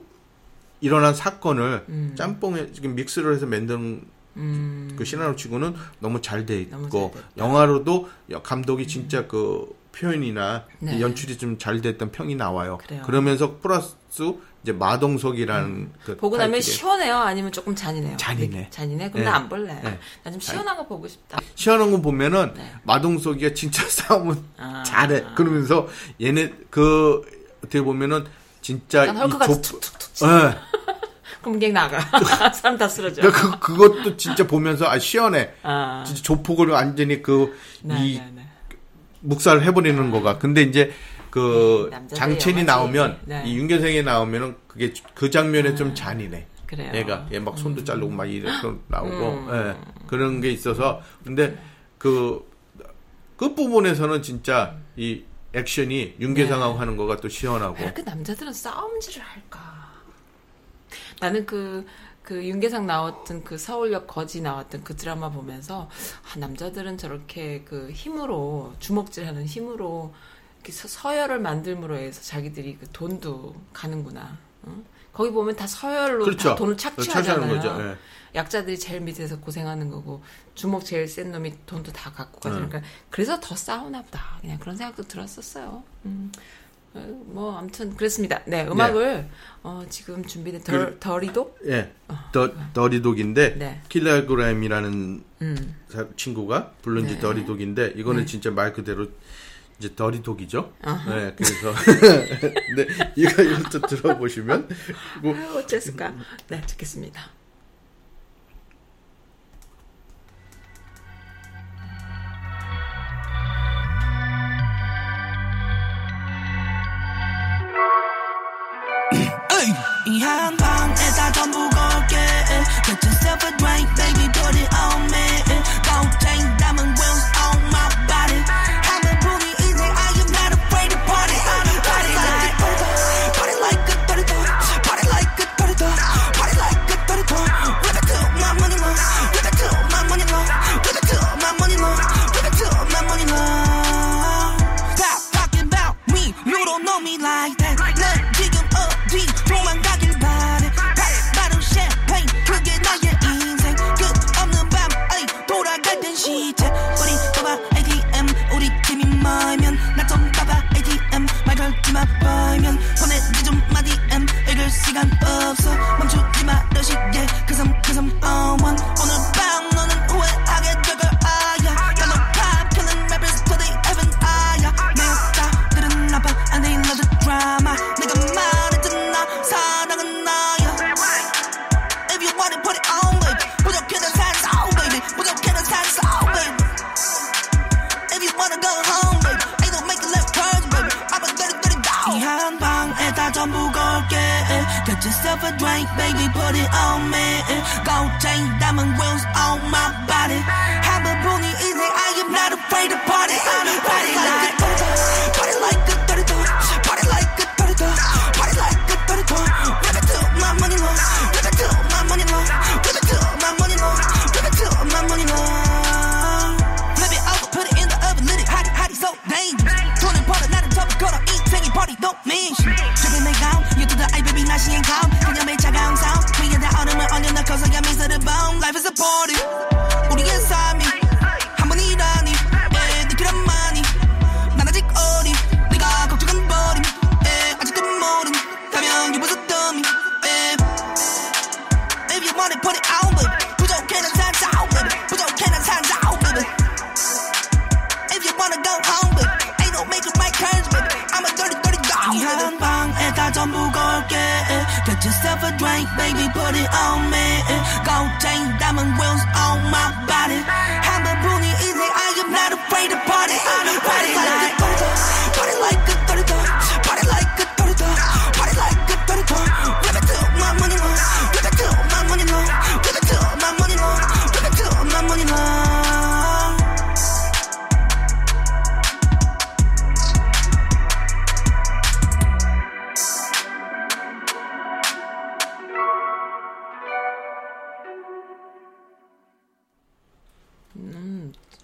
일어난 0.81 1.13
사건을 1.13 1.85
음. 1.89 2.13
짬뽕에 2.17 2.71
지금 2.73 2.95
믹스를 2.95 3.35
해서 3.35 3.45
만든 3.45 4.03
음. 4.37 4.93
그 4.97 5.05
시나리오 5.05 5.35
치고는 5.35 5.75
너무 5.99 6.21
잘 6.21 6.45
돼 6.45 6.61
있고 6.61 7.11
잘. 7.13 7.23
영화로도 7.37 8.09
여- 8.31 8.41
감독이 8.41 8.87
진짜 8.87 9.27
그 9.27 9.67
표현이나 9.91 10.65
네. 10.79 10.99
연출이 11.01 11.37
좀 11.37 11.57
잘 11.57 11.81
됐던 11.81 12.11
평이 12.11 12.35
나와요. 12.35 12.77
그래요. 12.79 13.03
그러면서 13.05 13.57
플러스 13.59 13.95
이제 14.63 14.71
마동석이라는 14.71 15.91
그 16.05 16.17
보고 16.17 16.37
나면 16.37 16.61
시원해요? 16.61 17.15
아니면 17.17 17.51
조금 17.51 17.75
잔인해요? 17.75 18.15
잔인해. 18.15 18.67
잔인해? 18.69 19.09
그럼 19.11 19.25
네. 19.25 19.29
나안 19.29 19.49
볼래. 19.49 19.73
네. 19.83 19.99
나좀 20.23 20.39
시원한 20.39 20.77
거 20.77 20.87
보고 20.87 21.07
싶다. 21.07 21.39
시원한 21.55 21.91
거 21.91 21.99
보면은 22.01 22.53
네. 22.55 22.71
마동석이가 22.83 23.53
진짜 23.53 23.83
싸움은 23.87 24.35
아. 24.57 24.83
잘해. 24.85 25.25
그러면서 25.35 25.87
얘네 26.21 26.53
그 26.69 27.21
어떻게 27.59 27.81
보면은 27.81 28.25
진짜 28.61 29.11
헐크같이 29.11 29.53
조- 29.61 29.61
툭툭툭 29.79 30.13
치. 30.15 30.25
예. 30.25 30.55
그럼 31.41 31.57
갱 31.59 31.73
나가. 31.73 31.99
사람 32.53 32.77
다 32.77 32.87
쓰러져. 32.87 33.21
그러니까 33.21 33.59
그 33.59 33.73
그것도 33.73 34.17
진짜 34.17 34.45
보면서 34.45 34.87
아 34.87 34.99
시원해. 34.99 35.49
아. 35.63 36.03
진짜 36.05 36.21
조폭을 36.21 36.67
완전히 36.67 37.21
그이 37.21 37.47
네, 37.81 37.95
네, 37.95 38.31
네. 38.35 38.47
묵살을 39.21 39.63
해버리는 39.63 40.11
거가. 40.11 40.37
근데 40.37 40.61
이제 40.61 40.93
그 41.31 41.89
네, 41.91 42.15
장첸이. 42.15 42.63
나오면 42.65 43.19
네. 43.25 43.43
이 43.45 43.57
윤계생이 43.57 44.03
나오면은 44.03 44.55
그게 44.67 44.93
그 45.15 45.29
장면에 45.31 45.73
좀 45.75 45.95
잔인해. 45.95 46.45
그래요. 46.67 46.91
얘가 46.93 47.27
얘 47.33 47.39
막 47.39 47.57
손도 47.57 47.83
자르고 47.83 48.09
막 48.11 48.25
이렇게 48.25 48.51
나오고 48.87 49.29
음. 49.29 49.47
예, 49.51 49.75
그런 50.07 50.39
게 50.41 50.51
있어서 50.51 51.01
근데 51.23 51.57
그 51.97 52.45
끝부분에서는 53.37 54.21
진짜 54.21 54.75
이 54.95 55.23
액션이 55.53 56.15
윤계상하고 56.19 56.73
네. 56.73 56.79
하는 56.79 56.97
거가 56.97 57.17
또 57.17 57.27
시원하고 57.29 57.75
왜 57.77 57.83
이렇게 57.83 58.01
남자들은 58.03 58.53
싸움질을 58.53 59.21
할까? 59.21 59.91
나는 61.19 61.45
그, 61.45 61.85
그 62.23 62.43
윤계상 62.45 62.85
나왔던 62.87 63.43
그 63.43 63.57
서울역 63.57 64.07
거지 64.07 64.41
나왔던 64.41 64.83
그 64.83 64.95
드라마 64.95 65.29
보면서 65.29 65.89
아, 66.33 66.39
남자들은 66.39 66.97
저렇게 66.97 67.63
그 67.65 67.91
힘으로 67.91 68.73
주먹질 68.79 69.27
하는 69.27 69.45
힘으로 69.45 70.13
이렇게 70.57 70.71
서- 70.71 70.87
서열을 70.87 71.39
만들므로 71.39 71.95
해서 71.97 72.21
자기들이 72.21 72.77
그 72.79 72.87
돈도 72.91 73.55
가는구나. 73.73 74.37
어? 74.63 74.83
거기 75.11 75.31
보면 75.31 75.55
다 75.55 75.67
서열로 75.67 76.23
그렇죠. 76.23 76.49
다 76.49 76.55
돈을 76.55 76.77
차지하는 76.77 77.13
착취하잖아요. 77.13 77.55
거죠. 77.55 77.83
예. 77.89 77.97
약자들이 78.33 78.79
제일 78.79 79.01
밑에서 79.01 79.39
고생하는 79.41 79.89
거고 79.89 80.23
주먹 80.55 80.83
제일 80.85 81.07
센 81.07 81.31
놈이 81.31 81.53
돈도 81.65 81.91
다 81.93 82.11
갖고 82.11 82.39
가죠. 82.39 82.59
네. 82.59 82.67
그러니까 82.67 82.89
그래서 83.09 83.39
더 83.39 83.55
싸우나 83.55 84.01
보다. 84.01 84.37
그냥 84.41 84.59
그런 84.59 84.75
생각도 84.75 85.03
들었었어요. 85.03 85.83
음. 86.05 86.31
어, 86.93 86.99
뭐 87.27 87.57
아무튼 87.57 87.95
그랬습니다. 87.95 88.41
네 88.45 88.67
음악을 88.67 89.29
어, 89.63 89.85
지금 89.89 90.25
준비된 90.25 90.61
덜, 90.63 90.91
그- 90.91 90.99
덜이도 90.99 91.57
예. 91.67 91.93
더, 92.33 92.51
더리독인데, 92.73 93.55
네. 93.55 93.81
킬로그램이라는 93.87 95.23
음. 95.41 95.75
사- 95.87 96.05
친구가 96.17 96.73
부른 96.81 97.07
지 97.07 97.13
네. 97.15 97.19
더리독인데, 97.21 97.93
이거는 97.95 98.21
네. 98.21 98.25
진짜 98.25 98.51
말 98.51 98.73
그대로 98.73 99.07
이제 99.79 99.95
더리독이죠. 99.95 100.73
아하. 100.81 101.15
네, 101.15 101.33
그래서. 101.37 101.73
네, 102.75 102.87
이거, 103.15 103.41
이것도 103.41 103.87
들어보시면, 103.87 104.67
뭐, 105.21 105.33
아유, 105.35 105.57
어쨌을까? 105.59 106.13
네 106.49 106.61
듣겠습니다. 106.67 107.21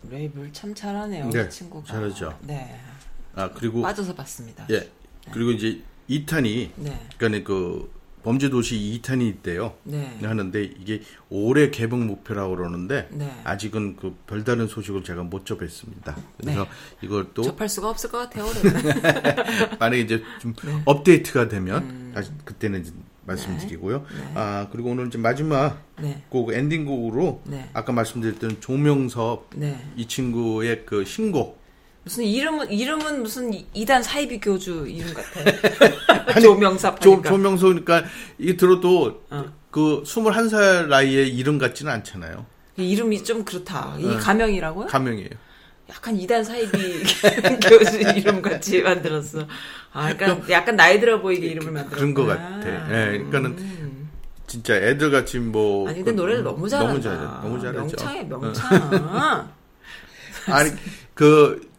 랩을 0.09 0.53
참 0.53 0.73
잘하네요. 0.73 1.29
네, 1.29 1.45
이 1.45 1.49
친구가. 1.49 1.85
잘하죠. 1.87 2.37
네. 2.41 2.79
아, 3.35 3.49
그리고. 3.51 3.81
빠져서 3.81 4.15
봤습니다. 4.15 4.65
예. 4.69 4.89
그리고 5.31 5.51
이제 5.51 5.81
2탄이. 6.09 6.71
네. 6.75 7.07
그러니까 7.17 7.47
그, 7.47 7.91
범죄도시 8.23 8.99
2탄이 9.01 9.21
있대요. 9.29 9.75
네. 9.83 10.19
하는데 10.21 10.61
이게 10.61 11.01
올해 11.29 11.71
개봉 11.71 12.07
목표라고 12.07 12.57
그러는데 12.57 13.07
네. 13.11 13.41
아직은 13.45 13.95
그 13.95 14.17
별다른 14.27 14.67
소식을 14.67 15.05
제가 15.05 15.23
못 15.23 15.45
접했습니다. 15.45 16.17
그래서 16.37 16.63
네. 16.63 16.69
이걸 17.01 17.27
또 17.33 17.41
접할 17.41 17.69
수가 17.69 17.89
없을 17.89 18.09
것 18.11 18.17
같아요. 18.17 18.45
만약에 19.79 20.01
이제 20.01 20.21
좀 20.41 20.53
네. 20.55 20.81
업데이트가 20.83 21.47
되면 21.47 21.83
음. 21.83 22.11
다시 22.13 22.31
그때는 22.43 22.81
이제 22.81 22.91
말씀드리고요. 23.27 24.05
아 24.33 24.67
그리고 24.71 24.89
오늘 24.91 25.07
이제 25.07 25.17
마지막 25.17 25.83
네. 25.99 26.23
곡 26.29 26.53
엔딩곡으로 26.53 27.41
네. 27.45 27.69
아까 27.73 27.91
말씀드렸던 27.91 28.61
조명섭 28.61 29.49
네. 29.55 29.77
이 29.95 30.07
친구의 30.07 30.83
그 30.85 31.05
신곡 31.05 31.61
무슨 32.03 32.23
이름은 32.23 32.71
이름은 32.71 33.21
무슨 33.21 33.51
이단 33.73 34.01
사이비 34.01 34.39
교주 34.39 34.87
이름 34.87 35.13
같아. 35.13 36.39
조명섭 36.39 36.99
조. 37.01 37.21
조명섭 37.21 37.69
그러니까 37.69 38.03
이게 38.37 38.55
들어도 38.55 39.23
어. 39.29 39.45
그 39.69 40.01
21살 40.05 40.87
나이에 40.87 41.23
이름 41.25 41.57
같지는 41.57 41.91
않잖아요. 41.91 42.45
이름이 42.77 43.23
좀 43.23 43.43
그렇다. 43.43 43.95
이 43.99 44.05
네. 44.07 44.15
가명이라고요? 44.15 44.87
가명이에요. 44.87 45.29
약간 45.89 46.15
이단 46.17 46.43
사이비 46.43 47.03
교수 47.67 47.99
이름 48.17 48.41
같이 48.41 48.81
만들었어. 48.81 49.47
아, 49.93 50.09
약간 50.09 50.43
약간 50.49 50.75
나이 50.75 50.99
들어 50.99 51.21
보이게 51.21 51.47
이름을 51.47 51.71
만들었어. 51.71 51.95
그런 51.95 52.13
것 52.13 52.25
같아. 52.25 52.67
예, 52.89 53.17
그러니까는 53.17 53.87
진짜 54.47 54.75
애들 54.75 55.11
같이 55.11 55.39
뭐 55.39 55.83
음. 55.83 55.87
아니 55.89 55.97
근데 55.97 56.11
그- 56.11 56.15
노래를 56.17 56.43
너무 56.43 56.67
잘한다. 56.67 56.91
너무 56.93 57.01
잘해. 57.01 57.17
너무 57.41 57.59
잘하죠. 57.59 57.79
명창에 57.79 58.19
어. 58.21 58.23
명창. 58.37 59.51
아니 60.53 60.71
그 61.13 61.69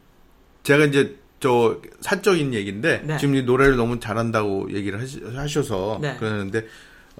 제가 0.62 0.84
이제 0.86 1.16
저 1.40 1.80
사적인 2.00 2.52
얘기인데 2.54 3.02
네. 3.04 3.16
지금 3.18 3.34
이 3.36 3.42
노래를 3.42 3.76
너무 3.76 4.00
잘한다고 4.00 4.72
얘기를 4.74 5.00
하시, 5.00 5.22
하셔서 5.34 5.98
네. 6.02 6.16
그러는데 6.18 6.66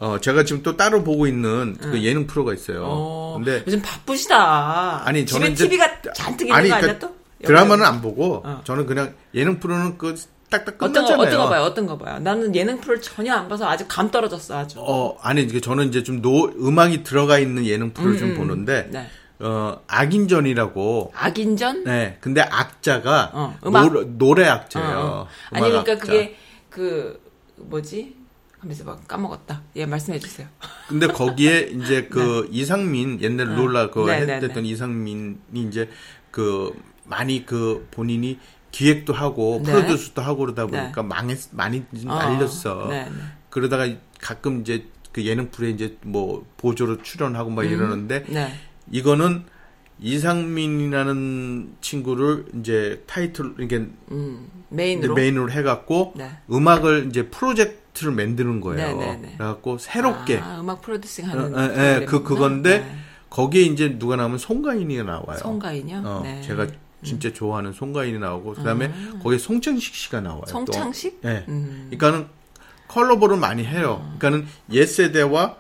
어 0.01 0.19
제가 0.20 0.45
지금 0.45 0.62
또 0.62 0.77
따로 0.77 1.03
보고 1.03 1.27
있는 1.27 1.77
그 1.81 1.97
응. 1.97 2.03
예능 2.03 2.27
프로가 2.27 2.55
있어요. 2.55 2.85
어, 2.85 3.35
근데 3.37 3.65
요즘 3.66 3.83
바쁘시다. 3.83 5.03
아니 5.05 5.27
집에 5.27 5.39
저는 5.41 5.53
이제 5.53 5.65
TV가 5.65 6.03
잔뜩 6.15 6.45
있는 6.47 6.57
아니, 6.57 6.69
거 6.69 6.75
아니야 6.77 6.87
그러니까 6.87 7.09
또? 7.09 7.16
드라마는 7.45 7.85
안 7.85 8.01
보고 8.01 8.43
어. 8.45 8.61
저는 8.65 8.87
그냥 8.87 9.15
예능 9.35 9.59
프로는 9.59 9.99
그 9.99 10.15
딱딱 10.51 10.79
끝났잖아요. 10.79 11.19
어떤 11.19 11.39
거 11.39 11.49
봐요? 11.49 11.62
어떤 11.62 11.87
거 11.87 11.99
봐요? 11.99 12.19
나는 12.20 12.55
예능 12.55 12.81
프로를 12.81 13.03
전혀 13.03 13.35
안 13.35 13.49
봐서 13.49 13.69
아직 13.69 13.87
감 13.89 14.11
떨어졌어 14.11 14.59
아주. 14.59 14.79
어 14.81 15.16
아니 15.20 15.43
이게 15.43 15.61
저는 15.61 15.89
이제 15.89 16.03
좀 16.03 16.23
노, 16.23 16.45
음악이 16.45 17.03
들어가 17.03 17.39
있는 17.39 17.66
예능 17.66 17.93
프로를 17.93 18.15
음, 18.15 18.19
좀 18.19 18.31
음. 18.31 18.37
보는데 18.37 18.89
네. 18.91 19.07
어 19.41 19.81
악인전이라고 19.87 21.12
악인전? 21.15 21.85
네 21.85 22.19
근데 22.20 22.41
악자가 22.41 23.31
어, 23.35 23.59
음악? 23.66 23.89
노래, 23.93 24.07
노래 24.16 24.47
악자예요. 24.47 24.99
어, 24.99 25.03
어. 25.03 25.29
아니 25.51 25.69
그러니까 25.69 25.93
악자. 25.93 26.05
그게 26.05 26.37
그 26.70 27.20
뭐지? 27.57 28.18
하면서 28.69 28.85
막 28.85 29.09
까먹었다. 29.09 29.62
예 29.77 29.86
말씀해 29.86 30.19
주세요. 30.19 30.47
근데 30.89 31.07
거기에 31.07 31.70
이제 31.73 32.05
그 32.05 32.47
이상민 32.53 33.20
옛날 33.23 33.59
롤라 33.59 33.90
그 33.90 34.01
네, 34.01 34.27
네, 34.27 34.35
했던 34.35 34.62
네. 34.62 34.69
이상민이 34.69 35.39
이제 35.55 35.89
그 36.31 36.78
많이 37.05 37.47
그 37.47 37.89
본인이 37.90 38.39
기획도 38.70 39.15
하고 39.15 39.62
네. 39.65 39.73
프로듀스도 39.73 40.20
하고 40.20 40.40
그러다 40.40 40.66
네. 40.66 40.82
보니까 40.82 41.03
망했 41.03 41.49
많이 41.53 41.82
좀 41.99 42.11
어, 42.11 42.19
날렸어. 42.19 42.89
네, 42.90 43.05
네. 43.05 43.11
그러다가 43.49 43.89
가끔 44.20 44.61
이제 44.61 44.85
그 45.12 45.24
예능 45.24 45.51
프로에 45.51 45.70
이제 45.70 45.97
뭐 46.03 46.45
보조로 46.59 47.03
출연하고 47.03 47.49
막 47.49 47.65
이러는데 47.65 48.24
네. 48.28 48.53
이거는 48.90 49.45
이상민이라는 50.01 51.77
친구를 51.81 52.45
이제 52.61 53.03
타이틀 53.07 53.55
이게 53.59 53.89
음, 54.11 54.51
메인으로. 54.69 55.15
메인으로 55.15 55.51
해갖고 55.51 56.12
네. 56.16 56.31
음악을 56.53 57.07
이제 57.09 57.28
프로젝트 57.28 57.88
를 58.05 58.12
만드는 58.12 58.61
거예요. 58.61 58.97
네, 58.99 59.07
네, 59.07 59.16
네. 59.16 59.35
그래갖고 59.37 59.79
새롭게 59.79 60.39
아, 60.39 60.61
음악 60.61 60.81
프로듀싱 60.83 61.25
어, 61.25 61.29
하는 61.29 61.55
어, 61.57 61.62
예, 61.77 62.05
그. 62.07 62.23
그건데 62.23 62.79
네. 62.81 62.97
거기에 63.31 63.62
이제 63.62 63.99
누가 63.99 64.16
나오면 64.16 64.39
송가인이가 64.39 65.03
나와요. 65.05 65.37
송가인이요? 65.39 66.03
어, 66.05 66.20
네. 66.23 66.41
제가 66.43 66.66
진짜 67.05 67.33
좋아하는 67.33 67.73
송가인이 67.73 68.19
나오고 68.19 68.55
그다음에 68.55 68.93
거기에 69.23 69.39
송창식 69.39 69.95
씨가 69.95 70.20
나와요. 70.20 70.43
또. 70.47 70.51
송창식? 70.51 71.20
예. 71.25 71.45
음. 71.49 71.89
그러니까는 71.91 72.27
콜라보를 72.89 73.36
많이 73.37 73.65
해요. 73.65 74.01
그러니까는 74.19 74.47
옛 74.73 74.87
세대와 74.87 75.57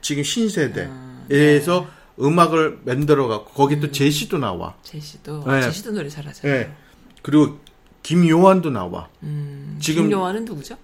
지금 0.00 0.22
신세대에서 0.22 1.80
네. 1.80 1.86
음악을 2.24 2.80
만들어 2.84 3.26
갖고 3.28 3.52
거기 3.52 3.76
음. 3.76 3.80
또 3.80 3.90
제시도 3.90 4.38
나와. 4.38 4.74
제시도 4.82 5.44
네. 5.46 5.62
제시도 5.62 5.92
노래 5.92 6.08
잘하잖아요. 6.08 6.56
예. 6.60 6.70
그리고 7.22 7.58
김요한도 8.02 8.70
나와. 8.70 9.08
음, 9.22 9.76
지금- 9.80 10.04
김요한은 10.04 10.44
누구죠? 10.44 10.76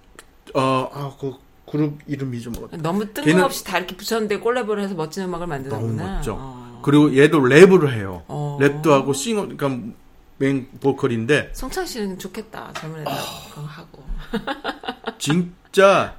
어, 0.55 0.89
아, 0.93 1.11
그 1.19 1.33
그룹 1.69 1.99
이름이 2.07 2.41
좀 2.41 2.53
너무 2.81 3.11
뜬금없이 3.13 3.63
다 3.63 3.77
이렇게 3.77 3.95
붙였는데 3.95 4.39
콜라보를 4.39 4.83
해서 4.83 4.95
멋진 4.95 5.23
음악을 5.23 5.47
너무 5.47 5.49
만드는구나. 5.63 6.15
멋져. 6.17 6.35
어. 6.39 6.81
그리고 6.83 7.15
얘도 7.17 7.39
랩을 7.39 7.89
해요. 7.91 8.23
어. 8.27 8.57
랩도 8.61 8.89
하고 8.89 9.13
싱어, 9.13 9.47
그러니까 9.47 9.91
메인 10.37 10.67
보컬인데 10.79 11.49
송창 11.53 11.85
씨는 11.85 12.19
좋겠다. 12.19 12.71
젊은 12.73 13.01
애들 13.01 13.11
아. 13.11 13.15
그거 13.53 13.61
하고. 13.67 14.03
진짜 15.17 16.15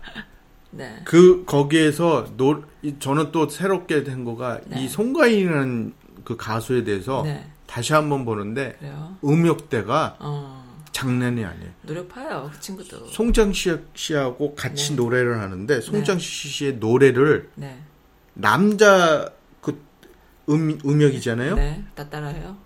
네. 0.71 1.01
그 1.05 1.45
거기에서 1.47 2.27
노 2.37 2.63
이- 2.83 2.97
저는 2.99 3.31
또 3.33 3.49
새롭게 3.49 4.05
된 4.05 4.25
거가 4.25 4.61
네. 4.67 4.83
이 4.85 4.89
송가인이라는 4.89 5.95
그 6.25 6.37
가수에 6.37 6.85
대해서 6.85 7.23
네. 7.23 7.47
다시 7.67 7.93
한번 7.93 8.25
보는데 8.25 8.77
그래요. 8.81 9.17
음역대가 9.25 10.17
어. 10.19 10.66
장난이 11.01 11.45
아니에요. 11.45 11.71
노력파요 11.83 12.51
그 12.55 12.59
친구도. 12.61 13.07
송장 13.09 13.53
씨- 13.53 13.77
씨하고 13.95 14.55
같이 14.55 14.91
네. 14.91 14.97
노래를 14.97 15.41
하는데 15.41 15.81
송장 15.83 16.19
씨의 16.19 16.77
노래를 16.77 17.51
네. 17.55 17.79
남자 18.33 19.31
그 19.61 19.79
음, 20.49 20.79
음역이잖아요. 20.87 21.55
네. 21.57 21.85
다 21.95 22.09
따라해요. 22.09 22.57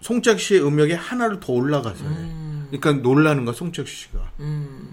송장 0.00 0.38
씨의 0.38 0.66
음역에 0.66 0.94
하나를 0.94 1.40
더 1.40 1.52
올라가서 1.52 2.04
해. 2.04 2.10
음. 2.10 2.68
그러니까 2.70 3.02
놀라는 3.06 3.44
거야 3.44 3.54
송장 3.54 3.84
씨가. 3.84 4.32
음. 4.40 4.88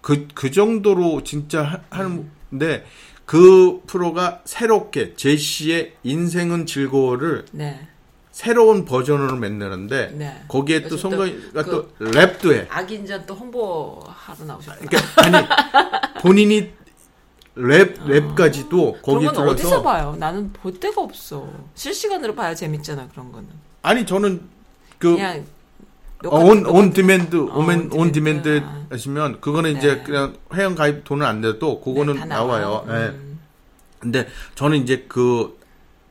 그, 0.00 0.26
그 0.34 0.50
정도로 0.50 1.22
진짜 1.22 1.62
하- 1.62 1.80
하는데 1.90 2.84
그 3.24 3.80
프로가 3.86 4.42
새롭게 4.44 5.14
제시의 5.14 5.94
인생은 6.02 6.66
즐거워를 6.66 7.46
네. 7.52 7.88
새로운 8.34 8.84
버전으로 8.84 9.36
만드는데 9.36 10.10
네. 10.16 10.42
거기에 10.48 10.80
또 10.80 10.96
요즘 10.96 10.98
송가인가 10.98 11.62
또또 11.62 11.88
랩도 12.00 12.52
해. 12.52 12.66
악인전 12.68 13.26
또 13.26 13.34
홍보하러 13.36 14.44
나오셨구나. 14.44 14.90
그러니까 14.90 15.22
아니 15.22 16.20
본인이 16.20 16.72
랩 17.54 17.96
랩까지도 18.00 19.02
거기 19.02 19.26
건 19.26 19.48
어디서 19.50 19.54
들어서 19.54 19.82
봐요? 19.84 20.16
나는 20.18 20.52
볼 20.52 20.80
데가 20.80 21.00
없어. 21.00 21.48
실시간으로 21.76 22.34
봐야 22.34 22.56
재밌잖아 22.56 23.06
그런 23.12 23.30
거는. 23.30 23.48
아니 23.82 24.04
저는 24.04 24.42
그 24.98 25.12
그냥 25.12 25.44
on, 26.24 26.66
on 26.66 26.92
demand, 26.92 27.36
어, 27.36 27.58
오멘, 27.58 27.90
on 27.92 28.01
on 28.01 28.10
demand. 28.10 28.64
하시면, 28.90 29.42
그거는 29.42 29.76
이제 29.76 29.96
네. 29.96 30.02
그냥 30.02 30.34
회원 30.54 30.74
가입 30.74 31.04
돈은 31.04 31.24
안 31.24 31.42
내도, 31.42 31.80
그거는 31.80 32.14
네, 32.14 32.20
다 32.20 32.26
나와요. 32.26 32.86
예. 32.88 32.92
음. 32.92 33.40
근데 33.98 34.26
저는 34.54 34.78
이제 34.78 35.04
그, 35.06 35.58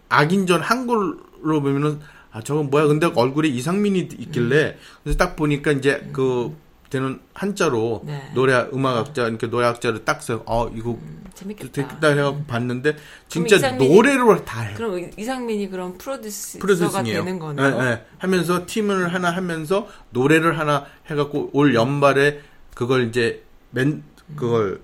악인전 0.10 0.62
한글로 0.62 1.62
보면은, 1.62 2.00
아, 2.32 2.42
저건 2.42 2.70
뭐야. 2.70 2.88
근데 2.88 3.06
얼굴에 3.14 3.48
이상민이 3.50 4.10
있길래, 4.18 4.78
그래서 5.04 5.18
딱 5.18 5.36
보니까 5.36 5.72
이제 5.72 6.10
그, 6.14 6.56
되는 6.90 7.20
한자로 7.34 8.02
음. 8.04 8.08
네. 8.08 8.32
노래, 8.36 8.54
음악학자, 8.72 9.28
이렇게 9.28 9.48
노래학자를 9.48 10.06
딱 10.06 10.22
써, 10.22 10.44
어, 10.46 10.70
이거 10.76 10.98
재밌겠다. 11.34 11.72
되겠다 11.72 12.08
해갖고 12.10 12.44
봤는데, 12.46 12.96
진짜 13.28 13.58
이상민이- 13.58 13.94
노래로 13.94 14.46
다 14.46 14.62
해. 14.62 14.74
그럼 14.76 15.10
이상민이 15.18 15.70
그런 15.70 15.98
프로듀서가. 15.98 17.02
되는 17.04 17.40
거네요. 17.40 17.66
예, 17.82 17.86
예. 17.86 18.06
하면서 18.20 18.66
팀을 18.68 19.12
하나 19.14 19.32
하면서 19.32 19.88
노래를 20.12 20.60
하나 20.60 20.86
해갖고 21.10 21.50
올 21.54 21.74
연말에 21.74 22.42
그걸 22.76 23.08
이제 23.10 23.44
맨 23.72 24.04
그걸 24.36 24.80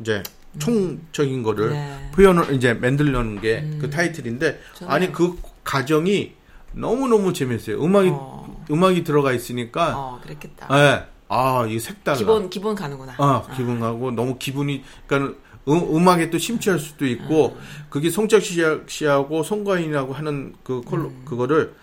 이제 0.00 0.22
총적인 0.60 1.42
거를 1.42 1.66
음. 1.66 1.72
네. 1.72 2.10
표현을 2.14 2.54
이제 2.54 2.72
만들려는 2.72 3.40
게그 3.40 3.90
타이틀인데 3.90 4.60
아니 4.86 5.10
그 5.12 5.36
가정이 5.66 6.32
너무 6.72 7.08
너무 7.08 7.32
재밌어요. 7.32 7.82
음악이 7.82 8.10
어. 8.12 8.64
음악이 8.70 9.02
들어가 9.04 9.32
있으니까 9.32 9.92
어, 9.98 10.20
그랬겠다. 10.22 10.68
예. 10.72 11.06
아, 11.28 11.66
이게 11.68 11.78
색달라. 11.80 12.16
기본 12.16 12.48
기본 12.48 12.74
가는구나. 12.76 13.14
아, 13.18 13.42
기분 13.56 13.80
가고 13.80 14.12
너무 14.12 14.38
기분이 14.38 14.84
그러니까 15.06 15.36
음, 15.68 15.96
음악에 15.96 16.30
또 16.30 16.38
심취할 16.38 16.78
수도 16.78 17.04
있고 17.06 17.56
그게 17.90 18.08
송짝 18.10 18.40
씨- 18.42 18.62
씨하고 18.86 19.42
송가인이라고 19.42 20.12
하는 20.14 20.54
그콜 20.62 21.10
그거를 21.24 21.74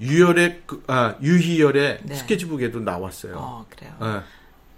유열의 0.00 0.62
그, 0.66 0.82
아 0.86 1.16
유희열의 1.20 2.00
네. 2.04 2.14
스케치북에도 2.14 2.78
나왔어요. 2.80 3.34
어, 3.36 3.66
그래요. 3.68 3.92
예. 4.02 4.20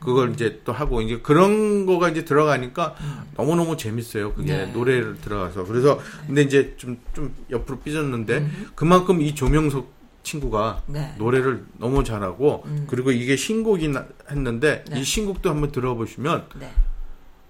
그걸 0.04 0.32
이제 0.32 0.60
또 0.64 0.72
하고 0.72 1.00
이제 1.00 1.18
그런 1.20 1.86
거가 1.86 2.10
이제 2.10 2.24
들어가니까 2.24 2.94
너무 3.36 3.56
너무 3.56 3.76
재밌어요. 3.76 4.34
그게 4.34 4.52
네. 4.56 4.66
노래를 4.72 5.20
들어가서 5.20 5.64
그래서 5.64 5.98
근데 6.26 6.42
이제 6.42 6.74
좀 6.76 6.98
좀 7.14 7.34
옆으로 7.50 7.78
삐졌는데 7.80 8.48
그만큼 8.74 9.20
이 9.22 9.34
조명석 9.34 9.92
친구가 10.24 10.82
네. 10.86 11.14
노래를 11.18 11.64
너무 11.78 12.02
잘하고 12.04 12.64
그리고 12.86 13.10
이게 13.12 13.36
신곡이 13.36 13.88
나- 13.88 14.06
했는데 14.30 14.84
네. 14.90 15.00
이 15.00 15.04
신곡도 15.04 15.48
한번 15.50 15.70
들어보시면 15.72 16.48
네. 16.58 16.70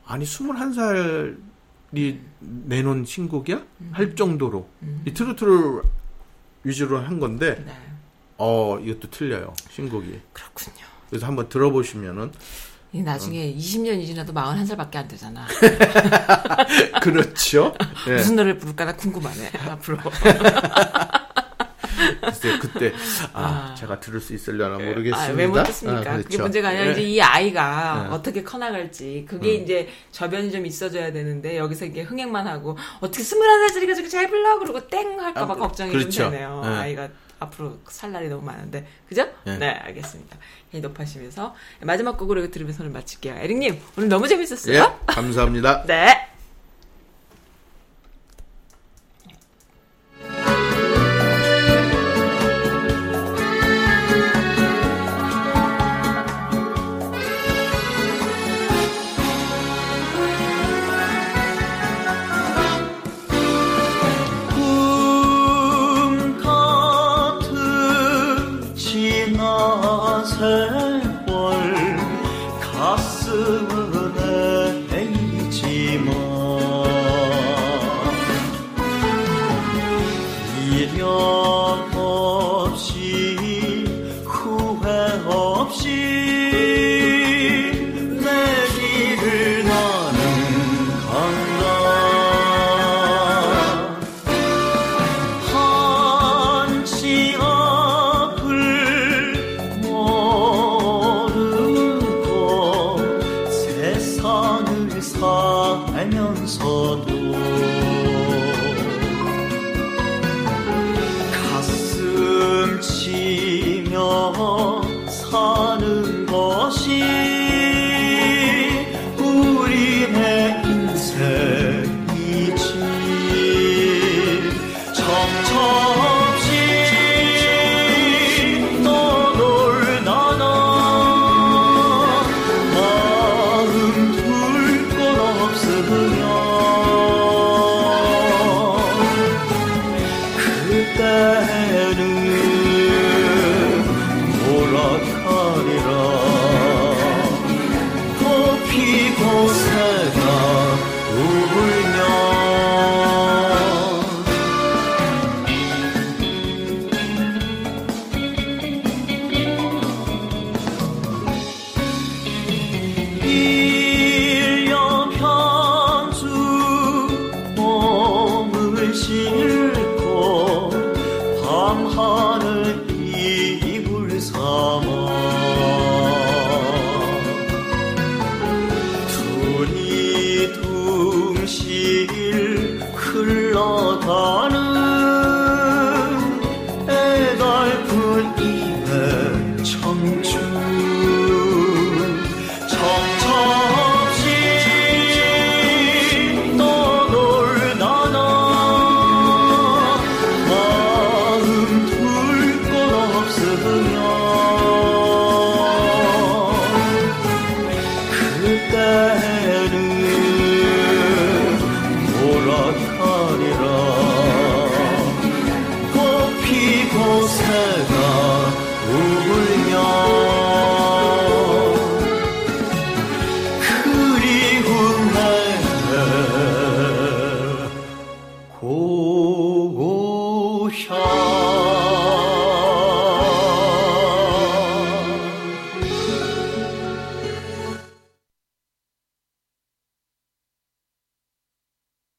아니 0.07 0.25
21살이 0.25 1.37
내놓은 2.41 3.05
신곡이야? 3.05 3.63
할 3.93 4.15
정도로 4.17 4.69
이 5.07 5.13
트로트를 5.15 5.83
위주로 6.65 6.99
한 6.99 7.19
건데 7.21 7.63
네. 7.67 7.73
어 8.39 8.79
이것도 8.81 9.11
틀려요 9.11 9.55
신곡이 9.71 10.21
그렇군요. 10.33 10.85
그래서 11.15 11.29
한번 11.29 11.49
들어보시면은 11.49 12.33
이 12.93 13.01
나중에 13.01 13.55
20년이 13.55 14.05
지나도 14.05 14.33
41살밖에 14.33 14.97
안 14.97 15.07
되잖아. 15.07 15.47
그렇죠. 17.01 17.73
예. 18.11 18.15
무슨 18.15 18.35
노래를 18.35 18.59
부를까 18.59 18.85
나 18.85 18.97
궁금하네. 18.97 19.53
앞으로. 19.71 19.99
글쎄요, 22.21 22.59
그때 22.61 22.93
아, 23.33 23.77
제가 23.79 24.01
들을 24.01 24.21
수 24.21 24.35
있으려나 24.35 24.77
모르겠습니다. 24.77 25.23
아, 25.23 25.29
왜못 25.29 25.65
듣습니까? 25.67 26.01
아, 26.01 26.17
그게 26.17 26.25
그렇죠. 26.25 26.43
문제가 26.43 26.71
아니라 26.71 26.87
예. 26.89 26.91
이제 26.93 27.03
이 27.03 27.21
아이가 27.23 28.09
네. 28.09 28.15
어떻게 28.15 28.43
커나갈지 28.43 29.25
그게 29.29 29.55
이제 29.55 29.89
저변이 30.11 30.51
좀 30.51 30.67
있어줘야 30.67 31.13
되는데 31.13 31.57
여기서 31.59 31.85
이게 31.85 32.03
흥행만 32.03 32.49
하고 32.49 32.77
어떻게 32.99 33.23
스물한 33.23 33.69
살짜리가 33.69 33.95
저렇게 33.95 34.11
잘 34.11 34.29
불러 34.29 34.59
그러고 34.59 34.89
땡 34.89 35.21
할까봐 35.21 35.55
아, 35.55 35.57
걱정이 35.57 35.93
그렇죠. 35.93 36.11
좀 36.11 36.31
되네요. 36.33 36.61
네. 36.65 36.69
아이가 36.71 37.09
앞으로 37.45 37.79
살 37.89 38.13
날이 38.13 38.29
너무 38.29 38.43
많은데 38.43 38.87
그죠? 39.09 39.27
네. 39.45 39.59
네, 39.59 39.69
알겠습니다. 39.71 40.37
이 40.73 40.81
높아시면서 40.81 41.55
마지막 41.83 42.19
곡으로 42.19 42.51
들으면서 42.51 42.83
오늘 42.83 42.93
마칠게요. 42.93 43.35
에릭님 43.37 43.81
오늘 43.97 44.09
너무 44.09 44.29
재밌었어요. 44.29 44.77
예, 44.77 45.13
감사합니다. 45.13 45.85
네. 45.87 46.34